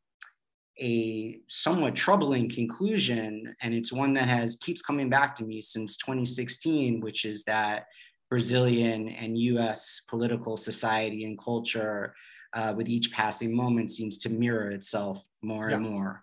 a 0.80 1.38
somewhat 1.48 1.94
troubling 1.94 2.48
conclusion, 2.48 3.54
and 3.60 3.74
it's 3.74 3.92
one 3.92 4.14
that 4.14 4.28
has 4.28 4.56
keeps 4.56 4.82
coming 4.82 5.10
back 5.10 5.36
to 5.36 5.44
me 5.44 5.60
since 5.60 5.96
2016, 5.98 7.00
which 7.00 7.24
is 7.24 7.44
that 7.44 7.86
Brazilian 8.30 9.08
and 9.08 9.36
U.S. 9.38 10.02
political 10.08 10.56
society 10.56 11.24
and 11.24 11.38
culture, 11.38 12.14
uh, 12.54 12.72
with 12.76 12.88
each 12.88 13.12
passing 13.12 13.54
moment, 13.54 13.90
seems 13.90 14.18
to 14.18 14.28
mirror 14.28 14.70
itself 14.70 15.24
more 15.42 15.68
yeah. 15.68 15.76
and 15.76 15.84
more. 15.84 16.22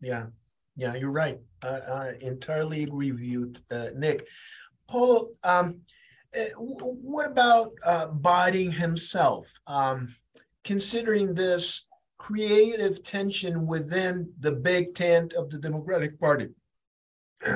Yeah, 0.00 0.26
yeah, 0.76 0.94
you're 0.94 1.12
right. 1.12 1.38
I, 1.62 1.68
I 1.68 2.12
entirely 2.20 2.82
agree 2.82 3.12
with 3.12 3.20
you, 3.20 3.52
uh, 3.70 3.88
Nick. 3.96 4.26
Paulo, 4.88 5.30
um, 5.44 5.80
eh, 6.34 6.48
what 6.56 7.26
about 7.26 7.72
uh, 7.86 8.08
Biden 8.08 8.72
himself? 8.72 9.46
Um, 9.66 10.14
considering 10.64 11.34
this 11.34 11.84
creative 12.18 13.02
tension 13.02 13.66
within 13.66 14.32
the 14.40 14.52
big 14.52 14.94
tent 14.94 15.32
of 15.34 15.50
the 15.50 15.58
Democratic 15.58 16.18
Party, 16.18 16.48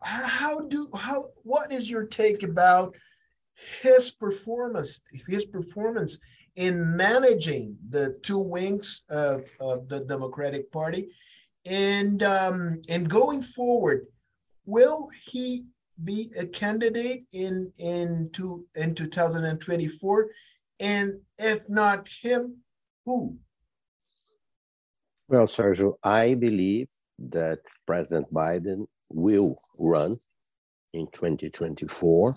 how 0.00 0.60
do 0.60 0.88
how 0.96 1.30
what 1.42 1.72
is 1.72 1.90
your 1.90 2.06
take 2.06 2.42
about 2.42 2.94
his 3.82 4.10
performance? 4.10 5.00
His 5.26 5.44
performance 5.46 6.18
in 6.56 6.96
managing 6.96 7.76
the 7.88 8.16
two 8.22 8.38
wings 8.38 9.02
of, 9.10 9.50
of 9.60 9.88
the 9.88 10.00
Democratic 10.00 10.70
Party 10.70 11.08
and 11.66 12.22
um, 12.22 12.80
and 12.88 13.08
going 13.08 13.42
forward, 13.42 14.06
will 14.66 15.08
he 15.24 15.66
be 16.02 16.30
a 16.38 16.46
candidate 16.46 17.24
in 17.32 17.72
in 17.78 18.30
to 18.32 18.66
in 18.74 18.94
2024? 18.94 20.28
And 20.80 21.20
if 21.38 21.68
not 21.68 22.08
him, 22.08 22.58
who? 23.06 23.38
Well, 25.28 25.46
Sergio, 25.46 25.94
I 26.02 26.34
believe 26.34 26.88
that 27.18 27.60
President 27.86 28.32
Biden 28.32 28.86
will 29.08 29.56
run 29.78 30.14
in 30.92 31.06
2024. 31.12 32.34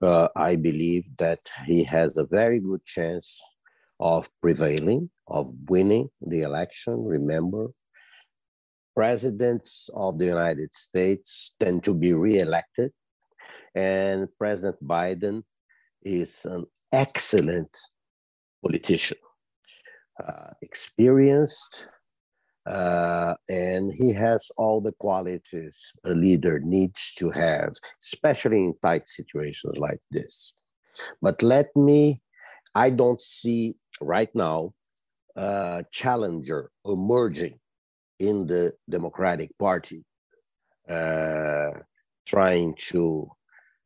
Uh, 0.00 0.28
I 0.34 0.56
believe 0.56 1.08
that 1.18 1.40
he 1.66 1.84
has 1.84 2.16
a 2.16 2.24
very 2.24 2.60
good 2.60 2.84
chance 2.84 3.40
of 4.00 4.28
prevailing, 4.40 5.10
of 5.28 5.52
winning 5.68 6.08
the 6.20 6.40
election. 6.40 7.04
Remember, 7.04 7.68
presidents 8.96 9.90
of 9.94 10.18
the 10.18 10.24
United 10.24 10.74
States 10.74 11.54
tend 11.60 11.84
to 11.84 11.94
be 11.94 12.14
reelected, 12.14 12.90
and 13.74 14.26
President 14.38 14.82
Biden 14.82 15.42
is 16.02 16.46
an 16.46 16.64
excellent 16.92 17.78
politician, 18.64 19.18
uh, 20.26 20.50
experienced, 20.62 21.90
uh, 22.66 23.34
and 23.50 23.92
he 23.92 24.12
has 24.12 24.50
all 24.56 24.80
the 24.80 24.94
qualities 24.98 25.92
a 26.04 26.14
leader 26.14 26.58
needs 26.60 27.12
to 27.14 27.30
have, 27.30 27.72
especially 28.02 28.56
in 28.56 28.74
tight 28.82 29.06
situations 29.06 29.76
like 29.76 30.00
this. 30.10 30.54
But 31.20 31.42
let 31.42 31.68
me, 31.76 32.22
I 32.74 32.88
don't 32.90 33.20
see 33.20 33.76
right 34.00 34.34
now 34.34 34.70
a 35.36 35.84
challenger 35.92 36.70
emerging 36.86 37.60
in 38.18 38.46
the 38.46 38.72
Democratic 38.88 39.50
Party 39.58 40.04
uh, 40.88 41.70
trying 42.26 42.74
to, 42.88 43.28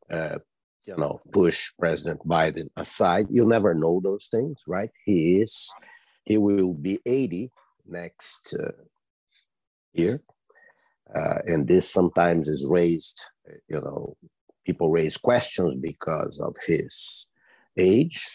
uh, 0.09 0.39
you 0.85 0.95
know, 0.97 1.21
push 1.31 1.71
President 1.79 2.19
Biden 2.27 2.69
aside. 2.75 3.27
You'll 3.29 3.47
never 3.47 3.73
know 3.73 4.01
those 4.03 4.27
things, 4.31 4.61
right? 4.67 4.89
He 5.05 5.41
is, 5.41 5.71
he 6.25 6.37
will 6.37 6.73
be 6.73 6.99
80 7.05 7.51
next 7.85 8.55
uh, 8.59 8.71
year. 9.93 10.19
Uh, 11.13 11.39
and 11.45 11.67
this 11.67 11.91
sometimes 11.91 12.47
is 12.47 12.67
raised, 12.69 13.21
you 13.67 13.81
know, 13.81 14.15
people 14.65 14.91
raise 14.91 15.17
questions 15.17 15.79
because 15.81 16.39
of 16.39 16.55
his 16.65 17.27
age. 17.77 18.27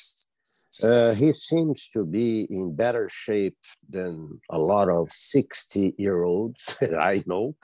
Uh, 0.83 1.15
he 1.15 1.33
seems 1.33 1.89
to 1.89 2.05
be 2.05 2.47
in 2.51 2.75
better 2.75 3.09
shape 3.09 3.57
than 3.89 4.41
a 4.51 4.59
lot 4.59 4.89
of 4.89 5.11
60 5.11 5.95
year 5.99 6.25
olds 6.25 6.77
that 6.81 6.95
I 6.95 7.23
know. 7.27 7.57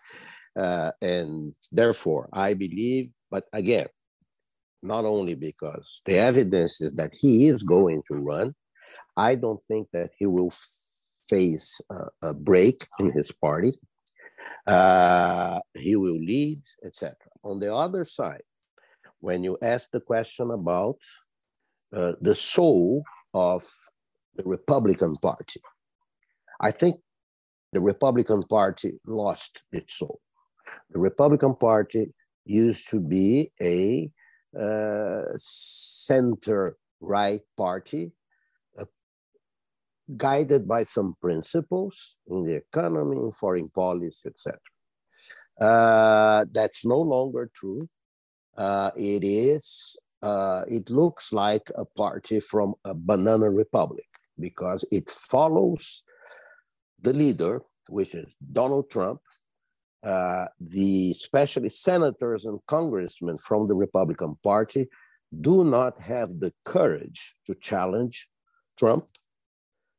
Uh, 0.59 0.93
and 1.01 1.55
therefore, 1.71 2.29
I 2.33 2.55
believe, 2.55 3.13
but 3.31 3.45
again, 3.53 3.87
not 4.83 5.05
only 5.05 5.35
because 5.35 6.03
the 6.07 6.19
evidence 6.19 6.81
is 6.81 6.93
that 6.95 7.15
he 7.15 7.47
is 7.47 7.63
going 7.63 8.03
to 8.09 8.15
run, 8.15 8.55
I 9.17 9.37
don't 9.37 9.63
think 9.63 9.89
that 9.93 10.11
he 10.19 10.27
will 10.27 10.53
face 11.29 11.81
a, 11.91 12.29
a 12.31 12.35
break 12.35 12.87
in 12.99 13.13
his 13.13 13.33
party. 13.33 13.73
Uh, 14.67 15.61
he 15.75 15.97
will 15.97 16.19
lead, 16.19 16.63
etc. 16.85 17.17
On 17.45 17.59
the 17.59 17.75
other 17.75 18.05
side, 18.05 18.43
when 19.21 19.43
you 19.43 19.57
ask 19.63 19.91
the 19.91 20.01
question 20.01 20.51
about 20.51 20.99
uh, 21.95 22.13
the 22.21 22.35
soul 22.35 23.05
of 23.35 23.65
the 24.37 24.45
Republican 24.45 25.17
Party, 25.17 25.61
I 26.61 26.71
think 26.71 26.97
the 27.73 27.81
Republican 27.81 28.43
Party 28.45 28.95
lost 29.07 29.65
its 29.73 29.99
soul. 29.99 30.21
The 30.91 30.99
Republican 30.99 31.55
Party 31.57 32.13
used 32.45 32.89
to 32.91 33.01
be 33.01 33.51
a 33.61 34.11
uh, 34.59 35.23
center 35.37 36.77
right 37.01 37.41
party 37.57 38.13
guided 40.17 40.67
by 40.67 40.83
some 40.83 41.17
principles 41.21 42.19
in 42.29 42.45
the 42.45 42.57
economy, 42.57 43.17
in 43.17 43.33
foreign 43.33 43.69
policy, 43.69 44.29
etc. 44.29 44.59
Uh, 45.61 46.45
that's 46.53 46.85
no 46.85 46.99
longer 46.99 47.51
true. 47.55 47.89
Uh, 48.57 48.91
it 48.97 49.25
is. 49.25 49.97
Uh, 50.23 50.63
it 50.69 50.89
looks 50.89 51.33
like 51.33 51.71
a 51.77 51.85
party 51.85 52.39
from 52.41 52.75
a 52.85 52.95
banana 52.95 53.51
republic 53.51 54.07
because 54.39 54.85
it 54.93 55.11
follows 55.11 56.05
the 57.01 57.13
leader, 57.13 57.61
which 57.89 58.15
is 58.15 58.37
Donald 58.53 58.89
Trump. 58.91 59.21
Uh, 60.05 60.47
the 60.61 61.13
especially 61.13 61.69
senators 61.69 62.45
and 62.45 62.59
congressmen 62.67 63.39
from 63.39 63.69
the 63.69 63.75
Republican 63.75 64.37
Party 64.43 64.89
do 65.41 65.65
not 65.65 66.01
have 66.01 66.41
the 66.41 66.53
courage 66.65 67.37
to 67.47 67.55
challenge 67.55 68.29
Trump 68.77 69.05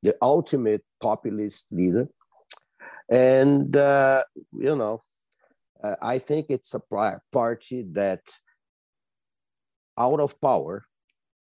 the 0.04 0.16
ultimate 0.22 0.84
populist 1.02 1.66
leader. 1.72 2.08
And, 3.10 3.76
uh, 3.76 4.24
you 4.52 4.76
know, 4.76 5.02
uh, 5.82 5.96
I 6.02 6.20
think 6.20 6.48
it's 6.50 6.74
a 6.74 6.82
party 7.32 7.86
that, 7.94 8.22
out 9.98 10.20
of 10.20 10.40
power, 10.42 10.86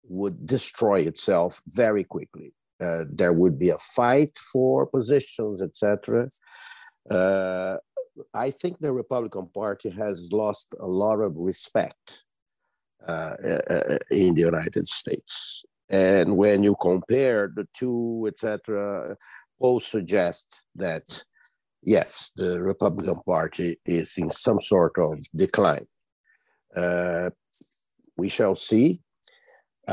would 0.05 0.47
destroy 0.47 1.01
itself 1.01 1.62
very 1.68 2.05
quickly. 2.05 2.53
Uh, 2.80 3.05
there 3.09 3.32
would 3.32 3.59
be 3.59 3.70
a 3.70 3.78
fight 3.78 4.36
for 4.53 4.86
positions, 4.86 5.62
etc. 5.62 6.28
Uh, 7.09 7.76
I 8.34 8.51
think 8.51 8.78
the 8.78 8.93
Republican 8.93 9.49
Party 9.55 9.90
has 9.90 10.30
lost 10.32 10.74
a 10.80 10.86
lot 10.86 11.20
of 11.20 11.36
respect 11.36 12.24
uh, 13.07 13.34
uh, 13.70 13.99
in 14.11 14.34
the 14.34 14.43
United 14.43 14.86
States. 14.86 15.64
And 15.88 16.36
when 16.36 16.62
you 16.62 16.74
compare 16.80 17.53
the 17.55 17.66
two, 17.74 18.24
etc., 18.28 19.16
both 19.61 19.84
suggest 19.84 20.64
that 20.74 21.24
yes, 21.82 22.32
the 22.36 22.62
Republican 22.62 23.20
Party 23.26 23.78
is 23.84 24.14
in 24.16 24.30
some 24.30 24.61
sort 24.61 24.93
of 24.99 25.18
decline. 25.34 25.86
Uh, 26.74 27.30
we 28.22 28.28
shall 28.28 28.56
see. 28.70 29.00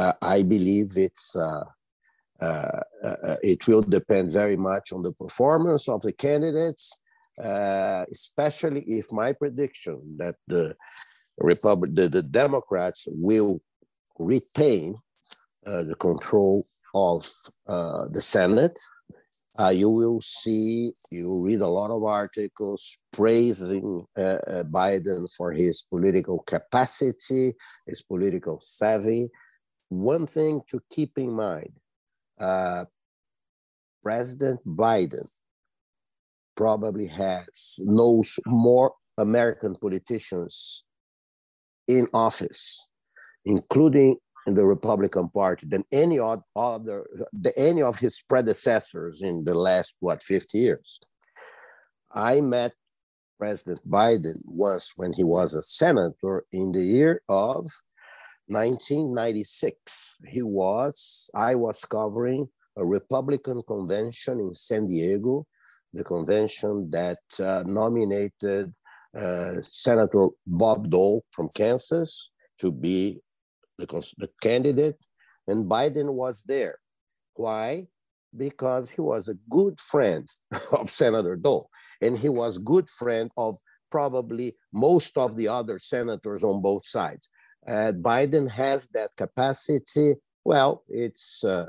Uh, 0.01 0.13
I 0.21 0.37
believe 0.55 0.89
it's 1.07 1.27
uh, 1.35 1.65
uh, 2.47 2.81
uh 3.07 3.37
it 3.51 3.61
will 3.67 3.85
depend 3.97 4.25
very 4.41 4.59
much 4.71 4.85
on 4.95 5.01
the 5.07 5.15
performance 5.23 5.85
of 5.93 5.99
the 6.07 6.15
candidates, 6.27 6.85
uh, 7.49 8.03
especially 8.17 8.83
if 8.99 9.05
my 9.21 9.29
prediction 9.41 9.97
that 10.21 10.35
the 10.53 10.65
Republic, 11.51 11.89
the, 11.99 12.07
the 12.17 12.25
Democrats 12.43 13.01
will 13.27 13.53
retain 14.33 14.87
uh, 15.69 15.83
the 15.89 15.97
control 16.07 16.57
of 16.93 17.19
the 18.15 18.23
Senate, 18.35 18.75
uh, 19.59 19.69
you 19.69 19.89
will 19.89 20.21
see, 20.21 20.93
you 21.11 21.43
read 21.43 21.59
a 21.59 21.67
lot 21.67 21.91
of 21.91 22.03
articles 22.03 22.97
praising 23.11 24.05
uh, 24.17 24.21
uh, 24.21 24.63
Biden 24.63 25.27
for 25.35 25.51
his 25.51 25.81
political 25.81 26.39
capacity, 26.39 27.53
his 27.85 28.01
political 28.01 28.59
savvy. 28.61 29.27
One 29.89 30.27
thing 30.27 30.61
to 30.69 30.79
keep 30.89 31.17
in 31.17 31.31
mind 31.31 31.73
uh, 32.39 32.85
President 34.01 34.61
Biden 34.65 35.27
probably 36.55 37.07
has 37.07 37.75
knows 37.79 38.39
more 38.45 38.93
American 39.17 39.75
politicians 39.75 40.85
in 41.87 42.07
office, 42.13 42.87
including 43.43 44.15
in 44.49 44.55
the 44.55 44.65
Republican 44.65 45.29
Party 45.29 45.67
than 45.67 45.83
any 45.91 46.19
other, 46.19 47.05
the, 47.31 47.53
any 47.55 47.81
of 47.83 47.99
his 47.99 48.21
predecessors 48.27 49.21
in 49.21 49.43
the 49.43 49.53
last 49.53 49.95
what 49.99 50.23
50 50.23 50.57
years. 50.57 50.99
I 52.11 52.41
met 52.41 52.73
President 53.37 53.79
Biden 53.87 54.39
once 54.43 54.93
when 54.95 55.13
he 55.13 55.23
was 55.23 55.53
a 55.53 55.63
senator 55.63 56.45
in 56.51 56.71
the 56.71 56.83
year 56.83 57.21
of 57.29 57.69
1996. 58.47 60.17
He 60.27 60.41
was 60.41 61.29
I 61.35 61.53
was 61.55 61.85
covering 61.85 62.49
a 62.75 62.85
Republican 62.85 63.61
convention 63.67 64.39
in 64.39 64.53
San 64.55 64.87
Diego, 64.87 65.45
the 65.93 66.03
convention 66.03 66.89
that 66.89 67.19
uh, 67.39 67.63
nominated 67.67 68.73
uh, 69.15 69.53
Senator 69.61 70.29
Bob 70.47 70.89
Dole 70.89 71.23
from 71.31 71.49
Kansas 71.55 72.31
to 72.59 72.71
be 72.71 73.21
the, 73.79 74.13
the 74.17 74.29
candidate, 74.41 74.97
and 75.47 75.69
Biden 75.69 76.13
was 76.13 76.43
there. 76.47 76.79
Why? 77.33 77.87
Because 78.35 78.91
he 78.91 79.01
was 79.01 79.27
a 79.27 79.37
good 79.49 79.79
friend 79.79 80.27
of 80.71 80.89
Senator 80.89 81.35
Dole, 81.35 81.69
and 82.01 82.17
he 82.17 82.29
was 82.29 82.57
good 82.57 82.89
friend 82.89 83.31
of 83.37 83.55
probably 83.89 84.55
most 84.71 85.17
of 85.17 85.35
the 85.35 85.47
other 85.47 85.79
senators 85.79 86.43
on 86.43 86.61
both 86.61 86.85
sides. 86.85 87.29
Uh, 87.67 87.91
Biden 87.95 88.49
has 88.49 88.87
that 88.89 89.11
capacity. 89.17 90.15
Well, 90.45 90.83
it's 90.87 91.43
uh, 91.43 91.67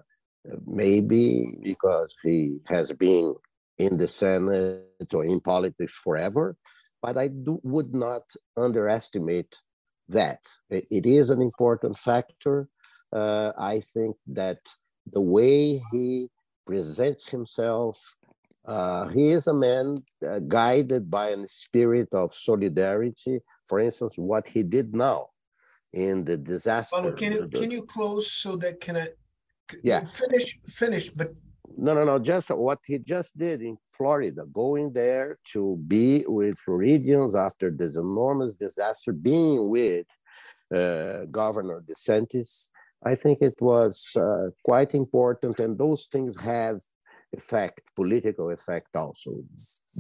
maybe 0.66 1.46
because 1.62 2.14
he 2.22 2.58
has 2.68 2.92
been 2.92 3.34
in 3.78 3.96
the 3.96 4.08
Senate 4.08 4.84
or 5.12 5.24
in 5.24 5.40
politics 5.40 5.94
forever, 5.94 6.56
but 7.02 7.16
I 7.16 7.28
do, 7.28 7.60
would 7.62 7.94
not 7.94 8.22
underestimate 8.56 9.56
that. 10.10 10.40
It 10.70 11.06
is 11.06 11.30
an 11.30 11.42
important 11.42 11.98
factor. 11.98 12.68
Uh, 13.12 13.52
I 13.58 13.80
think 13.80 14.16
that 14.28 14.58
the 15.10 15.20
way 15.20 15.82
he 15.90 16.28
presents 16.66 17.28
himself, 17.28 17.98
uh, 18.64 19.08
he 19.08 19.30
is 19.30 19.46
a 19.46 19.54
man 19.54 20.04
uh, 20.26 20.38
guided 20.40 21.10
by 21.10 21.28
a 21.30 21.46
spirit 21.46 22.08
of 22.12 22.32
solidarity. 22.32 23.40
For 23.66 23.80
instance, 23.80 24.14
what 24.16 24.48
he 24.48 24.62
did 24.62 24.94
now 24.94 25.28
in 25.92 26.24
the 26.24 26.36
disaster. 26.36 27.12
can 27.12 27.32
you 27.32 27.48
can 27.48 27.70
you 27.70 27.82
close 27.82 28.32
so 28.32 28.56
that 28.56 28.80
can 28.80 28.96
I 28.96 29.08
Yeah. 29.82 30.06
Finish, 30.06 30.58
finish, 30.66 31.10
but 31.10 31.28
no, 31.76 31.94
no, 31.94 32.04
no. 32.04 32.18
Just 32.18 32.50
what 32.50 32.78
he 32.84 32.98
just 32.98 33.36
did 33.36 33.62
in 33.62 33.76
Florida, 33.88 34.44
going 34.52 34.92
there 34.92 35.38
to 35.52 35.76
be 35.86 36.24
with 36.26 36.58
Floridians 36.58 37.34
after 37.34 37.70
this 37.70 37.96
enormous 37.96 38.54
disaster, 38.54 39.12
being 39.12 39.68
with 39.68 40.06
uh, 40.74 41.24
Governor 41.30 41.82
DeSantis. 41.88 42.68
I 43.04 43.14
think 43.14 43.38
it 43.40 43.60
was 43.60 44.14
uh, 44.16 44.50
quite 44.64 44.94
important, 44.94 45.58
and 45.60 45.78
those 45.78 46.06
things 46.06 46.38
have 46.40 46.80
effect, 47.32 47.94
political 47.96 48.50
effect 48.50 48.94
also. 48.94 49.42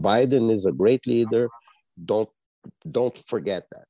Biden 0.02 0.54
is 0.54 0.66
a 0.66 0.72
great 0.72 1.06
leader. 1.06 1.48
Don't 2.04 2.28
don't 2.90 3.22
forget 3.26 3.64
that. 3.70 3.86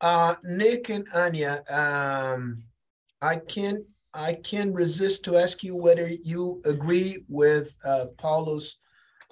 Uh, 0.00 0.34
Nick 0.42 0.90
and 0.90 1.06
Anya, 1.14 1.62
um, 1.70 2.64
I 3.22 3.36
can 3.36 3.84
I 4.14 4.34
can 4.34 4.72
resist 4.72 5.24
to 5.24 5.36
ask 5.36 5.64
you 5.64 5.76
whether 5.76 6.08
you 6.08 6.62
agree 6.64 7.24
with 7.28 7.76
uh, 7.84 8.06
Paulo's 8.16 8.76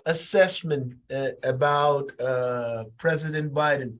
assessment 0.06 0.94
uh, 1.14 1.28
about 1.44 2.10
uh, 2.20 2.84
President 2.98 3.54
Biden. 3.54 3.98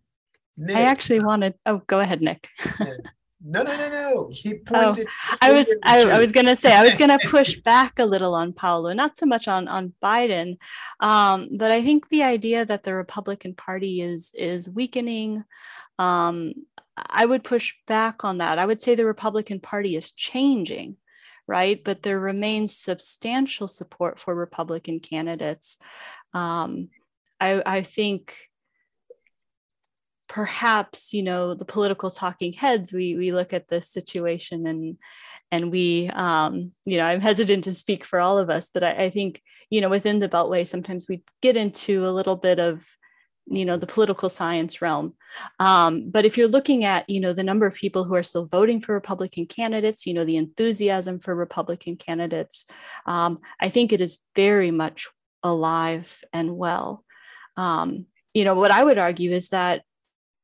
Nick, 0.57 0.77
I 0.77 0.83
actually 0.83 1.21
wanted. 1.21 1.55
Oh, 1.67 1.83
go 1.87 2.01
ahead, 2.01 2.21
Nick. 2.21 2.49
no, 3.41 3.63
no, 3.63 3.77
no, 3.77 3.89
no. 3.89 4.29
He 4.33 4.55
oh, 4.55 4.59
pointed. 4.67 5.07
Oh, 5.07 5.37
I 5.41 5.53
was, 5.53 5.75
I, 5.85 6.03
I, 6.03 6.19
was 6.19 6.33
gonna 6.33 6.57
say, 6.57 6.75
I 6.75 6.85
was 6.85 6.97
gonna 6.97 7.19
push 7.27 7.59
back 7.59 7.99
a 7.99 8.05
little 8.05 8.35
on 8.35 8.53
Paulo, 8.53 8.93
not 8.93 9.17
so 9.17 9.25
much 9.25 9.49
on 9.49 9.69
on 9.69 9.95
Biden, 10.03 10.57
um, 11.01 11.49
but 11.57 11.71
I 11.71 11.83
think 11.83 12.09
the 12.09 12.25
idea 12.25 12.65
that 12.65 12.83
the 12.83 12.95
Republican 12.95 13.55
Party 13.55 14.01
is 14.01 14.33
is 14.35 14.69
weakening. 14.69 15.45
Um, 15.99 16.55
I 17.09 17.25
would 17.25 17.45
push 17.45 17.75
back 17.87 18.25
on 18.25 18.39
that. 18.39 18.59
I 18.59 18.67
would 18.67 18.83
say 18.83 18.95
the 18.95 19.07
Republican 19.07 19.61
Party 19.61 19.97
is 19.97 20.11
changing, 20.11 20.97
right? 21.47 21.83
But 21.83 22.03
there 22.03 22.19
remains 22.19 22.77
substantial 22.77 23.69
support 23.69 24.19
for 24.19 24.35
Republican 24.35 25.01
candidates. 25.01 25.77
Um, 26.35 26.89
I, 27.41 27.63
I 27.65 27.83
think 27.83 28.37
perhaps 30.33 31.13
you 31.13 31.23
know 31.23 31.53
the 31.53 31.65
political 31.67 32.11
talking 32.11 32.55
heads 32.55 32.91
we 32.91 33.15
we 33.17 33.33
look 33.33 33.53
at 33.53 33.69
this 33.69 33.91
situation 33.91 34.67
and 34.67 34.97
and 35.51 35.71
we 35.71 36.09
um, 36.09 36.73
you 36.87 36.97
know 36.97 37.05
i'm 37.05 37.21
hesitant 37.21 37.65
to 37.65 37.75
speak 37.75 38.03
for 38.03 38.19
all 38.19 38.39
of 38.39 38.49
us 38.49 38.71
but 38.73 38.83
I, 38.83 38.93
I, 38.93 39.11
think 39.11 39.43
you 39.69 39.83
know 39.83 39.91
within 39.91 40.21
the 40.21 40.31
beltway 40.31 40.67
sometimes 40.67 41.07
we 41.07 41.23
get 41.43 41.59
into 41.59 42.07
a 42.07 42.17
little 42.17 42.37
bit 42.37 42.59
of 42.59 42.83
you 43.47 43.65
know 43.65 43.77
the 43.77 43.87
political 43.87 44.29
science 44.29 44.81
realm. 44.81 45.15
Um, 45.59 46.11
but 46.11 46.25
if 46.25 46.39
you're 46.39 46.49
looking 46.49 46.85
at 46.85 47.09
you 47.09 47.21
know 47.21 47.33
the 47.33 47.45
number 47.45 47.67
of 47.67 47.75
people 47.75 48.05
who 48.05 48.15
are 48.15 48.23
still 48.23 48.47
voting 48.47 48.81
for 48.81 48.95
republican 48.95 49.47
candidates 49.47 50.07
you 50.07 50.15
know 50.15 50.25
the 50.25 50.37
enthusiasm 50.37 51.19
for 51.19 51.35
republican 51.35 51.97
candidates 51.97 52.65
um, 53.07 53.39
i 53.61 53.69
think 53.69 53.93
it 53.93 54.01
is 54.01 54.19
very 54.37 54.71
much 54.71 55.09
alive 55.43 56.23
and 56.33 56.57
well. 56.57 57.05
Um, 57.57 58.07
you 58.33 58.45
know 58.45 58.55
what 58.55 58.71
i 58.71 58.83
would 58.83 58.99
argue 58.99 59.33
is 59.33 59.49
that 59.51 59.83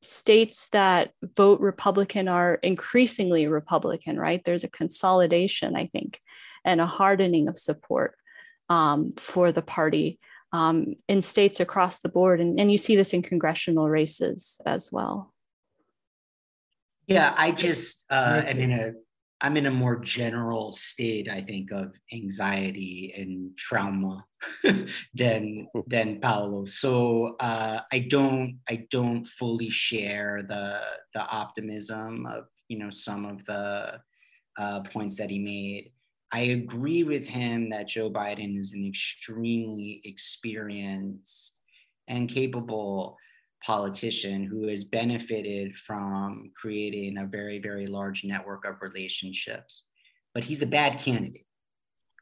states 0.03 0.69
that 0.69 1.13
vote 1.37 1.61
republican 1.61 2.29
are 2.29 2.55
increasingly 2.63 3.47
republican 3.49 4.19
right? 4.19 4.45
There's 4.45 4.65
a 4.65 4.71
consolidation 4.71 5.77
i 5.77 5.87
think 5.87 6.21
and 6.65 6.81
a 6.81 6.87
hardening 6.87 7.49
of 7.49 7.59
support 7.59 8.15
um, 8.69 9.13
for 9.17 9.53
the 9.53 9.63
party 9.63 10.19
um, 10.53 10.95
in 11.09 11.23
states 11.23 11.61
across 11.61 12.01
the 12.01 12.09
board. 12.09 12.41
And, 12.41 12.59
and 12.59 12.71
you 12.71 12.79
see 12.79 12.97
this 12.97 13.13
in 13.13 13.23
congressional 13.23 13.89
races 13.89 14.61
as 14.67 14.91
well. 14.91 15.33
Yeah, 17.07 17.35
I 17.37 17.53
just 17.53 18.05
uh, 18.11 18.43
am 18.45 18.59
in 18.59 18.73
a 18.73 18.93
I'm 19.41 19.57
in 19.57 19.67
a 19.67 19.71
more 19.71 19.97
general 19.97 20.73
state, 20.73 21.29
I 21.31 21.41
think, 21.41 21.71
of 21.71 21.95
anxiety 22.13 23.15
and 23.17 23.57
trauma 23.57 24.25
than 25.15 25.69
than 25.87 26.21
Paulo. 26.21 26.65
So 26.67 27.37
uh, 27.39 27.81
I 27.93 27.99
don't 28.01 28.59
I 28.69 28.87
don't 28.91 29.25
fully 29.25 29.71
share 29.71 30.43
the 30.43 30.81
the 31.15 31.23
optimism 31.23 32.27
of 32.27 32.45
you 32.69 32.79
know 32.79 32.91
some 32.91 33.25
of 33.25 33.45
the 33.47 34.01
uh, 34.59 34.81
points 34.93 35.17
that 35.17 35.31
he 35.31 35.39
made. 35.39 35.93
I 36.31 36.41
agree 36.41 37.05
with 37.05 37.27
him 37.27 37.71
that 37.71 37.89
Joe 37.89 38.11
Biden 38.11 38.59
is 38.59 38.75
an 38.75 38.87
extremely 38.87 40.03
experienced 40.05 41.59
and 42.07 42.29
capable 42.29 43.17
politician 43.65 44.45
who 44.45 44.69
has 44.69 44.85
benefited 44.85 45.75
from 45.77 46.51
creating 46.55 47.19
a 47.19 47.27
very, 47.27 47.59
very 47.59 47.87
large 47.87 48.25
network 48.25 48.65
of 48.67 48.83
relationships. 48.83 49.89
But 50.35 50.45
he's 50.45 50.63
a 50.63 50.67
bad 50.67 50.99
candidate. 50.99 51.47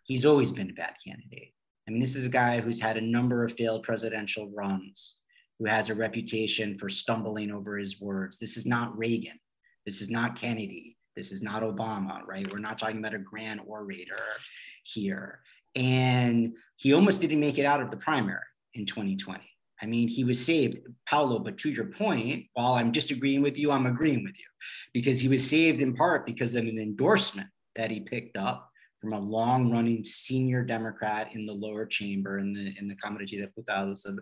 He's 0.05 0.25
always 0.25 0.53
been 0.53 0.71
a 0.71 0.75
bad 0.75 0.95
candidate. 1.05 1.53
I 1.87 1.91
mean, 1.91 2.01
this 2.01 2.17
is 2.17 2.27
a 2.27 2.31
guy 2.31 2.61
who's 2.61 2.81
had 2.81 2.97
a 2.97 3.01
number 3.01 3.45
of 3.45 3.55
failed 3.55 3.83
presidential 3.83 4.51
runs, 4.55 5.17
who 5.59 5.67
has 5.67 5.89
a 5.89 5.95
reputation 5.95 6.75
for 6.75 6.89
stumbling 6.89 7.51
over 7.51 7.77
his 7.77 8.01
words. 8.01 8.39
This 8.39 8.57
is 8.57 8.67
not 8.67 8.97
Reagan. 8.97 9.39
This 9.85 10.01
is 10.01 10.11
not 10.11 10.37
Kennedy. 10.37 10.96
This 11.17 11.33
is 11.33 11.43
not 11.43 11.63
Obama, 11.63 12.27
right? 12.27 12.51
We're 12.51 12.59
not 12.59 12.79
talking 12.79 12.99
about 12.99 13.15
a 13.15 13.19
grand 13.19 13.61
orator 13.67 14.23
here. 14.85 15.41
And 15.75 16.55
he 16.77 16.93
almost 16.93 17.21
didn't 17.21 17.41
make 17.41 17.59
it 17.59 17.65
out 17.65 17.81
of 17.81 17.91
the 17.91 17.97
primary 17.97 18.41
in 18.75 18.87
2020. 18.87 19.41
I 19.83 19.87
mean, 19.87 20.09
he 20.09 20.25
was 20.25 20.43
saved, 20.43 20.81
Paulo, 21.09 21.39
but 21.39 21.59
to 21.59 21.71
your 21.71 21.87
point, 21.87 22.47
while 22.55 22.75
I'm 22.75 22.93
disagreeing 22.93 23.43
with 23.43 23.59
you, 23.59 23.71
I'm 23.71 23.87
agreeing 23.87 24.25
with 24.25 24.39
you 24.39 24.47
because 24.95 25.21
he 25.21 25.29
was 25.29 25.49
saved 25.49 25.83
in 25.83 25.95
part 25.95 26.25
because 26.25 26.55
of 26.55 26.65
an 26.65 26.79
endorsement 26.79 27.49
that 27.75 27.91
he 27.91 28.01
picked 28.01 28.37
up 28.37 28.71
from 29.01 29.13
a 29.13 29.19
long 29.19 29.71
running 29.71 30.03
senior 30.03 30.65
Democrat 30.65 31.29
in 31.35 31.45
the 31.45 31.53
lower 31.53 31.85
chamber 31.85 32.39
in 32.39 32.55
the, 32.55 32.75
in 32.79 32.89
the 32.89 32.97
Cámara 32.97 33.27
de 33.27 33.37
Diputados. 33.37 34.07
Of, 34.07 34.19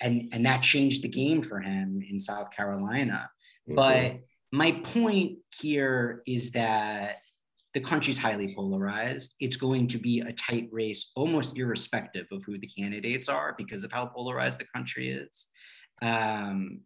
and, 0.00 0.28
and 0.32 0.44
that 0.46 0.62
changed 0.62 1.02
the 1.02 1.08
game 1.08 1.42
for 1.42 1.60
him 1.60 2.02
in 2.08 2.18
South 2.18 2.50
Carolina. 2.50 3.30
Mm-hmm. 3.68 3.74
But 3.74 4.20
my 4.54 4.70
point 4.70 5.38
here 5.58 6.22
is 6.28 6.52
that 6.52 7.16
the 7.72 7.80
country's 7.80 8.16
highly 8.16 8.54
polarized. 8.54 9.34
It's 9.40 9.56
going 9.56 9.88
to 9.88 9.98
be 9.98 10.20
a 10.20 10.32
tight 10.32 10.68
race, 10.70 11.10
almost 11.16 11.58
irrespective 11.58 12.26
of 12.30 12.44
who 12.44 12.56
the 12.56 12.68
candidates 12.68 13.28
are, 13.28 13.56
because 13.58 13.82
of 13.82 13.90
how 13.90 14.06
polarized 14.06 14.60
the 14.60 14.66
country 14.72 15.10
is. 15.10 15.48
Um, 16.02 16.82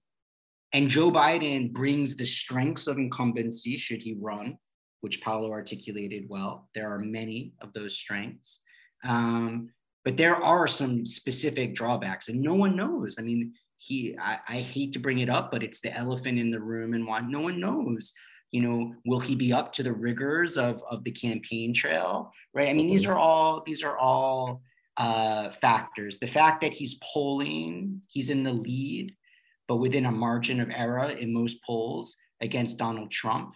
and 0.72 0.88
Joe 0.88 1.12
Biden 1.12 1.70
brings 1.70 2.16
the 2.16 2.24
strengths 2.24 2.86
of 2.86 2.96
incumbency 2.96 3.76
should 3.76 4.00
he 4.00 4.16
run, 4.18 4.56
which 5.02 5.20
Paulo 5.20 5.50
articulated 5.50 6.24
well. 6.26 6.70
There 6.74 6.90
are 6.90 6.98
many 6.98 7.52
of 7.60 7.74
those 7.74 7.98
strengths. 7.98 8.60
Um, 9.04 9.68
but 10.06 10.16
there 10.16 10.36
are 10.42 10.66
some 10.66 11.04
specific 11.04 11.74
drawbacks, 11.74 12.30
and 12.30 12.40
no 12.40 12.54
one 12.54 12.76
knows. 12.76 13.18
I 13.18 13.22
mean, 13.22 13.52
he 13.78 14.16
I, 14.20 14.38
I 14.48 14.56
hate 14.60 14.92
to 14.92 14.98
bring 14.98 15.20
it 15.20 15.30
up, 15.30 15.50
but 15.50 15.62
it's 15.62 15.80
the 15.80 15.96
elephant 15.96 16.38
in 16.38 16.50
the 16.50 16.60
room 16.60 16.94
and 16.94 17.06
why 17.06 17.20
no 17.20 17.40
one 17.40 17.60
knows 17.60 18.12
you 18.50 18.62
know 18.62 18.94
will 19.04 19.20
he 19.20 19.34
be 19.34 19.52
up 19.52 19.72
to 19.74 19.82
the 19.82 19.92
rigors 19.92 20.56
of, 20.56 20.82
of 20.90 21.04
the 21.04 21.10
campaign 21.10 21.74
trail 21.74 22.32
right 22.54 22.68
i 22.68 22.72
mean 22.72 22.86
these 22.86 23.02
mm-hmm. 23.02 23.12
are 23.12 23.18
all 23.18 23.62
these 23.64 23.82
are 23.82 23.98
all 23.98 24.62
uh, 24.96 25.48
factors 25.50 26.18
the 26.18 26.26
fact 26.26 26.60
that 26.60 26.72
he's 26.72 26.98
polling 27.12 28.02
he's 28.10 28.30
in 28.30 28.42
the 28.42 28.52
lead 28.52 29.14
but 29.68 29.76
within 29.76 30.06
a 30.06 30.10
margin 30.10 30.60
of 30.60 30.70
error 30.70 31.10
in 31.10 31.32
most 31.32 31.62
polls 31.62 32.16
against 32.40 32.78
donald 32.78 33.10
trump 33.10 33.54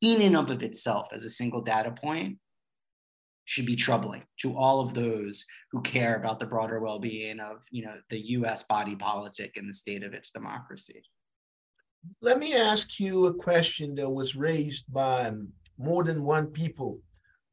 in 0.00 0.20
and 0.20 0.36
of, 0.36 0.50
of 0.50 0.64
itself 0.64 1.06
as 1.12 1.24
a 1.24 1.30
single 1.30 1.60
data 1.60 1.92
point 1.92 2.38
should 3.44 3.66
be 3.66 3.76
troubling 3.76 4.22
to 4.40 4.56
all 4.56 4.80
of 4.80 4.94
those 4.94 5.44
who 5.70 5.82
care 5.82 6.16
about 6.16 6.38
the 6.38 6.46
broader 6.46 6.80
well-being 6.80 7.40
of 7.40 7.62
you 7.70 7.84
know 7.84 7.94
the 8.10 8.20
US 8.38 8.62
body 8.64 8.96
politic 8.96 9.56
and 9.56 9.68
the 9.68 9.74
state 9.74 10.02
of 10.02 10.14
its 10.14 10.30
democracy. 10.30 11.02
Let 12.20 12.38
me 12.38 12.54
ask 12.54 13.00
you 13.00 13.26
a 13.26 13.34
question 13.34 13.94
that 13.96 14.10
was 14.10 14.36
raised 14.36 14.84
by 14.92 15.32
more 15.78 16.04
than 16.04 16.24
one 16.24 16.48
people 16.48 17.00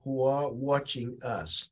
who 0.04 0.24
are 0.24 0.52
watching 0.52 1.18
us. 1.24 1.70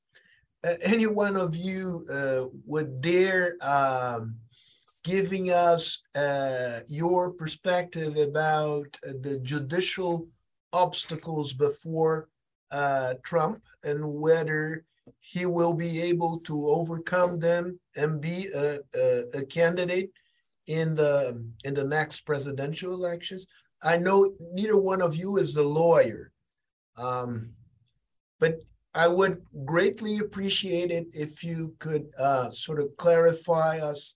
Uh, 0.63 0.74
any 0.84 1.07
one 1.07 1.36
of 1.36 1.55
you 1.55 2.05
uh, 2.11 2.49
would 2.65 3.01
dare 3.01 3.55
um, 3.61 4.36
giving 5.03 5.51
us 5.51 6.01
uh, 6.15 6.82
your 6.88 7.32
perspective 7.32 8.17
about 8.17 8.97
the 9.03 9.39
judicial 9.43 10.28
obstacles 10.74 11.53
before 11.53 12.30
uh, 12.72 13.15
Trump 13.24 13.61
and 13.84 14.20
whether 14.20 14.86
he 15.20 15.45
will 15.45 15.74
be 15.74 16.01
able 16.01 16.39
to 16.39 16.67
overcome 16.67 17.39
them 17.39 17.80
and 17.95 18.22
be 18.22 18.47
a, 18.55 18.80
a, 18.95 19.24
a, 19.34 19.45
candidate 19.45 20.11
in 20.67 20.93
the 20.93 21.43
in 21.63 21.74
the 21.74 21.84
next 21.84 22.22
presidential 22.22 22.93
elections. 22.93 23.47
I 23.82 23.97
know 23.97 24.34
neither 24.51 24.78
one 24.78 25.01
of 25.01 25.15
you 25.15 25.38
is 25.38 25.55
a 25.55 25.63
lawyer, 25.63 26.32
um, 26.97 27.51
but 28.39 28.61
I 28.93 29.07
would 29.07 29.41
greatly 29.65 30.20
appreciate 30.20 30.91
it 30.91 31.07
if 31.13 31.43
you 31.43 31.76
could 31.80 32.11
uh, 32.20 32.49
sort 32.51 32.80
of 32.80 32.95
clarify 32.97 33.80
us 33.80 34.15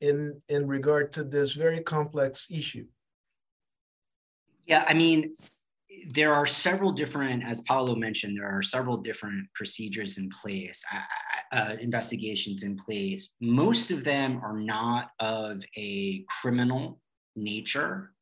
in 0.00 0.38
in 0.48 0.66
regard 0.66 1.12
to 1.14 1.24
this 1.24 1.54
very 1.54 1.80
complex 1.80 2.46
issue. 2.50 2.86
Yeah, 4.66 4.84
I 4.86 4.94
mean, 4.94 5.32
there 6.08 6.32
are 6.32 6.46
several 6.46 6.92
different, 6.92 7.44
as 7.44 7.60
Paulo 7.62 7.94
mentioned, 7.94 8.36
there 8.36 8.48
are 8.48 8.62
several 8.62 8.96
different 8.96 9.46
procedures 9.54 10.18
in 10.18 10.30
place, 10.30 10.84
uh, 10.92 11.56
uh, 11.56 11.76
investigations 11.80 12.62
in 12.62 12.76
place. 12.76 13.34
Most 13.40 13.90
of 13.90 14.04
them 14.04 14.40
are 14.42 14.58
not 14.58 15.10
of 15.18 15.62
a 15.76 16.24
criminal 16.40 17.00
nature, 17.36 18.12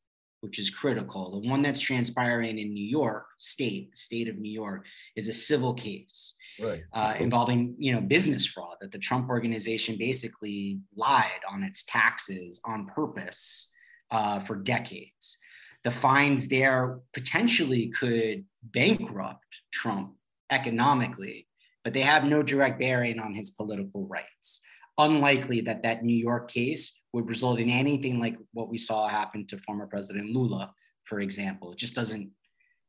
which 0.40 0.58
is 0.58 0.70
critical. 0.70 1.40
The 1.40 1.48
one 1.48 1.62
that's 1.62 1.80
transpiring 1.80 2.58
in 2.58 2.72
New 2.72 2.86
York 2.86 3.26
State, 3.38 3.96
state 3.96 4.28
of 4.28 4.38
New 4.38 4.52
York, 4.52 4.86
is 5.16 5.28
a 5.28 5.32
civil 5.32 5.74
case 5.74 6.34
right. 6.60 6.82
uh, 6.92 7.14
involving, 7.18 7.74
you 7.78 7.92
know, 7.92 8.00
business 8.00 8.46
fraud 8.46 8.76
that 8.80 8.92
the 8.92 8.98
Trump 8.98 9.28
organization 9.28 9.96
basically 9.98 10.80
lied 10.96 11.40
on 11.50 11.62
its 11.62 11.84
taxes 11.84 12.60
on 12.64 12.86
purpose 12.86 13.70
uh, 14.10 14.38
for 14.38 14.56
decades 14.56 15.38
the 15.84 15.90
fines 15.90 16.48
there 16.48 17.00
potentially 17.12 17.88
could 17.88 18.44
bankrupt 18.62 19.46
Trump 19.72 20.14
economically, 20.50 21.46
but 21.84 21.94
they 21.94 22.02
have 22.02 22.24
no 22.24 22.42
direct 22.42 22.78
bearing 22.78 23.18
on 23.18 23.34
his 23.34 23.50
political 23.50 24.06
rights. 24.06 24.60
Unlikely 24.98 25.60
that 25.62 25.82
that 25.82 26.04
New 26.04 26.16
York 26.16 26.50
case 26.50 26.98
would 27.12 27.28
result 27.28 27.60
in 27.60 27.70
anything 27.70 28.18
like 28.18 28.36
what 28.52 28.68
we 28.68 28.78
saw 28.78 29.08
happen 29.08 29.46
to 29.46 29.58
former 29.58 29.86
President 29.86 30.30
Lula, 30.30 30.72
for 31.04 31.20
example. 31.20 31.72
It 31.72 31.78
just 31.78 31.94
doesn't, 31.94 32.30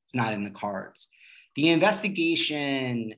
it's 0.05 0.15
not 0.15 0.33
in 0.33 0.43
the 0.43 0.49
cards. 0.49 1.07
The 1.55 1.69
investigation 1.69 3.13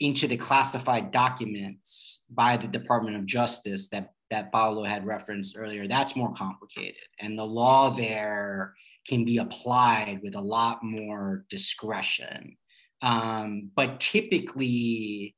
into 0.00 0.26
the 0.26 0.36
classified 0.36 1.10
documents 1.10 2.24
by 2.30 2.56
the 2.56 2.66
Department 2.66 3.16
of 3.16 3.26
Justice 3.26 3.88
that 3.90 4.10
that 4.30 4.52
Paulo 4.52 4.84
had 4.84 5.06
referenced 5.06 5.56
earlier, 5.56 5.86
that's 5.86 6.16
more 6.16 6.32
complicated. 6.34 7.02
And 7.18 7.38
the 7.38 7.44
law 7.44 7.90
there 7.90 8.74
can 9.08 9.24
be 9.24 9.38
applied 9.38 10.20
with 10.22 10.34
a 10.34 10.40
lot 10.40 10.82
more 10.82 11.44
discretion. 11.48 12.56
Um, 13.02 13.70
but 13.74 13.98
typically, 13.98 15.34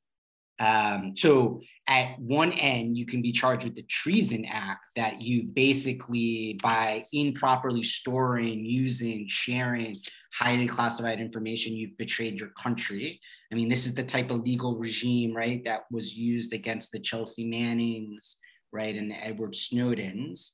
um, 0.59 1.13
so 1.15 1.61
at 1.87 2.19
one 2.19 2.51
end, 2.53 2.97
you 2.97 3.05
can 3.05 3.21
be 3.21 3.31
charged 3.31 3.63
with 3.63 3.75
the 3.75 3.83
Treason 3.83 4.45
Act 4.45 4.81
that 4.95 5.21
you've 5.21 5.53
basically, 5.55 6.59
by 6.61 7.01
improperly 7.13 7.83
storing, 7.83 8.63
using, 8.63 9.25
sharing 9.27 9.93
highly 10.33 10.67
classified 10.67 11.19
information, 11.19 11.73
you've 11.73 11.97
betrayed 11.97 12.39
your 12.39 12.49
country. 12.49 13.19
I 13.51 13.55
mean, 13.55 13.69
this 13.69 13.85
is 13.85 13.93
the 13.93 14.03
type 14.03 14.31
of 14.31 14.41
legal 14.41 14.77
regime, 14.77 15.35
right, 15.35 15.63
that 15.65 15.81
was 15.91 16.13
used 16.13 16.53
against 16.53 16.91
the 16.91 16.99
Chelsea 16.99 17.47
Mannings, 17.47 18.37
right, 18.73 18.95
and 18.95 19.11
the 19.11 19.23
Edward 19.23 19.53
Snowdens. 19.53 20.51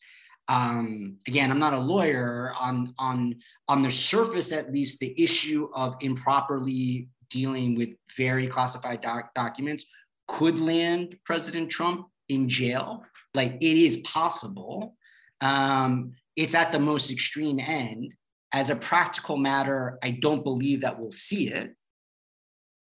Um, 0.47 1.17
again, 1.27 1.51
I'm 1.51 1.59
not 1.59 1.73
a 1.73 1.79
lawyer. 1.79 2.53
On 2.59 2.93
on 2.99 3.35
on 3.67 3.81
the 3.81 3.89
surface, 3.89 4.51
at 4.51 4.71
least, 4.71 4.99
the 4.99 5.13
issue 5.21 5.69
of 5.73 5.95
improperly 6.01 7.07
dealing 7.29 7.75
with 7.75 7.89
very 8.17 8.47
classified 8.47 9.01
doc- 9.01 9.33
documents 9.35 9.85
could 10.27 10.59
land 10.59 11.15
President 11.23 11.69
Trump 11.69 12.07
in 12.27 12.49
jail. 12.49 13.03
Like 13.33 13.55
it 13.61 13.77
is 13.77 13.97
possible. 13.97 14.95
Um, 15.41 16.13
it's 16.35 16.55
at 16.55 16.71
the 16.71 16.79
most 16.79 17.11
extreme 17.11 17.59
end. 17.59 18.13
As 18.51 18.71
a 18.71 18.75
practical 18.75 19.37
matter, 19.37 19.99
I 20.01 20.11
don't 20.11 20.43
believe 20.43 20.81
that 20.81 20.99
we'll 20.99 21.11
see 21.11 21.49
it, 21.49 21.75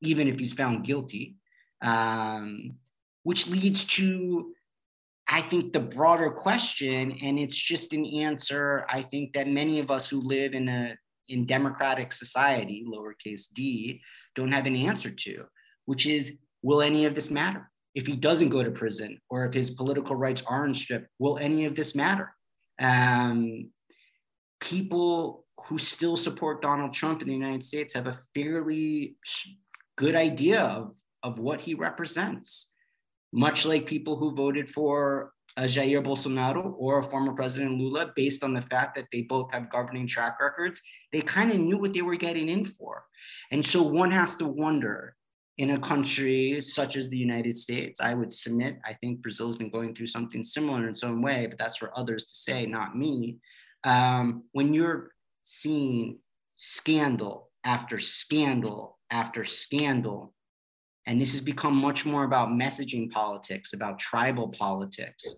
even 0.01 0.27
if 0.27 0.39
he's 0.39 0.55
found 0.55 0.85
guilty. 0.85 1.37
Um, 1.83 2.77
which 3.23 3.47
leads 3.47 3.85
to 3.85 4.55
I 5.29 5.43
think 5.43 5.73
the 5.73 5.81
broader 5.81 6.31
question, 6.31 7.19
and 7.23 7.39
it's 7.39 7.57
just 7.57 7.93
an 7.93 8.07
answer, 8.07 8.87
I 8.89 9.03
think 9.03 9.35
that 9.35 9.47
many 9.47 9.79
of 9.79 9.91
us 9.91 10.09
who 10.09 10.21
live 10.21 10.55
in 10.55 10.69
a 10.69 10.97
in 11.29 11.45
democratic 11.45 12.13
society, 12.13 12.87
lowercase 12.89 13.53
d, 13.53 14.01
don't 14.35 14.53
have 14.53 14.65
an 14.67 14.75
answer 14.75 15.11
to, 15.11 15.45
which 15.85 16.07
is, 16.07 16.39
will 16.63 16.81
any 16.81 17.05
of 17.05 17.15
this 17.15 17.31
matter? 17.31 17.71
If 17.95 18.07
he 18.07 18.17
doesn't 18.17 18.49
go 18.49 18.63
to 18.63 18.71
prison 18.71 19.21
or 19.29 19.45
if 19.45 19.53
his 19.53 19.71
political 19.71 20.17
rights 20.17 20.43
aren't 20.49 20.77
stripped, 20.77 21.09
will 21.19 21.37
any 21.39 21.67
of 21.67 21.75
this 21.75 21.95
matter? 21.95 22.35
Um, 22.79 23.71
people 24.61 25.45
who 25.67 25.77
still 25.77 26.17
support 26.17 26.63
Donald 26.63 26.95
Trump 26.95 27.21
in 27.21 27.29
the 27.29 27.35
United 27.35 27.65
States 27.65 27.93
have 27.95 28.07
a 28.07 28.17
fairly 28.35 29.17
good 29.97 30.15
idea 30.15 30.63
of, 30.63 30.97
of 31.23 31.39
what 31.39 31.61
he 31.61 31.75
represents 31.75 32.73
much 33.33 33.65
like 33.65 33.87
people 33.87 34.17
who 34.17 34.35
voted 34.35 34.69
for 34.69 35.33
uh, 35.57 35.63
Jair 35.63 36.05
Bolsonaro 36.05 36.75
or 36.79 37.03
former 37.03 37.33
President 37.33 37.79
Lula, 37.79 38.13
based 38.15 38.45
on 38.45 38.53
the 38.53 38.63
fact 38.63 38.95
that 38.95 39.09
they 39.13 39.23
both 39.23 39.51
have 39.53 39.71
governing 39.71 40.07
track 40.07 40.39
records, 40.41 40.81
they 41.13 41.21
kind 41.21 41.51
of 41.51 41.59
knew 41.59 41.79
what 41.79 41.93
they 41.93 42.03
were 42.03 42.17
getting 42.17 42.49
in 42.49 42.65
for. 42.65 43.05
And 43.51 43.65
so 43.65 43.83
one 43.83 44.11
has 44.13 44.37
to 44.37 44.47
wonder 44.47 45.17
in 45.59 45.71
a 45.71 45.79
country 45.79 46.63
such 46.63 46.97
as 46.97 47.09
the 47.09 47.17
United 47.17 47.57
States, 47.57 48.01
I 48.01 48.15
would 48.15 48.33
submit, 48.33 48.79
I 48.85 48.95
think 48.95 49.21
Brazil's 49.21 49.57
been 49.57 49.71
going 49.71 49.95
through 49.95 50.07
something 50.07 50.45
similar 50.45 50.85
in 50.85 50.89
its 50.89 51.03
own 51.03 51.21
way, 51.21 51.47
but 51.49 51.59
that's 51.59 51.77
for 51.77 51.97
others 51.99 52.27
to 52.27 52.35
say, 52.35 52.65
not 52.65 52.97
me. 52.97 53.39
Um, 53.83 54.45
when 54.53 54.73
you're 54.73 55.11
seeing 55.43 56.21
scandal 56.55 57.51
after 57.65 57.99
scandal 57.99 58.99
after 59.11 59.45
scandal 59.45 60.35
and 61.09 61.19
this 61.19 61.33
has 61.33 61.41
become 61.41 61.75
much 61.75 62.05
more 62.05 62.25
about 62.25 62.51
messaging 62.51 63.11
politics, 63.11 63.73
about 63.73 63.99
tribal 63.99 64.49
politics. 64.49 65.37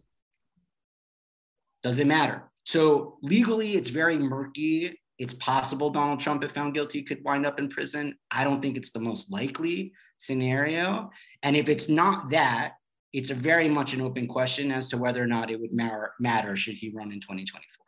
Does 1.84 2.00
it 2.00 2.08
matter? 2.08 2.50
So 2.64 3.18
legally, 3.22 3.76
it's 3.76 3.88
very 3.88 4.18
murky. 4.18 5.00
It's 5.20 5.34
possible 5.34 5.90
Donald 5.90 6.18
Trump, 6.18 6.42
if 6.42 6.50
found 6.50 6.74
guilty, 6.74 7.02
could 7.02 7.22
wind 7.24 7.46
up 7.46 7.60
in 7.60 7.68
prison. 7.68 8.16
I 8.32 8.42
don't 8.42 8.60
think 8.60 8.76
it's 8.76 8.90
the 8.90 8.98
most 8.98 9.30
likely 9.30 9.92
scenario. 10.18 11.08
And 11.44 11.56
if 11.56 11.68
it's 11.68 11.88
not 11.88 12.30
that, 12.30 12.72
it's 13.12 13.30
a 13.30 13.34
very 13.34 13.68
much 13.68 13.94
an 13.94 14.00
open 14.00 14.26
question 14.26 14.72
as 14.72 14.88
to 14.88 14.98
whether 14.98 15.22
or 15.22 15.28
not 15.28 15.52
it 15.52 15.60
would 15.60 15.72
matter, 15.72 16.14
matter 16.18 16.56
should 16.56 16.74
he 16.74 16.90
run 16.90 17.12
in 17.12 17.20
2024. 17.20 17.86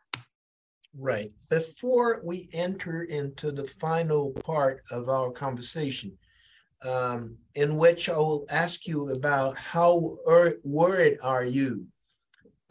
Right. 0.97 1.33
Before 1.49 2.21
we 2.23 2.47
enter 2.53 3.03
into 3.03 3.51
the 3.51 3.65
final 3.65 4.31
part 4.31 4.83
of 4.89 5.09
our 5.09 5.31
conversation, 5.31 6.17
um, 6.83 7.37
in 7.55 7.77
which 7.77 8.09
I 8.09 8.17
will 8.17 8.45
ask 8.49 8.87
you 8.87 9.11
about 9.11 9.57
how 9.57 10.17
er, 10.27 10.59
worried 10.63 11.17
are 11.21 11.45
you 11.45 11.87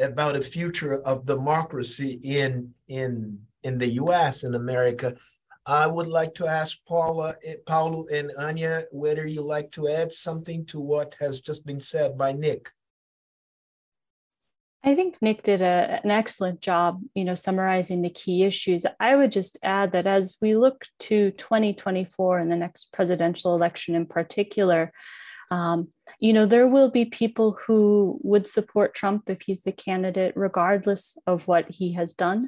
about 0.01 0.35
the 0.35 0.43
future 0.43 1.01
of 1.03 1.27
democracy 1.27 2.19
in 2.23 2.75
in 2.89 3.39
in 3.63 3.79
the 3.79 3.89
U.S. 4.03 4.45
in 4.45 4.55
America. 4.55 5.15
I 5.65 5.87
would 5.87 6.09
like 6.09 6.35
to 6.35 6.47
ask 6.47 6.79
Paula, 6.89 7.37
eh, 7.47 7.55
Paulo 7.67 8.07
and 8.13 8.33
Anya 8.37 8.83
whether 8.91 9.27
you 9.29 9.43
like 9.43 9.71
to 9.73 9.89
add 9.89 10.11
something 10.11 10.67
to 10.67 10.81
what 10.81 11.15
has 11.21 11.39
just 11.39 11.65
been 11.65 11.81
said 11.81 12.19
by 12.19 12.33
Nick. 12.33 12.71
I 14.85 14.97
think 14.97 15.23
Nick 15.23 15.45
did 15.45 15.63
a, 15.63 16.01
an 16.03 16.11
excellent 16.11 16.61
job, 16.61 17.01
you 17.15 17.25
know, 17.25 17.37
summarizing 17.37 18.03
the 18.03 18.11
key 18.11 18.43
issues. 18.43 18.85
I 18.99 19.15
would 19.15 19.31
just 19.31 19.57
add 19.63 19.93
that 19.93 20.09
as 20.09 20.39
we 20.41 20.57
look 20.57 20.85
to 21.01 21.31
2024 21.33 22.39
and 22.39 22.51
the 22.51 22.57
next 22.57 22.93
presidential 22.93 23.55
election 23.55 23.95
in 23.95 24.07
particular, 24.07 24.93
um, 25.53 25.89
you 26.19 26.33
know, 26.33 26.47
there 26.47 26.67
will 26.67 26.91
be 26.91 27.05
people 27.05 27.59
who 27.67 28.19
would 28.23 28.49
support 28.49 28.95
Trump 28.95 29.31
if 29.31 29.43
he's 29.43 29.63
the 29.63 29.73
candidate, 29.73 30.33
regardless 30.35 31.17
of 31.27 31.47
what 31.47 31.71
he 31.71 31.93
has 31.93 32.15
done. 32.15 32.43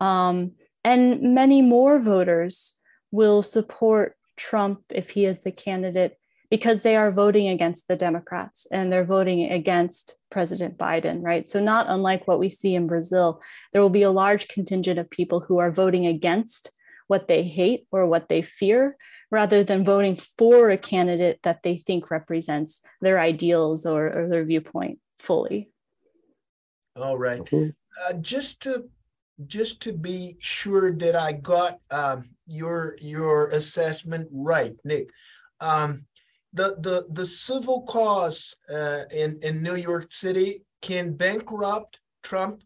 Um, 0.00 0.52
and 0.84 1.34
many 1.34 1.62
more 1.62 1.98
voters 1.98 2.80
will 3.10 3.42
support 3.42 4.16
Trump 4.36 4.82
if 4.90 5.10
he 5.10 5.24
is 5.24 5.40
the 5.40 5.50
candidate 5.50 6.16
because 6.50 6.82
they 6.82 6.96
are 6.96 7.10
voting 7.10 7.48
against 7.48 7.88
the 7.88 7.96
Democrats 7.96 8.66
and 8.70 8.92
they're 8.92 9.04
voting 9.04 9.50
against 9.50 10.18
President 10.30 10.76
Biden, 10.76 11.22
right? 11.22 11.46
So, 11.46 11.60
not 11.60 11.86
unlike 11.88 12.26
what 12.26 12.38
we 12.38 12.48
see 12.48 12.74
in 12.74 12.86
Brazil, 12.86 13.40
there 13.72 13.82
will 13.82 13.90
be 13.90 14.02
a 14.02 14.10
large 14.10 14.48
contingent 14.48 14.98
of 14.98 15.10
people 15.10 15.40
who 15.40 15.58
are 15.58 15.70
voting 15.70 16.06
against 16.06 16.70
what 17.06 17.28
they 17.28 17.42
hate 17.42 17.86
or 17.90 18.06
what 18.06 18.28
they 18.28 18.42
fear 18.42 18.96
rather 19.30 19.64
than 19.64 19.84
voting 19.84 20.16
for 20.38 20.70
a 20.70 20.78
candidate 20.78 21.40
that 21.42 21.62
they 21.62 21.78
think 21.86 22.10
represents 22.10 22.80
their 23.00 23.18
ideals 23.18 23.84
or, 23.86 24.06
or 24.06 24.28
their 24.28 24.44
viewpoint 24.44 24.98
fully. 25.18 25.68
All 26.94 27.18
right. 27.18 27.40
Uh, 27.52 28.12
just 28.20 28.60
to 28.60 28.88
just 29.46 29.82
to 29.82 29.92
be 29.92 30.36
sure 30.38 30.92
that 30.92 31.14
I 31.14 31.32
got 31.32 31.78
um, 31.90 32.30
your 32.46 32.96
your 33.00 33.48
assessment 33.48 34.28
right, 34.32 34.74
Nick. 34.84 35.10
Um, 35.60 36.06
the 36.56 36.76
the 36.80 37.06
the 37.10 37.26
civil 37.26 37.82
cause 37.82 38.54
uh, 38.72 39.02
in 39.14 39.38
in 39.42 39.62
New 39.62 39.76
York 39.76 40.12
City 40.12 40.62
can 40.80 41.12
bankrupt 41.12 42.00
Trump, 42.22 42.62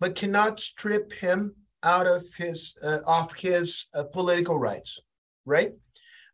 but 0.00 0.14
cannot 0.14 0.60
strip 0.60 1.12
him 1.12 1.54
out 1.82 2.06
of 2.06 2.22
his 2.36 2.76
uh, 2.82 3.00
off 3.06 3.34
his 3.36 3.86
uh, 3.94 4.04
political 4.04 4.58
rights. 4.58 5.00
Right. 5.44 5.72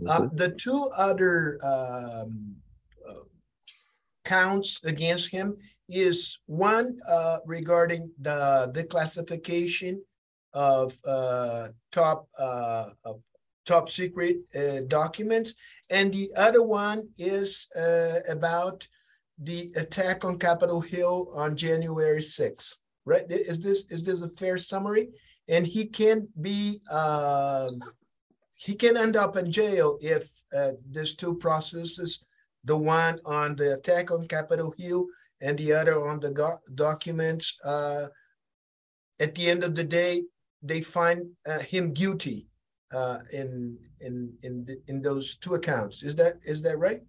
Uh, 0.07 0.21
mm-hmm. 0.21 0.37
the 0.37 0.51
two 0.51 0.89
other 0.97 1.59
um, 1.65 2.55
uh, 3.09 3.25
counts 4.25 4.85
against 4.85 5.31
him 5.31 5.57
is 5.89 6.39
one 6.47 6.99
uh, 7.09 7.39
regarding 7.47 8.11
the 8.21 8.71
declassification 8.75 9.99
of 10.53 10.95
top 11.91 12.29
top 13.69 13.91
secret 13.91 14.39
uh, 14.57 14.81
documents, 14.89 15.55
and 15.91 16.13
the 16.13 16.33
other 16.37 16.63
one 16.63 17.09
is 17.19 17.67
uh, 17.77 18.21
about 18.29 18.89
the 19.39 19.71
attack 19.77 20.25
on 20.25 20.39
Capitol 20.39 20.81
Hill 20.81 21.31
on 21.35 21.57
January 21.57 22.21
6th. 22.21 22.79
Right? 23.05 23.25
Is 23.31 23.61
this 23.61 23.91
is 23.91 24.03
this 24.03 24.23
a 24.23 24.29
fair 24.29 24.59
summary? 24.59 25.09
And 25.49 25.67
he 25.67 25.87
can 25.87 26.29
be 26.41 26.81
um, 26.91 27.81
he 28.59 28.75
can 28.75 28.97
end 28.97 29.17
up 29.17 29.37
in 29.37 29.53
jail 29.53 29.99
if 30.01 30.25
uh, 30.55 30.73
there's 30.91 31.15
two 31.15 31.35
processes, 31.37 32.27
the 32.65 32.77
one 32.77 33.21
on 33.25 33.57
the 33.57 33.75
attack 33.75 34.11
on 34.11 34.27
Capitol 34.27 34.75
Hill 34.77 35.07
and 35.41 35.57
the 35.57 35.73
other 35.73 36.09
on 36.09 36.21
the 36.21 36.59
documents. 36.75 37.57
Uh, 37.65 38.09
at 39.21 39.35
the 39.35 39.49
end 39.49 39.65
of 39.65 39.75
the 39.75 39.85
day, 39.85 40.25
they 40.63 40.81
find 40.81 41.31
uh, 41.47 41.61
him 41.61 41.93
guilty 41.93 42.48
uh, 42.93 43.19
in 43.33 43.79
in 44.01 44.33
in 44.43 44.67
in 44.89 45.03
those 45.03 45.37
two 45.37 45.55
accounts. 45.55 46.03
Is 46.03 46.17
that 46.17 46.35
is 46.43 46.63
that 46.63 46.79
right? 46.79 47.01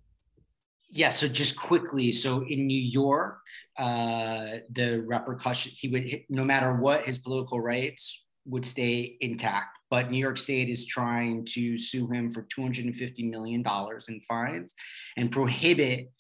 Yeah. 0.92 1.10
So 1.10 1.28
just 1.28 1.56
quickly, 1.56 2.12
so 2.12 2.44
in 2.48 2.66
New 2.66 2.82
York, 2.82 3.38
uh, 3.78 4.58
the 4.72 5.04
repercussion 5.06 5.72
he 5.76 5.88
would 5.90 6.10
no 6.30 6.44
matter 6.44 6.76
what 6.76 7.06
his 7.06 7.20
political 7.20 7.62
rights 7.62 8.24
would 8.46 8.66
stay 8.66 9.18
intact. 9.22 9.78
But 9.90 10.12
New 10.12 10.18
York 10.18 10.38
State 10.38 10.70
is 10.70 10.86
trying 10.86 11.46
to 11.46 11.78
sue 11.78 12.08
him 12.10 12.30
for 12.30 12.44
$250 12.44 13.30
million 13.30 13.64
in 14.08 14.22
fines 14.22 14.76
and 15.18 15.32
prohibit 15.32 16.12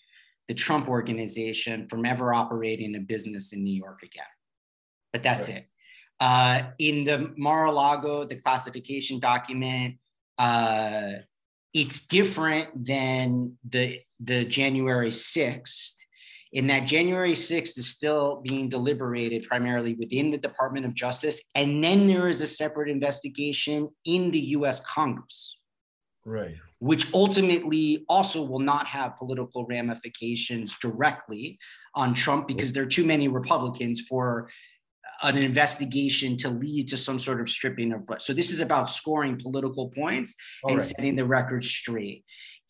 the 0.47 0.55
Trump 0.55 0.89
organization 0.89 1.87
from 1.87 2.05
ever 2.05 2.33
operating 2.33 2.95
a 2.95 2.99
business 2.99 3.53
in 3.53 3.63
New 3.63 3.73
York 3.73 4.01
again. 4.01 4.23
But 5.13 5.21
that's 5.21 5.49
it. 5.49 5.67
Uh, 6.19 6.63
in 6.79 7.03
the 7.03 7.33
Mar-a-Lago, 7.37 8.25
the 8.25 8.35
classification 8.35 9.19
document, 9.19 9.95
uh, 10.37 11.13
it's 11.73 12.07
different 12.07 12.85
than 12.85 13.57
the, 13.69 13.99
the 14.19 14.43
January 14.45 15.11
6th 15.11 15.93
in 16.51 16.67
that 16.67 16.81
January 16.81 17.33
6th 17.33 17.77
is 17.77 17.87
still 17.87 18.41
being 18.43 18.69
deliberated 18.69 19.43
primarily 19.43 19.93
within 19.93 20.31
the 20.31 20.37
Department 20.37 20.85
of 20.85 20.95
Justice. 20.95 21.41
And 21.53 21.83
then 21.83 22.07
there 22.07 22.27
is 22.27 22.41
a 22.41 22.47
separate 22.47 22.89
investigation 22.89 23.89
in 24.05 24.31
the 24.31 24.39
US 24.39 24.79
Congress. 24.79 25.57
Right. 26.25 26.55
Which 26.79 27.13
ultimately 27.13 28.05
also 28.09 28.43
will 28.43 28.59
not 28.59 28.87
have 28.87 29.17
political 29.17 29.65
ramifications 29.65 30.75
directly 30.81 31.59
on 31.93 32.13
Trump 32.13 32.47
because 32.47 32.73
there 32.73 32.83
are 32.83 32.87
too 32.87 33.05
many 33.05 33.27
Republicans 33.27 34.01
for 34.01 34.49
an 35.21 35.37
investigation 35.37 36.37
to 36.37 36.49
lead 36.49 36.87
to 36.89 36.97
some 36.97 37.19
sort 37.19 37.41
of 37.41 37.49
stripping 37.49 37.91
of 37.93 38.05
blood. 38.05 38.21
So 38.21 38.33
this 38.33 38.51
is 38.51 38.59
about 38.59 38.89
scoring 38.89 39.39
political 39.39 39.89
points 39.89 40.35
All 40.63 40.71
and 40.71 40.79
right. 40.79 40.87
setting 40.87 41.15
the 41.15 41.25
record 41.25 41.63
straight. 41.63 42.23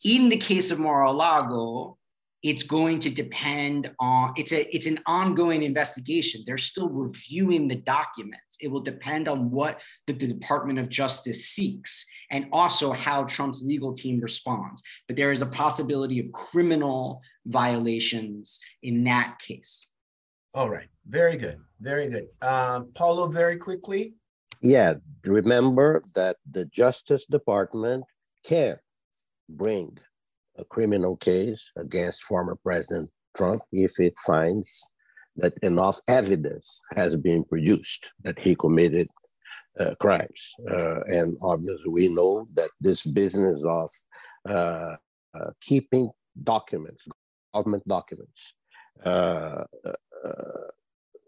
In 0.03 0.29
the 0.29 0.37
case 0.37 0.71
of 0.71 0.79
Mar-a-Lago, 0.79 1.97
it's 2.41 2.63
going 2.63 2.99
to 3.01 3.09
depend 3.09 3.91
on 3.99 4.33
it's 4.37 4.53
a 4.53 4.73
it's 4.73 4.85
an 4.85 4.99
ongoing 5.05 5.61
investigation 5.61 6.41
they're 6.45 6.57
still 6.57 6.89
reviewing 6.89 7.67
the 7.67 7.75
documents 7.75 8.57
it 8.61 8.69
will 8.69 8.79
depend 8.79 9.27
on 9.27 9.51
what 9.51 9.81
the, 10.07 10.13
the, 10.13 10.27
department 10.27 10.79
of 10.79 10.87
justice 10.87 11.49
seeks 11.49 12.05
and 12.31 12.45
also 12.53 12.93
how 12.93 13.23
trump's 13.25 13.61
legal 13.61 13.93
team 13.93 14.21
responds 14.21 14.81
but 15.07 15.17
there 15.17 15.33
is 15.33 15.41
a 15.41 15.47
possibility 15.47 16.19
of 16.19 16.31
criminal 16.31 17.21
violations 17.45 18.59
in 18.83 19.03
that 19.03 19.37
case 19.39 19.88
all 20.53 20.69
right. 20.69 20.87
Very 21.07 21.37
good. 21.37 21.57
Very 21.79 22.09
good. 22.09 22.27
Um, 22.41 22.91
paulo 22.95 23.27
very 23.27 23.57
quickly. 23.57 24.13
Yeah. 24.61 24.95
Remember 25.23 26.01
that 26.15 26.37
the 26.49 26.65
justice 26.65 27.25
department 27.25 28.03
can 28.43 28.77
bring 29.47 29.97
a 30.57 30.65
criminal 30.65 31.15
case 31.17 31.71
against 31.77 32.23
former 32.23 32.55
President 32.55 33.09
Trump 33.35 33.61
if 33.71 33.99
it 33.99 34.15
finds 34.25 34.89
that 35.37 35.53
enough 35.61 35.99
evidence 36.07 36.81
has 36.95 37.15
been 37.15 37.43
produced 37.43 38.13
that 38.23 38.37
he 38.39 38.55
committed 38.55 39.07
uh, 39.79 39.95
crimes. 39.99 40.53
Uh, 40.69 41.01
and 41.01 41.37
obviously, 41.41 41.89
we 41.89 42.07
know 42.07 42.45
that 42.53 42.69
this 42.81 43.03
business 43.03 43.63
of 43.65 43.89
uh, 44.49 44.95
uh 45.35 45.51
keeping 45.61 46.09
documents, 46.43 47.07
government 47.53 47.87
documents, 47.87 48.55
uh, 49.05 49.63
uh, 49.85 49.93
Uh, 50.23 50.67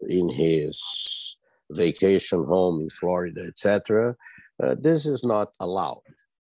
in 0.08 0.28
his 0.28 1.38
vacation 1.70 2.44
home 2.44 2.80
in 2.80 2.90
Florida, 2.90 3.42
etc., 3.46 4.16
uh, 4.62 4.74
this 4.80 5.06
is 5.06 5.24
not 5.24 5.52
allowed. 5.60 6.02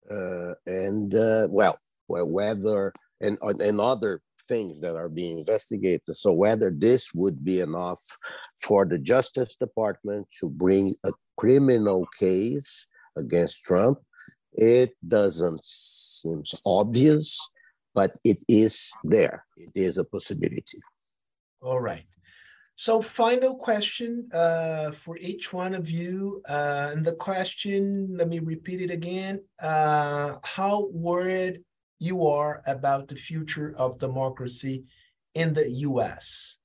Uh, 0.09 0.53
and 0.65 1.13
well, 1.49 1.77
whether 2.07 2.93
and 3.21 3.37
and 3.41 3.79
other 3.79 4.21
things 4.47 4.81
that 4.81 4.95
are 4.95 5.09
being 5.09 5.39
investigated. 5.39 6.15
So 6.15 6.31
whether 6.31 6.69
this 6.69 7.13
would 7.13 7.43
be 7.43 7.61
enough 7.61 8.01
for 8.61 8.85
the 8.85 8.97
Justice 8.97 9.55
Department 9.55 10.27
to 10.39 10.49
bring 10.49 10.95
a 11.05 11.11
criminal 11.37 12.07
case 12.19 12.87
against 13.17 13.63
Trump, 13.63 13.99
it 14.53 14.95
doesn't 15.07 15.63
seem 15.63 16.43
obvious, 16.65 17.39
but 17.95 18.15
it 18.23 18.43
is 18.47 18.91
there. 19.03 19.45
It 19.57 19.71
is 19.75 19.97
a 19.97 20.05
possibility. 20.05 20.79
All 21.61 21.79
right. 21.79 22.05
So 22.75 23.01
final 23.01 23.55
question 23.55 24.29
uh, 24.33 24.91
for 24.91 25.17
each 25.17 25.53
one 25.53 25.73
of 25.73 25.89
you. 25.89 26.41
Uh, 26.49 26.89
and 26.91 27.05
the 27.05 27.13
question, 27.13 28.15
let 28.17 28.27
me 28.27 28.39
repeat 28.39 28.81
it 28.81 28.91
again. 28.91 29.41
Uh, 29.61 30.37
how 30.43 30.87
worried 30.91 31.63
you 31.99 32.27
are 32.27 32.61
about 32.65 33.07
the 33.07 33.15
future 33.15 33.73
of 33.77 33.99
democracy 33.99 34.83
in 35.35 35.53
the 35.53 35.69
US. 35.87 36.57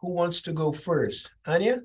Who 0.00 0.10
wants 0.10 0.40
to 0.42 0.52
go 0.52 0.72
first? 0.72 1.30
Anya? 1.46 1.80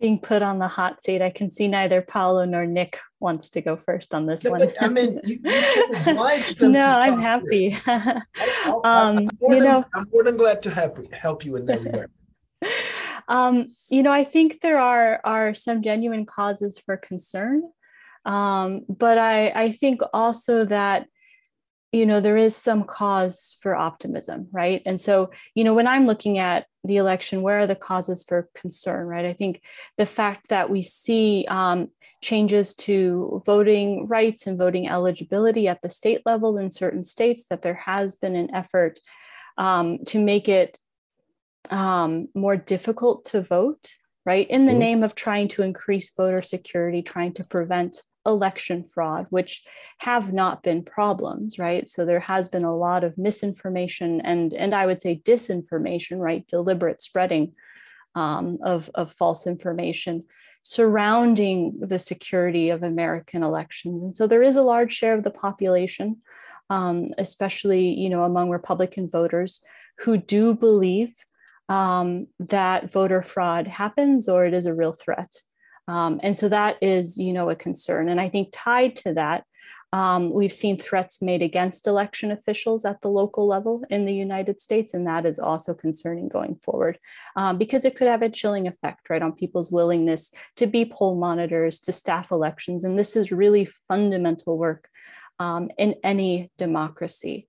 Being 0.00 0.20
put 0.20 0.42
on 0.42 0.58
the 0.58 0.68
hot 0.68 1.02
seat, 1.02 1.22
I 1.22 1.30
can 1.30 1.50
see 1.50 1.66
neither 1.66 2.02
Paulo 2.02 2.44
nor 2.44 2.66
Nick 2.66 3.00
wants 3.18 3.50
to 3.50 3.60
go 3.60 3.76
first 3.76 4.14
on 4.14 4.26
this 4.26 4.44
yeah, 4.44 4.50
one. 4.50 4.68
I 4.80 4.88
mean, 4.88 5.18
you, 5.24 5.40
you 5.42 6.68
no, 6.68 6.84
I'm 6.84 7.18
happy. 7.18 7.76
I, 7.86 8.22
um, 8.84 9.22
you 9.22 9.30
than, 9.48 9.64
know, 9.64 9.84
I'm 9.94 10.06
more 10.12 10.22
than 10.22 10.36
glad 10.36 10.62
to 10.62 10.70
help, 10.70 11.12
help 11.12 11.44
you 11.44 11.56
in 11.56 11.66
that 11.66 11.82
regard. 11.82 12.10
Um, 13.28 13.66
you 13.90 14.02
know, 14.02 14.10
I 14.10 14.24
think 14.24 14.62
there 14.62 14.78
are 14.78 15.20
are 15.22 15.52
some 15.52 15.82
genuine 15.82 16.24
causes 16.24 16.78
for 16.78 16.96
concern. 16.96 17.62
Um, 18.24 18.84
but 18.88 19.18
I, 19.18 19.50
I 19.50 19.72
think 19.72 20.00
also 20.12 20.64
that 20.64 21.08
you 21.92 22.04
know 22.04 22.20
there 22.20 22.36
is 22.36 22.54
some 22.54 22.84
cause 22.84 23.58
for 23.62 23.74
optimism 23.74 24.48
right? 24.52 24.82
And 24.84 25.00
so 25.00 25.30
you 25.54 25.64
know 25.64 25.74
when 25.74 25.86
i'm 25.86 26.04
looking 26.04 26.38
at 26.38 26.66
the 26.84 26.96
election 26.96 27.42
where 27.42 27.60
are 27.60 27.66
the 27.66 27.74
causes 27.74 28.22
for 28.22 28.48
concern 28.54 29.06
right? 29.06 29.24
I 29.24 29.32
think 29.32 29.62
the 29.96 30.06
fact 30.06 30.48
that 30.48 30.70
we 30.70 30.82
see 30.82 31.46
um, 31.48 31.88
changes 32.22 32.74
to 32.74 33.42
voting 33.46 34.06
rights 34.06 34.46
and 34.46 34.58
voting 34.58 34.88
eligibility 34.88 35.68
at 35.68 35.80
the 35.82 35.90
state 35.90 36.22
level 36.26 36.58
in 36.58 36.70
certain 36.70 37.04
states 37.04 37.44
that 37.50 37.62
there 37.62 37.74
has 37.74 38.14
been 38.16 38.36
an 38.36 38.54
effort 38.54 39.00
um, 39.56 40.04
to 40.06 40.18
make 40.18 40.48
it 40.48 40.78
um, 41.70 42.28
more 42.34 42.56
difficult 42.56 43.24
to 43.26 43.42
vote 43.42 43.90
right? 44.28 44.50
In 44.50 44.66
the 44.66 44.72
mm-hmm. 44.72 44.80
name 44.80 45.02
of 45.04 45.14
trying 45.14 45.48
to 45.48 45.62
increase 45.62 46.12
voter 46.14 46.42
security 46.42 47.00
trying 47.00 47.32
to 47.34 47.44
prevent 47.44 48.02
election 48.26 48.84
fraud, 48.84 49.26
which 49.30 49.64
have 50.00 50.32
not 50.32 50.62
been 50.62 50.82
problems, 50.82 51.58
right? 51.58 51.88
So 51.88 52.04
there 52.04 52.20
has 52.20 52.48
been 52.48 52.64
a 52.64 52.76
lot 52.76 53.04
of 53.04 53.16
misinformation 53.18 54.20
and, 54.20 54.52
and 54.52 54.74
I 54.74 54.86
would 54.86 55.00
say 55.00 55.22
disinformation, 55.24 56.18
right? 56.18 56.46
Deliberate 56.46 57.00
spreading 57.00 57.54
um, 58.14 58.58
of, 58.62 58.90
of 58.94 59.12
false 59.12 59.46
information 59.46 60.22
surrounding 60.62 61.78
the 61.80 61.98
security 61.98 62.70
of 62.70 62.82
American 62.82 63.42
elections. 63.42 64.02
And 64.02 64.16
so 64.16 64.26
there 64.26 64.42
is 64.42 64.56
a 64.56 64.62
large 64.62 64.92
share 64.92 65.14
of 65.14 65.22
the 65.22 65.30
population, 65.30 66.18
um, 66.68 67.10
especially, 67.16 67.88
you 67.90 68.10
know, 68.10 68.24
among 68.24 68.50
Republican 68.50 69.08
voters 69.08 69.62
who 70.00 70.16
do 70.16 70.54
believe 70.54 71.14
um, 71.68 72.26
that 72.38 72.90
voter 72.90 73.22
fraud 73.22 73.66
happens 73.66 74.28
or 74.28 74.44
it 74.44 74.54
is 74.54 74.66
a 74.66 74.74
real 74.74 74.92
threat. 74.92 75.32
Um, 75.88 76.20
and 76.22 76.36
so 76.36 76.48
that 76.50 76.76
is, 76.82 77.18
you 77.18 77.32
know, 77.32 77.50
a 77.50 77.56
concern. 77.56 78.08
And 78.08 78.20
I 78.20 78.28
think 78.28 78.50
tied 78.52 78.94
to 78.96 79.14
that, 79.14 79.44
um, 79.92 80.30
we've 80.30 80.52
seen 80.52 80.76
threats 80.76 81.22
made 81.22 81.40
against 81.40 81.86
election 81.86 82.30
officials 82.30 82.84
at 82.84 83.00
the 83.00 83.08
local 83.08 83.46
level 83.46 83.82
in 83.88 84.04
the 84.04 84.14
United 84.14 84.60
States, 84.60 84.92
and 84.92 85.06
that 85.06 85.24
is 85.24 85.38
also 85.38 85.72
concerning 85.72 86.28
going 86.28 86.56
forward 86.56 86.98
um, 87.36 87.56
because 87.56 87.86
it 87.86 87.96
could 87.96 88.06
have 88.06 88.20
a 88.20 88.28
chilling 88.28 88.68
effect, 88.68 89.08
right, 89.08 89.22
on 89.22 89.32
people's 89.32 89.72
willingness 89.72 90.30
to 90.56 90.66
be 90.66 90.84
poll 90.84 91.14
monitors, 91.14 91.80
to 91.80 91.92
staff 91.92 92.30
elections. 92.30 92.84
And 92.84 92.98
this 92.98 93.16
is 93.16 93.32
really 93.32 93.66
fundamental 93.88 94.58
work 94.58 94.90
um, 95.38 95.70
in 95.78 95.94
any 96.04 96.50
democracy. 96.58 97.48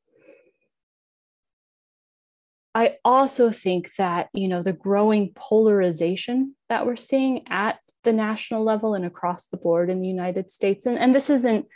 I 2.74 2.98
also 3.04 3.52
think 3.52 3.96
that 3.96 4.30
you 4.34 4.48
know 4.48 4.62
the 4.62 4.72
growing 4.72 5.34
polarization 5.34 6.56
that 6.70 6.86
we're 6.86 6.96
seeing 6.96 7.46
at 7.50 7.80
the 8.04 8.14
national 8.14 8.64
level 8.64 8.94
and 8.94 9.06
across 9.06 9.48
the 9.48 9.58
board 9.58 9.90
in 9.90 10.02
the 10.02 10.08
United 10.08 10.52
States. 10.52 10.86
And, 10.86 10.98
and 10.98 11.14
this 11.14 11.30
isn't 11.30 11.68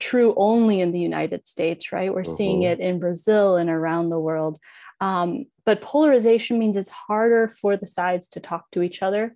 true 0.00 0.34
only 0.36 0.80
in 0.80 0.92
the 0.92 1.00
United 1.00 1.46
States, 1.46 1.92
right? 1.92 2.12
We're 2.12 2.24
seeing 2.24 2.62
mm-hmm. 2.62 2.80
it 2.80 2.86
in 2.86 2.98
Brazil 2.98 3.56
and 3.56 3.70
around 3.70 4.10
the 4.10 4.20
world. 4.20 4.58
Um, 5.00 5.46
but 5.64 5.82
polarization 5.82 6.58
means 6.58 6.76
it's 6.76 6.90
harder 6.90 7.48
for 7.48 7.76
the 7.76 7.86
sides 7.86 8.28
to 8.30 8.40
talk 8.40 8.70
to 8.72 8.82
each 8.82 9.02
other. 9.02 9.34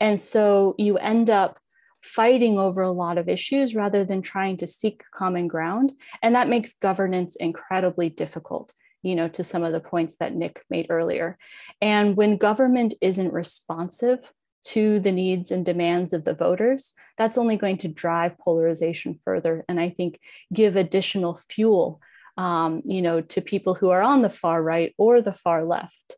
And 0.00 0.20
so 0.20 0.74
you 0.78 0.98
end 0.98 1.30
up 1.30 1.58
fighting 2.02 2.58
over 2.58 2.82
a 2.82 2.92
lot 2.92 3.18
of 3.18 3.28
issues 3.28 3.74
rather 3.74 4.04
than 4.04 4.22
trying 4.22 4.56
to 4.58 4.66
seek 4.66 5.02
common 5.12 5.48
ground. 5.48 5.92
And 6.22 6.34
that 6.34 6.48
makes 6.48 6.74
governance 6.74 7.36
incredibly 7.36 8.10
difficult, 8.10 8.72
you 9.02 9.16
know, 9.16 9.28
to 9.28 9.42
some 9.42 9.64
of 9.64 9.72
the 9.72 9.80
points 9.80 10.16
that 10.16 10.34
Nick 10.34 10.62
made 10.70 10.86
earlier. 10.88 11.36
And 11.80 12.16
when 12.16 12.36
government 12.36 12.94
isn't 13.00 13.32
responsive 13.32 14.32
to 14.66 14.98
the 15.00 15.12
needs 15.12 15.50
and 15.50 15.64
demands 15.64 16.12
of 16.12 16.24
the 16.24 16.34
voters, 16.34 16.92
that's 17.16 17.38
only 17.38 17.56
going 17.56 17.78
to 17.78 17.88
drive 17.88 18.38
polarization 18.38 19.18
further. 19.24 19.64
And 19.68 19.78
I 19.80 19.90
think 19.90 20.18
give 20.52 20.74
additional 20.74 21.38
fuel, 21.48 22.00
um, 22.36 22.82
you 22.84 23.00
know, 23.00 23.20
to 23.20 23.40
people 23.40 23.74
who 23.74 23.90
are 23.90 24.02
on 24.02 24.22
the 24.22 24.30
far 24.30 24.62
right 24.62 24.92
or 24.98 25.22
the 25.22 25.32
far 25.32 25.64
left. 25.64 26.16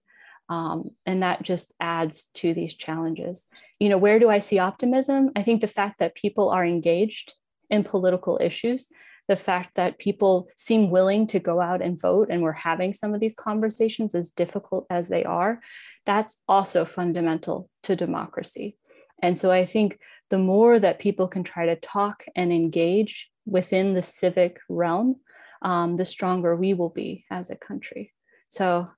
Um, 0.49 0.91
and 1.05 1.23
that 1.23 1.43
just 1.43 1.75
adds 1.79 2.31
to 2.35 2.55
these 2.55 2.75
challenges. 2.75 3.47
You 3.79 3.91
know, 3.91 3.99
where 3.99 4.19
do 4.19 4.31
I 4.31 4.39
see 4.39 4.59
optimism? 4.59 5.31
I 5.37 5.43
think 5.43 5.61
the 5.61 5.67
fact 5.67 5.99
that 5.99 6.15
people 6.15 6.49
are 6.49 6.65
engaged 6.65 7.35
in 7.69 7.85
political 7.85 8.39
issues, 8.41 8.89
the 9.29 9.37
fact 9.37 9.75
that 9.75 9.99
people 9.99 10.49
seem 10.57 10.89
willing 10.91 11.27
to 11.27 11.39
go 11.39 11.61
out 11.61 11.83
and 11.83 12.01
vote, 12.01 12.29
and 12.31 12.41
we're 12.41 12.53
having 12.53 12.95
some 12.95 13.13
of 13.13 13.21
these 13.21 13.35
conversations 13.35 14.15
as 14.15 14.31
difficult 14.31 14.87
as 14.89 15.09
they 15.09 15.23
are, 15.25 15.61
that's 16.09 16.41
also 16.49 16.87
fundamental 16.87 17.69
to 17.83 17.95
democracy. 17.95 18.79
And 19.23 19.39
so 19.39 19.53
I 19.53 19.67
think 19.67 19.99
the 20.31 20.39
more 20.39 20.81
that 20.81 21.01
people 21.01 21.29
can 21.29 21.45
try 21.45 21.67
to 21.67 21.77
talk 21.77 22.25
and 22.35 22.51
engage 22.51 23.31
within 23.45 23.93
the 23.93 24.03
civic 24.03 24.59
realm, 24.71 25.17
um, 25.61 25.99
the 25.99 26.07
stronger 26.07 26.57
we 26.57 26.73
will 26.73 26.89
be 26.89 27.27
as 27.31 27.51
a 27.51 27.57
country. 27.57 28.15
So 28.49 28.89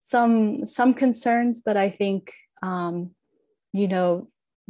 some 0.00 0.66
some 0.66 0.92
concerns, 0.92 1.62
but 1.64 1.76
I 1.76 1.88
think 1.88 2.32
um, 2.64 3.12
you 3.72 3.86
know 3.86 4.28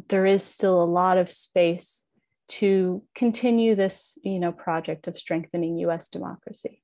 there 0.08 0.26
is 0.26 0.42
still 0.42 0.82
a 0.82 0.92
lot 1.00 1.16
of 1.16 1.32
space 1.32 2.04
to 2.48 3.02
continue 3.14 3.74
this 3.74 4.18
you 4.22 4.38
know 4.38 4.52
project 4.52 5.08
of 5.08 5.16
strengthening 5.16 5.78
U.S. 5.78 6.08
democracy. 6.08 6.82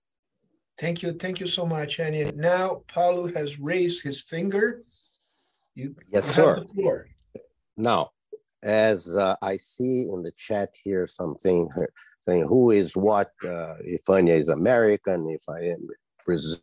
Thank 0.80 1.02
you, 1.02 1.12
thank 1.12 1.40
you 1.40 1.46
so 1.46 1.64
much, 1.64 2.00
Annie. 2.00 2.30
Now 2.34 2.82
Paulo 2.88 3.32
has 3.34 3.60
raised 3.60 4.02
his 4.02 4.20
finger. 4.20 4.82
You 5.74 5.94
yes, 6.12 6.26
sir. 6.26 6.64
Now, 7.76 8.10
as 8.62 9.14
uh, 9.16 9.36
I 9.42 9.56
see 9.56 10.08
in 10.08 10.22
the 10.22 10.32
chat 10.36 10.70
here 10.82 11.06
something 11.06 11.68
saying 12.20 12.46
who 12.48 12.70
is 12.70 12.96
what, 12.96 13.30
uh, 13.46 13.74
if 13.80 14.08
Anya 14.08 14.34
is 14.34 14.48
American, 14.48 15.28
if 15.28 15.42
I 15.48 15.60
am 15.60 15.86
Brazil, 16.24 16.60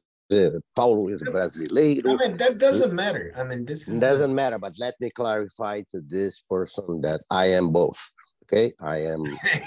Paulo 0.76 1.07
is 1.09 1.22
brasileiro. 1.24 2.20
I 2.20 2.28
mean, 2.28 2.38
that 2.38 2.57
doesn't 2.57 2.93
matter. 2.93 3.34
I 3.38 3.43
mean, 3.43 3.66
this 3.66 3.88
is 3.88 3.99
doesn't 3.99 4.34
matter. 4.34 4.57
But 4.57 4.74
let 4.80 4.95
me 4.99 5.09
clarify 5.09 5.82
to 5.91 6.01
this 6.07 6.41
person 6.49 7.01
that 7.01 7.20
I 7.30 7.47
am 7.47 7.72
both. 7.72 8.14
Okay, 8.43 8.74
I 8.82 8.97
am. 8.97 9.24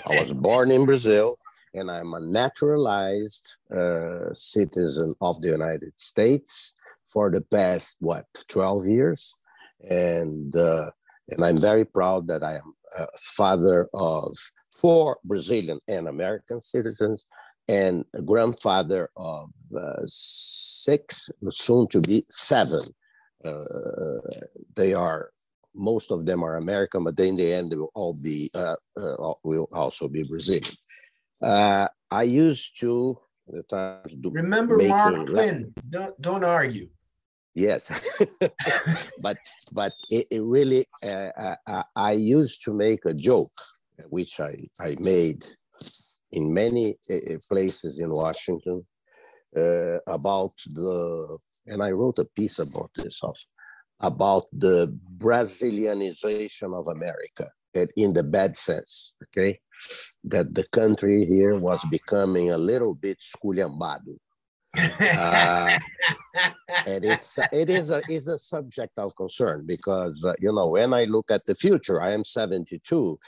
I 0.07 0.21
was 0.21 0.33
born 0.33 0.71
in 0.71 0.85
Brazil, 0.85 1.37
and 1.75 1.91
I'm 1.91 2.15
a 2.15 2.21
naturalized 2.21 3.57
uh, 3.75 4.33
citizen 4.33 5.11
of 5.21 5.41
the 5.43 5.51
United 5.51 5.93
States 5.97 6.75
for 7.09 7.31
the 7.31 7.41
past 7.41 7.97
what 8.01 8.27
12 8.49 8.87
years, 8.87 9.37
and 9.89 10.55
uh, 10.57 10.91
and 11.29 11.45
I'm 11.45 11.59
very 11.59 11.85
proud 11.85 12.29
that 12.29 12.43
I 12.43 12.55
am 12.55 12.75
a 12.99 13.07
father 13.19 13.89
of 13.93 14.37
four 14.77 15.19
Brazilian 15.25 15.81
and 15.89 16.09
American 16.09 16.63
citizens 16.63 17.27
and 17.69 18.05
a 18.15 18.23
grandfather 18.23 19.09
of 19.17 19.51
uh, 19.77 20.03
six, 20.07 21.31
soon 21.51 21.89
to 21.89 22.01
be 22.01 22.25
seven. 22.31 22.81
Uh, 23.45 23.63
they 24.77 24.95
are 24.95 25.31
most 25.75 26.13
of 26.13 26.25
them 26.25 26.45
are 26.45 26.57
American, 26.57 27.03
but 27.03 27.19
in 27.19 27.37
the 27.37 27.53
end 27.53 27.73
they 27.73 27.77
will 27.77 27.91
all 27.95 28.17
be 28.23 28.51
uh, 28.55 28.77
uh 28.97 29.35
will 29.43 29.69
also 29.73 30.09
be 30.09 30.23
Brazilian. 30.23 30.77
Uh, 31.45 31.89
I 32.11 32.23
used 32.23 32.81
to 32.81 33.19
remember 34.23 34.79
Mark 34.79 35.27
Twain. 35.27 35.75
Don't 35.91 36.21
don't 36.21 36.45
argue. 36.45 36.89
Yes, 37.55 37.83
but 39.23 39.37
but 39.73 39.93
it, 40.11 40.27
it 40.31 40.43
really 40.43 40.87
uh, 41.07 41.57
I, 41.67 41.85
I 41.95 42.13
used 42.13 42.65
to 42.65 42.73
make 42.73 43.05
a 43.05 43.15
joke, 43.15 43.59
which 44.09 44.41
I 44.41 44.55
I 44.81 44.97
made 44.99 45.45
in 46.33 46.53
many 46.53 46.97
uh, 47.11 47.39
places 47.49 47.99
in 47.99 48.11
Washington 48.11 48.85
uh, 49.57 49.99
about 50.07 50.55
the, 50.67 51.39
and 51.67 51.83
I 51.83 51.91
wrote 51.91 52.19
a 52.19 52.25
piece 52.25 52.59
about 52.59 52.91
this 52.97 53.23
also, 53.23 53.47
about 54.01 54.45
the 54.53 54.99
Brazilianization 55.17 56.77
of 56.79 56.89
America 56.89 57.51
in 57.97 58.13
the 58.13 58.23
bad 58.23 58.57
sense, 58.57 59.15
okay? 59.25 59.61
That 60.25 60.55
the 60.55 60.65
country 60.69 61.27
here 61.27 61.57
was 61.57 61.85
becoming 61.91 62.51
a 62.51 62.59
little 62.59 62.95
bit 62.95 63.21
esculhambado. 63.21 64.17
uh, 64.77 65.79
and 66.87 67.05
it's 67.05 67.39
it 67.53 67.71
is 67.71 67.91
a 67.91 68.03
is 68.09 68.27
a 68.27 68.39
subject 68.39 68.93
of 68.99 69.15
concern 69.15 69.65
because 69.67 70.25
uh, 70.25 70.35
you 70.41 70.53
know 70.53 70.67
when 70.67 70.93
I 70.93 71.05
look 71.05 71.31
at 71.31 71.45
the 71.47 71.55
future, 71.55 72.03
I 72.03 72.13
am 72.13 72.25
72. 72.25 73.19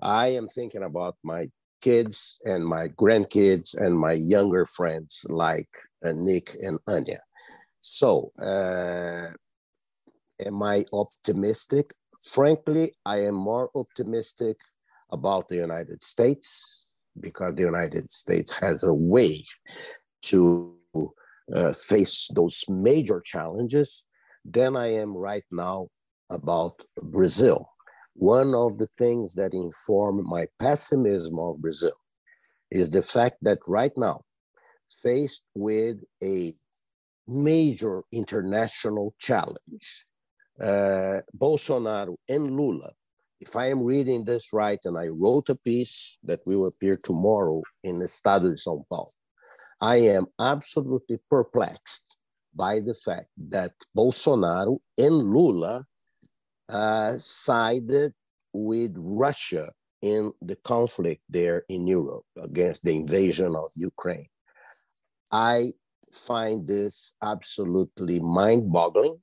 I 0.00 0.28
am 0.28 0.48
thinking 0.48 0.82
about 0.82 1.16
my 1.22 1.48
kids 1.80 2.38
and 2.44 2.66
my 2.66 2.88
grandkids 2.88 3.76
and 3.76 3.96
my 3.96 4.12
younger 4.12 4.66
friends 4.66 5.24
like 5.28 5.68
uh, 6.04 6.12
Nick 6.12 6.54
and 6.60 6.78
Anya. 6.88 7.20
So, 7.80 8.32
uh, 8.42 9.28
am 10.44 10.62
I 10.62 10.84
optimistic? 10.92 11.94
Frankly, 12.20 12.94
I 13.04 13.18
am 13.26 13.36
more 13.36 13.70
optimistic 13.74 14.56
about 15.10 15.48
the 15.48 15.56
United 15.56 16.02
States 16.02 16.88
because 17.20 17.54
the 17.54 17.62
United 17.62 18.10
States 18.12 18.56
has 18.58 18.82
a 18.82 18.92
way 18.92 19.44
to 20.22 20.74
uh, 21.54 21.72
face 21.72 22.28
those 22.34 22.64
major 22.68 23.20
challenges 23.20 24.04
than 24.44 24.76
I 24.76 24.88
am 24.94 25.16
right 25.16 25.44
now 25.50 25.88
about 26.30 26.80
Brazil. 27.02 27.70
One 28.14 28.54
of 28.54 28.78
the 28.78 28.88
things 28.98 29.34
that 29.34 29.54
inform 29.54 30.24
my 30.26 30.46
pessimism 30.58 31.38
of 31.38 31.60
Brazil 31.60 31.96
is 32.70 32.90
the 32.90 33.02
fact 33.02 33.36
that 33.42 33.58
right 33.66 33.92
now, 33.96 34.22
faced 35.02 35.42
with 35.54 35.98
a 36.22 36.54
major 37.26 38.02
international 38.12 39.14
challenge, 39.18 40.06
uh, 40.60 41.20
Bolsonaro 41.36 42.16
and 42.28 42.56
Lula, 42.56 42.90
if 43.40 43.56
I 43.56 43.66
am 43.66 43.82
reading 43.82 44.24
this 44.24 44.52
right, 44.52 44.78
and 44.84 44.96
I 44.96 45.08
wrote 45.08 45.48
a 45.48 45.54
piece 45.56 46.18
that 46.24 46.40
will 46.46 46.66
appear 46.66 46.96
tomorrow 46.96 47.62
in 47.84 47.98
the 47.98 48.06
Estado 48.06 48.50
de 48.50 48.56
São 48.56 48.84
Paulo, 48.88 49.10
I 49.80 49.96
am 49.96 50.26
absolutely 50.40 51.18
perplexed 51.28 52.16
by 52.56 52.80
the 52.80 52.94
fact 52.94 53.28
that 53.36 53.72
Bolsonaro 53.96 54.78
and 54.96 55.30
Lula 55.30 55.84
uh, 56.70 57.18
sided 57.18 58.14
with 58.52 58.94
Russia 58.96 59.70
in 60.00 60.32
the 60.40 60.56
conflict 60.56 61.22
there 61.28 61.64
in 61.68 61.86
Europe 61.86 62.24
against 62.38 62.82
the 62.84 62.94
invasion 62.94 63.54
of 63.54 63.70
Ukraine. 63.74 64.28
I 65.30 65.72
find 66.12 66.66
this 66.66 67.14
absolutely 67.22 68.20
mind 68.20 68.72
boggling. 68.72 69.20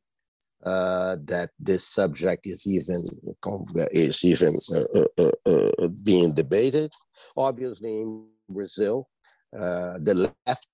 Uh, 0.65 1.17
that 1.25 1.49
this 1.59 1.85
subject 1.85 2.47
is 2.47 2.65
even 2.65 3.03
is 3.91 4.23
even 4.23 4.55
uh, 4.73 5.01
uh, 5.19 5.31
uh, 5.45 5.69
uh 5.77 5.87
being 6.05 6.33
debated. 6.33 6.89
Obviously, 7.35 7.99
in 7.99 8.25
Brazil, 8.47 9.09
the 9.51 10.31
left 10.47 10.67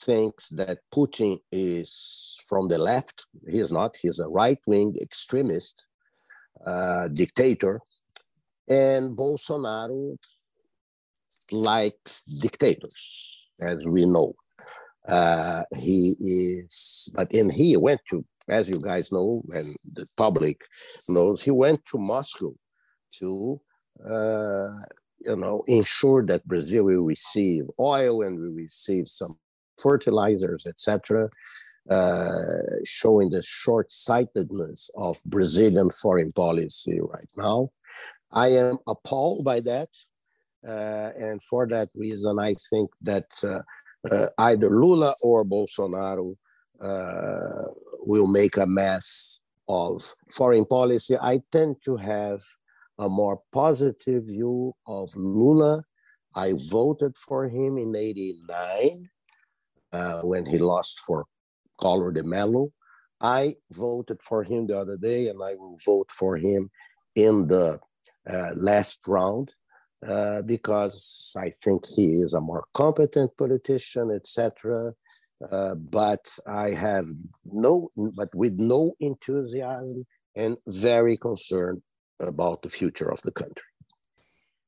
thinks 0.00 0.48
that 0.50 0.78
Putin 0.94 1.40
is 1.50 2.38
from 2.48 2.68
the 2.68 2.78
left. 2.78 3.26
He 3.48 3.58
is 3.58 3.72
not. 3.72 3.96
He's 4.00 4.20
a 4.20 4.28
right 4.28 4.60
wing 4.64 4.94
extremist 5.02 5.86
dictator, 7.12 7.80
and 8.68 9.16
Bolsonaro 9.16 10.18
likes 11.50 12.22
dictators, 12.22 13.48
as 13.60 13.88
we 13.88 14.04
know. 14.04 14.36
Uh, 15.08 15.64
he 15.80 16.14
is, 16.20 17.08
but 17.12 17.32
and 17.32 17.52
he 17.52 17.76
went 17.76 18.00
to, 18.08 18.24
as 18.48 18.68
you 18.68 18.78
guys 18.78 19.12
know, 19.12 19.42
and 19.52 19.76
the 19.92 20.06
public 20.16 20.60
knows, 21.08 21.42
he 21.42 21.50
went 21.50 21.84
to 21.86 21.98
Moscow 21.98 22.54
to, 23.18 23.60
uh, 24.04 24.68
you 25.20 25.36
know, 25.36 25.64
ensure 25.66 26.24
that 26.26 26.46
Brazil 26.46 26.84
will 26.84 27.02
receive 27.02 27.64
oil 27.78 28.22
and 28.22 28.38
will 28.38 28.52
receive 28.52 29.08
some 29.08 29.34
fertilizers, 29.78 30.66
etc 30.66 31.28
uh, 31.90 32.58
showing 32.84 33.30
the 33.30 33.42
short 33.42 33.90
sightedness 33.90 34.90
of 34.94 35.16
Brazilian 35.26 35.90
foreign 35.90 36.32
policy 36.32 37.00
right 37.00 37.28
now. 37.36 37.70
I 38.30 38.48
am 38.48 38.78
appalled 38.86 39.44
by 39.44 39.60
that. 39.60 39.88
Uh, 40.66 41.10
and 41.18 41.42
for 41.42 41.66
that 41.66 41.88
reason, 41.94 42.38
I 42.38 42.54
think 42.70 42.90
that 43.02 43.26
uh, 43.42 43.62
uh, 44.10 44.28
either 44.38 44.70
Lula 44.70 45.14
or 45.22 45.44
Bolsonaro 45.44 46.36
uh, 46.80 47.64
will 48.06 48.26
make 48.26 48.56
a 48.56 48.66
mess 48.66 49.40
of 49.68 50.14
foreign 50.30 50.64
policy. 50.64 51.16
I 51.20 51.40
tend 51.50 51.76
to 51.84 51.96
have 51.96 52.40
a 52.98 53.08
more 53.08 53.40
positive 53.52 54.24
view 54.26 54.74
of 54.86 55.14
Lula. 55.16 55.84
I 56.34 56.54
voted 56.70 57.16
for 57.16 57.48
him 57.48 57.78
in 57.78 57.94
89 57.94 59.08
uh, 59.92 60.22
when 60.22 60.46
he 60.46 60.58
lost 60.58 61.00
for 61.00 61.26
Collor 61.80 62.12
de 62.12 62.24
Mello. 62.24 62.72
I 63.20 63.56
voted 63.72 64.20
for 64.22 64.42
him 64.42 64.66
the 64.66 64.76
other 64.76 64.96
day, 64.96 65.28
and 65.28 65.40
I 65.42 65.54
will 65.54 65.76
vote 65.84 66.10
for 66.10 66.36
him 66.36 66.70
in 67.14 67.46
the 67.46 67.78
uh, 68.28 68.50
last 68.54 68.98
round 69.06 69.54
uh, 70.06 70.42
because 70.42 71.32
I 71.36 71.52
think 71.62 71.86
he 71.86 72.22
is 72.22 72.34
a 72.34 72.40
more 72.40 72.64
competent 72.74 73.36
politician, 73.36 74.10
etc. 74.10 74.92
Uh, 75.50 75.74
but 75.74 76.24
I 76.46 76.70
have 76.70 77.06
no, 77.44 77.88
but 77.96 78.34
with 78.34 78.58
no 78.58 78.94
enthusiasm 79.00 80.06
and 80.36 80.56
very 80.66 81.16
concerned 81.16 81.82
about 82.20 82.62
the 82.62 82.70
future 82.70 83.10
of 83.10 83.20
the 83.22 83.32
country. 83.32 83.64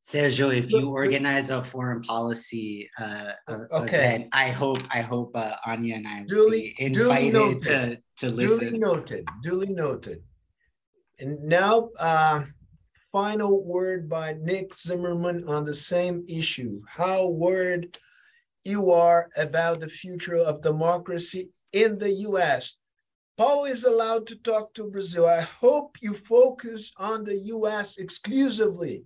Sergio, 0.04 0.54
if 0.54 0.70
you 0.70 0.90
organize 0.90 1.48
a 1.48 1.62
foreign 1.62 2.02
policy 2.02 2.90
uh, 3.00 3.32
okay. 3.48 3.96
event, 3.96 4.28
I 4.32 4.50
hope 4.50 4.82
I 4.90 5.00
hope 5.00 5.34
uh, 5.34 5.54
Anya 5.64 5.94
and 5.96 6.06
I 6.06 6.20
will 6.20 6.26
duly, 6.26 6.74
be 6.78 6.84
invited 6.84 7.62
to, 7.62 7.98
to 8.18 8.30
listen. 8.30 8.66
Duly 8.66 8.78
noted. 8.78 9.24
Duly 9.42 9.70
noted. 9.70 10.22
And 11.18 11.42
now, 11.44 11.88
uh, 11.98 12.44
final 13.12 13.64
word 13.64 14.10
by 14.10 14.34
Nick 14.42 14.74
Zimmerman 14.74 15.48
on 15.48 15.64
the 15.64 15.72
same 15.72 16.22
issue. 16.28 16.82
How 16.86 17.28
worried 17.28 17.96
you 18.64 18.90
are 18.90 19.30
about 19.36 19.80
the 19.80 19.88
future 19.88 20.36
of 20.36 20.62
democracy 20.62 21.50
in 21.72 21.98
the 21.98 22.10
U.S. 22.28 22.76
Paulo 23.36 23.64
is 23.64 23.84
allowed 23.84 24.26
to 24.28 24.36
talk 24.36 24.74
to 24.74 24.90
Brazil. 24.90 25.26
I 25.26 25.40
hope 25.40 25.96
you 26.00 26.14
focus 26.14 26.92
on 26.96 27.24
the 27.24 27.36
U.S. 27.36 27.96
exclusively 27.98 29.04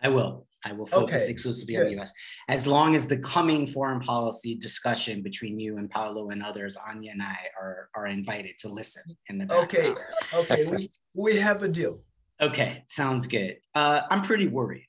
I 0.00 0.08
will. 0.08 0.46
I 0.64 0.72
will 0.72 0.86
focus 0.86 1.22
okay. 1.22 1.30
exclusively 1.30 1.74
Good. 1.74 1.86
on 1.86 1.92
the 1.94 2.00
US. 2.00 2.12
As 2.48 2.66
long 2.66 2.94
as 2.94 3.06
the 3.06 3.18
coming 3.18 3.66
foreign 3.66 4.00
policy 4.00 4.56
discussion 4.56 5.22
between 5.22 5.58
you 5.60 5.78
and 5.78 5.88
Paulo 5.88 6.30
and 6.30 6.42
others, 6.42 6.76
Anya 6.76 7.12
and 7.12 7.22
I 7.22 7.48
are, 7.60 7.88
are 7.94 8.06
invited 8.06 8.58
to 8.60 8.68
listen 8.68 9.02
in 9.28 9.38
the 9.38 9.46
background. 9.46 9.98
Okay. 10.34 10.62
Okay. 10.62 10.66
we, 10.66 10.88
we 11.16 11.36
have 11.36 11.62
a 11.62 11.68
deal. 11.68 12.00
Okay. 12.40 12.82
Sounds 12.86 13.26
good. 13.26 13.58
Uh, 13.74 14.02
I'm 14.10 14.22
pretty 14.22 14.48
worried. 14.48 14.88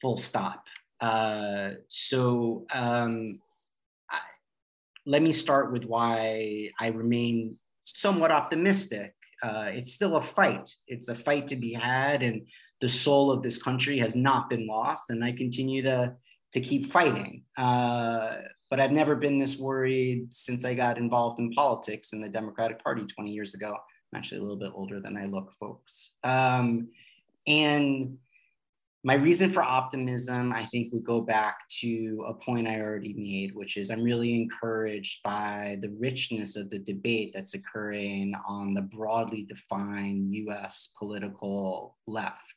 Full 0.00 0.16
stop. 0.16 0.61
Uh, 1.02 1.72
so 1.88 2.64
um, 2.72 3.40
I, 4.08 4.20
let 5.04 5.20
me 5.20 5.32
start 5.32 5.72
with 5.72 5.84
why 5.84 6.70
I 6.80 6.86
remain 6.88 7.56
somewhat 7.80 8.30
optimistic. 8.30 9.14
Uh, 9.42 9.66
it's 9.66 9.92
still 9.92 10.16
a 10.16 10.22
fight. 10.22 10.72
It's 10.86 11.08
a 11.08 11.14
fight 11.14 11.48
to 11.48 11.56
be 11.56 11.72
had. 11.72 12.22
And 12.22 12.46
the 12.80 12.88
soul 12.88 13.32
of 13.32 13.42
this 13.42 13.60
country 13.60 13.98
has 13.98 14.14
not 14.14 14.48
been 14.48 14.66
lost, 14.66 15.10
and 15.10 15.24
I 15.24 15.32
continue 15.32 15.82
to 15.82 16.14
to 16.52 16.60
keep 16.60 16.84
fighting. 16.84 17.44
Uh, 17.56 18.34
but 18.68 18.78
I've 18.78 18.92
never 18.92 19.16
been 19.16 19.38
this 19.38 19.58
worried 19.58 20.34
since 20.34 20.64
I 20.66 20.74
got 20.74 20.98
involved 20.98 21.38
in 21.38 21.50
politics 21.50 22.12
in 22.12 22.20
the 22.20 22.28
Democratic 22.28 22.82
Party 22.82 23.06
20 23.06 23.30
years 23.30 23.54
ago. 23.54 23.74
I'm 23.74 24.18
actually 24.18 24.38
a 24.38 24.42
little 24.42 24.58
bit 24.58 24.72
older 24.74 25.00
than 25.00 25.16
I 25.16 25.24
look, 25.24 25.52
folks. 25.54 26.10
Um, 26.24 26.88
and 27.46 28.18
my 29.04 29.14
reason 29.14 29.50
for 29.50 29.62
optimism, 29.62 30.52
I 30.52 30.62
think, 30.62 30.92
would 30.92 31.04
go 31.04 31.20
back 31.20 31.68
to 31.80 32.24
a 32.28 32.34
point 32.34 32.68
I 32.68 32.80
already 32.80 33.14
made, 33.14 33.54
which 33.54 33.76
is 33.76 33.90
I'm 33.90 34.02
really 34.02 34.36
encouraged 34.36 35.22
by 35.24 35.78
the 35.82 35.90
richness 35.98 36.56
of 36.56 36.70
the 36.70 36.78
debate 36.78 37.32
that's 37.34 37.54
occurring 37.54 38.34
on 38.46 38.74
the 38.74 38.82
broadly 38.82 39.42
defined 39.42 40.30
US 40.30 40.90
political 40.96 41.96
left. 42.06 42.54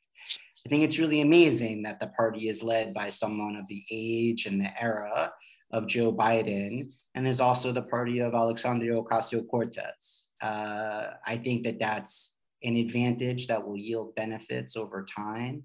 I 0.65 0.69
think 0.69 0.83
it's 0.83 0.99
really 0.99 1.21
amazing 1.21 1.83
that 1.83 1.99
the 1.99 2.07
party 2.07 2.47
is 2.47 2.63
led 2.63 2.93
by 2.93 3.09
someone 3.09 3.55
of 3.55 3.67
the 3.67 3.83
age 3.91 4.45
and 4.45 4.61
the 4.61 4.69
era 4.81 5.31
of 5.71 5.87
Joe 5.87 6.13
Biden 6.13 6.83
and 7.15 7.27
is 7.27 7.41
also 7.41 7.71
the 7.71 7.81
party 7.81 8.19
of 8.19 8.33
Alexandria 8.33 8.93
Ocasio 8.93 9.47
Cortez. 9.47 10.27
Uh, 10.41 11.07
I 11.25 11.37
think 11.37 11.63
that 11.63 11.79
that's 11.79 12.35
an 12.63 12.75
advantage 12.75 13.47
that 13.47 13.65
will 13.65 13.77
yield 13.77 14.15
benefits 14.15 14.75
over 14.75 15.05
time. 15.05 15.63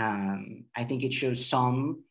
Um, 0.00 0.64
I 0.76 0.84
think 0.84 1.04
it 1.04 1.12
shows 1.12 1.44
some 1.44 2.04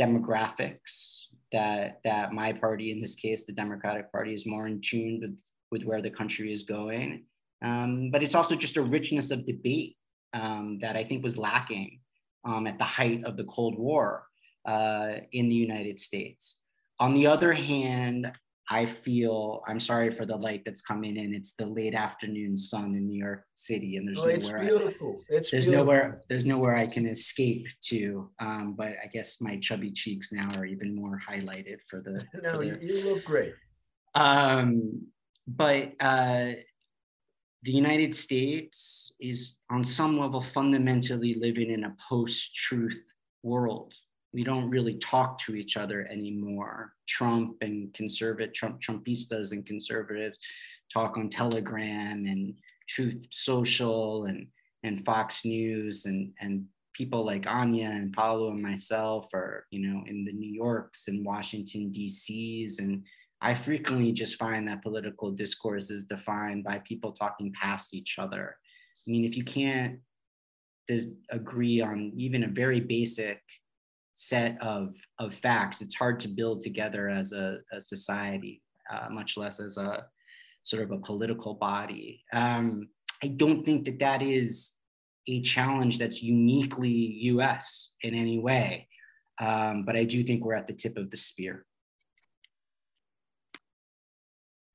demographics 0.00 1.24
that 1.52 2.00
that 2.04 2.32
my 2.32 2.52
party, 2.52 2.92
in 2.92 3.00
this 3.00 3.14
case, 3.14 3.44
the 3.44 3.52
Democratic 3.52 4.10
Party, 4.12 4.34
is 4.34 4.46
more 4.46 4.66
in 4.66 4.80
tune 4.80 5.20
with, 5.20 5.36
with 5.72 5.82
where 5.84 6.02
the 6.02 6.10
country 6.10 6.52
is 6.52 6.62
going. 6.62 7.24
Um, 7.62 8.10
but 8.12 8.22
it's 8.22 8.34
also 8.34 8.54
just 8.54 8.76
a 8.76 8.82
richness 8.82 9.30
of 9.30 9.46
debate 9.46 9.96
um, 10.32 10.78
that 10.80 10.96
I 10.96 11.04
think 11.04 11.22
was 11.22 11.38
lacking 11.38 12.00
um, 12.44 12.66
at 12.66 12.78
the 12.78 12.84
height 12.84 13.24
of 13.24 13.36
the 13.36 13.44
Cold 13.44 13.78
War 13.78 14.26
uh, 14.66 15.14
in 15.32 15.48
the 15.48 15.54
United 15.54 15.98
States. 15.98 16.60
On 17.00 17.14
the 17.14 17.26
other 17.26 17.52
hand, 17.52 18.32
I 18.70 18.86
feel 18.86 19.62
I'm 19.66 19.78
sorry 19.78 20.08
for 20.08 20.24
the 20.24 20.36
light 20.36 20.62
that's 20.64 20.80
coming 20.80 21.16
in. 21.16 21.34
It's 21.34 21.52
the 21.52 21.66
late 21.66 21.94
afternoon 21.94 22.56
sun 22.56 22.94
in 22.94 23.06
New 23.06 23.18
York 23.18 23.44
City, 23.54 23.96
and 23.96 24.08
there's 24.08 24.20
oh, 24.20 24.26
it's 24.26 24.48
nowhere 24.48 24.64
beautiful. 24.64 25.16
I, 25.30 25.34
it's 25.36 25.50
there's 25.50 25.66
beautiful. 25.66 25.84
nowhere 25.84 26.22
there's 26.28 26.46
nowhere 26.46 26.76
I 26.76 26.86
can 26.86 27.06
escape 27.06 27.66
to. 27.88 28.30
Um, 28.40 28.74
but 28.76 28.92
I 29.02 29.08
guess 29.12 29.40
my 29.40 29.58
chubby 29.58 29.90
cheeks 29.90 30.32
now 30.32 30.50
are 30.56 30.64
even 30.64 30.94
more 30.94 31.20
highlighted 31.28 31.78
for 31.90 32.00
the. 32.00 32.24
no, 32.42 32.52
for 32.52 32.64
the, 32.64 32.78
you 32.80 33.04
look 33.04 33.24
great. 33.24 33.54
Um, 34.14 35.08
but 35.46 35.92
uh, 36.00 36.52
the 37.64 37.72
United 37.72 38.14
States 38.14 39.12
is 39.20 39.58
on 39.70 39.84
some 39.84 40.18
level 40.18 40.40
fundamentally 40.40 41.34
living 41.34 41.70
in 41.70 41.84
a 41.84 41.96
post 42.08 42.54
truth 42.54 43.14
world. 43.42 43.92
We 44.34 44.44
don't 44.44 44.68
really 44.68 44.98
talk 44.98 45.38
to 45.40 45.54
each 45.54 45.76
other 45.76 46.06
anymore. 46.10 46.92
Trump 47.08 47.56
and 47.60 47.94
conservative, 47.94 48.52
Trump, 48.52 48.80
Trumpistas 48.82 49.52
and 49.52 49.64
conservatives 49.64 50.38
talk 50.92 51.16
on 51.16 51.30
Telegram 51.30 52.26
and 52.26 52.54
Truth 52.88 53.26
Social 53.30 54.24
and, 54.24 54.48
and 54.82 55.04
Fox 55.04 55.44
News 55.44 56.04
and, 56.04 56.32
and 56.40 56.64
people 56.94 57.24
like 57.24 57.46
Anya 57.46 57.88
and 57.88 58.12
Paulo 58.12 58.50
and 58.50 58.60
myself 58.62 59.28
are, 59.32 59.66
you 59.70 59.86
know, 59.86 60.02
in 60.06 60.24
the 60.24 60.32
New 60.32 60.52
Yorks 60.52 61.08
and 61.08 61.24
Washington, 61.24 61.92
DCs 61.96 62.80
and 62.80 63.04
I 63.40 63.52
frequently 63.52 64.10
just 64.10 64.36
find 64.36 64.66
that 64.68 64.82
political 64.82 65.30
discourse 65.30 65.90
is 65.90 66.04
defined 66.04 66.64
by 66.64 66.78
people 66.78 67.12
talking 67.12 67.52
past 67.52 67.92
each 67.92 68.18
other. 68.18 68.56
I 69.06 69.10
mean, 69.10 69.26
if 69.26 69.36
you 69.36 69.44
can't 69.44 69.98
agree 71.30 71.82
on 71.82 72.12
even 72.16 72.44
a 72.44 72.48
very 72.48 72.80
basic 72.80 73.42
set 74.14 74.60
of, 74.62 74.94
of 75.18 75.34
facts, 75.34 75.82
it's 75.82 75.94
hard 75.94 76.20
to 76.20 76.28
build 76.28 76.60
together 76.60 77.08
as 77.08 77.32
a, 77.32 77.58
a 77.72 77.80
society, 77.80 78.62
uh, 78.90 79.08
much 79.10 79.36
less 79.36 79.60
as 79.60 79.76
a 79.76 80.06
sort 80.62 80.82
of 80.82 80.90
a 80.90 80.98
political 80.98 81.54
body. 81.54 82.22
Um, 82.32 82.88
I 83.22 83.28
don't 83.28 83.64
think 83.64 83.84
that 83.84 83.98
that 84.00 84.22
is 84.22 84.72
a 85.26 85.40
challenge 85.42 85.98
that's 85.98 86.22
uniquely 86.22 86.90
US 86.90 87.92
in 88.02 88.14
any 88.14 88.38
way. 88.38 88.88
Um, 89.40 89.84
but 89.84 89.96
I 89.96 90.04
do 90.04 90.22
think 90.22 90.44
we're 90.44 90.54
at 90.54 90.66
the 90.66 90.74
tip 90.74 90.96
of 90.96 91.10
the 91.10 91.16
spear. 91.16 91.66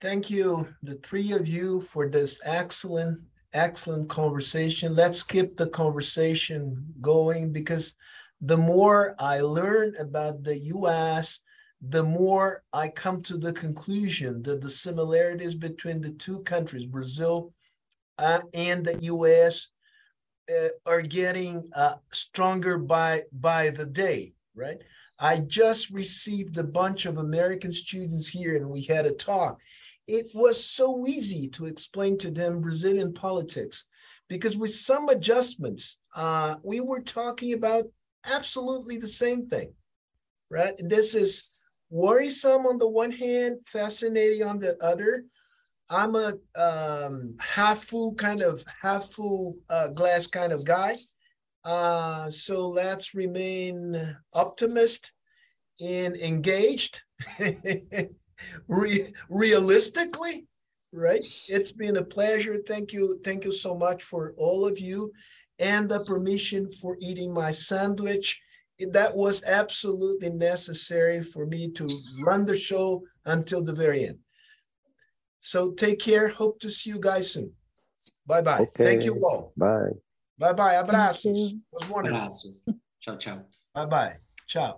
Thank 0.01 0.29
you, 0.29 0.67
the 0.81 0.95
three 0.95 1.33
of 1.33 1.47
you, 1.47 1.81
for 1.81 2.09
this 2.09 2.39
excellent, 2.43 3.19
excellent 3.53 4.09
conversation. 4.09 4.95
Let's 4.95 5.23
keep 5.23 5.57
the 5.57 5.67
conversation 5.67 6.93
going 7.01 7.51
because 7.51 7.95
the 8.41 8.57
more 8.57 9.15
I 9.19 9.41
learn 9.41 9.95
about 9.99 10.43
the 10.43 10.57
US, 10.59 11.41
the 11.81 12.03
more 12.03 12.63
I 12.73 12.89
come 12.89 13.21
to 13.23 13.37
the 13.37 13.53
conclusion 13.53 14.43
that 14.43 14.61
the 14.61 14.69
similarities 14.69 15.55
between 15.55 16.01
the 16.01 16.11
two 16.11 16.39
countries, 16.43 16.85
Brazil 16.85 17.53
uh, 18.17 18.41
and 18.53 18.85
the 18.85 18.97
US, 19.03 19.69
uh, 20.49 20.69
are 20.85 21.01
getting 21.01 21.69
uh, 21.75 21.95
stronger 22.11 22.77
by 22.77 23.23
by 23.31 23.69
the 23.69 23.85
day, 23.85 24.33
right? 24.55 24.81
I 25.19 25.39
just 25.39 25.89
received 25.89 26.57
a 26.57 26.63
bunch 26.63 27.05
of 27.05 27.17
American 27.17 27.71
students 27.71 28.27
here 28.27 28.55
and 28.55 28.69
we 28.69 28.83
had 28.83 29.05
a 29.05 29.11
talk 29.11 29.59
it 30.09 30.31
was 30.33 30.63
so 30.63 31.05
easy 31.05 31.47
to 31.49 31.67
explain 31.67 32.17
to 32.17 32.31
them 32.31 32.61
Brazilian 32.61 33.13
politics 33.13 33.85
because 34.27 34.57
with 34.57 34.73
some 34.73 35.07
adjustments, 35.07 35.99
uh, 36.15 36.55
we 36.63 36.79
were 36.79 37.01
talking 37.01 37.53
about 37.53 37.85
absolutely 38.25 38.97
the 38.97 39.07
same 39.07 39.47
thing, 39.47 39.73
right? 40.49 40.73
And 40.79 40.89
this 40.89 41.15
is 41.15 41.65
worrisome 41.89 42.65
on 42.65 42.77
the 42.77 42.89
one 42.89 43.11
hand, 43.11 43.65
fascinating 43.65 44.43
on 44.43 44.59
the 44.59 44.77
other. 44.83 45.25
I'm 45.89 46.15
a 46.15 46.33
um, 46.55 47.35
half 47.41 47.85
full 47.85 48.13
kind 48.13 48.41
of 48.41 48.63
half 48.81 49.11
full 49.11 49.57
uh, 49.69 49.89
glass 49.89 50.27
kind 50.27 50.53
of 50.53 50.63
guy. 50.65 50.95
Uh, 51.63 52.29
so 52.29 52.69
let's 52.69 53.15
remain 53.15 54.15
optimist 54.33 55.11
and 55.81 56.15
engaged 56.17 57.01
Re- 58.67 59.13
realistically 59.29 60.47
right 60.91 61.19
it's 61.49 61.71
been 61.71 61.97
a 61.97 62.03
pleasure 62.03 62.57
thank 62.67 62.91
you 62.91 63.19
thank 63.23 63.45
you 63.45 63.51
so 63.51 63.75
much 63.75 64.01
for 64.01 64.33
all 64.37 64.65
of 64.65 64.79
you 64.79 65.11
and 65.59 65.89
the 65.89 66.03
permission 66.05 66.69
for 66.71 66.97
eating 66.99 67.33
my 67.33 67.51
sandwich. 67.51 68.39
That 68.79 69.13
was 69.13 69.43
absolutely 69.43 70.29
necessary 70.29 71.21
for 71.21 71.45
me 71.45 71.69
to 71.71 71.87
run 72.25 72.45
the 72.45 72.57
show 72.57 73.03
until 73.25 73.61
the 73.61 73.73
very 73.73 74.05
end. 74.05 74.19
So 75.41 75.73
take 75.73 75.99
care. 75.99 76.29
Hope 76.29 76.59
to 76.61 76.69
see 76.69 76.91
you 76.91 76.99
guys 76.99 77.31
soon. 77.31 77.51
Bye 78.25 78.41
bye 78.41 78.59
okay. 78.59 78.85
thank 78.85 79.03
you 79.03 79.15
all. 79.25 79.51
Bye. 79.57 79.91
Bye 80.37 80.53
bye 80.53 80.75
abraços 80.75 81.25
it 81.25 81.61
was 81.71 81.89
wonderful. 81.89 82.19
Abraços 82.21 82.79
ciao 83.01 83.17
ciao. 83.17 83.39
Bye 83.75 83.85
bye 83.85 84.13
ciao 84.47 84.77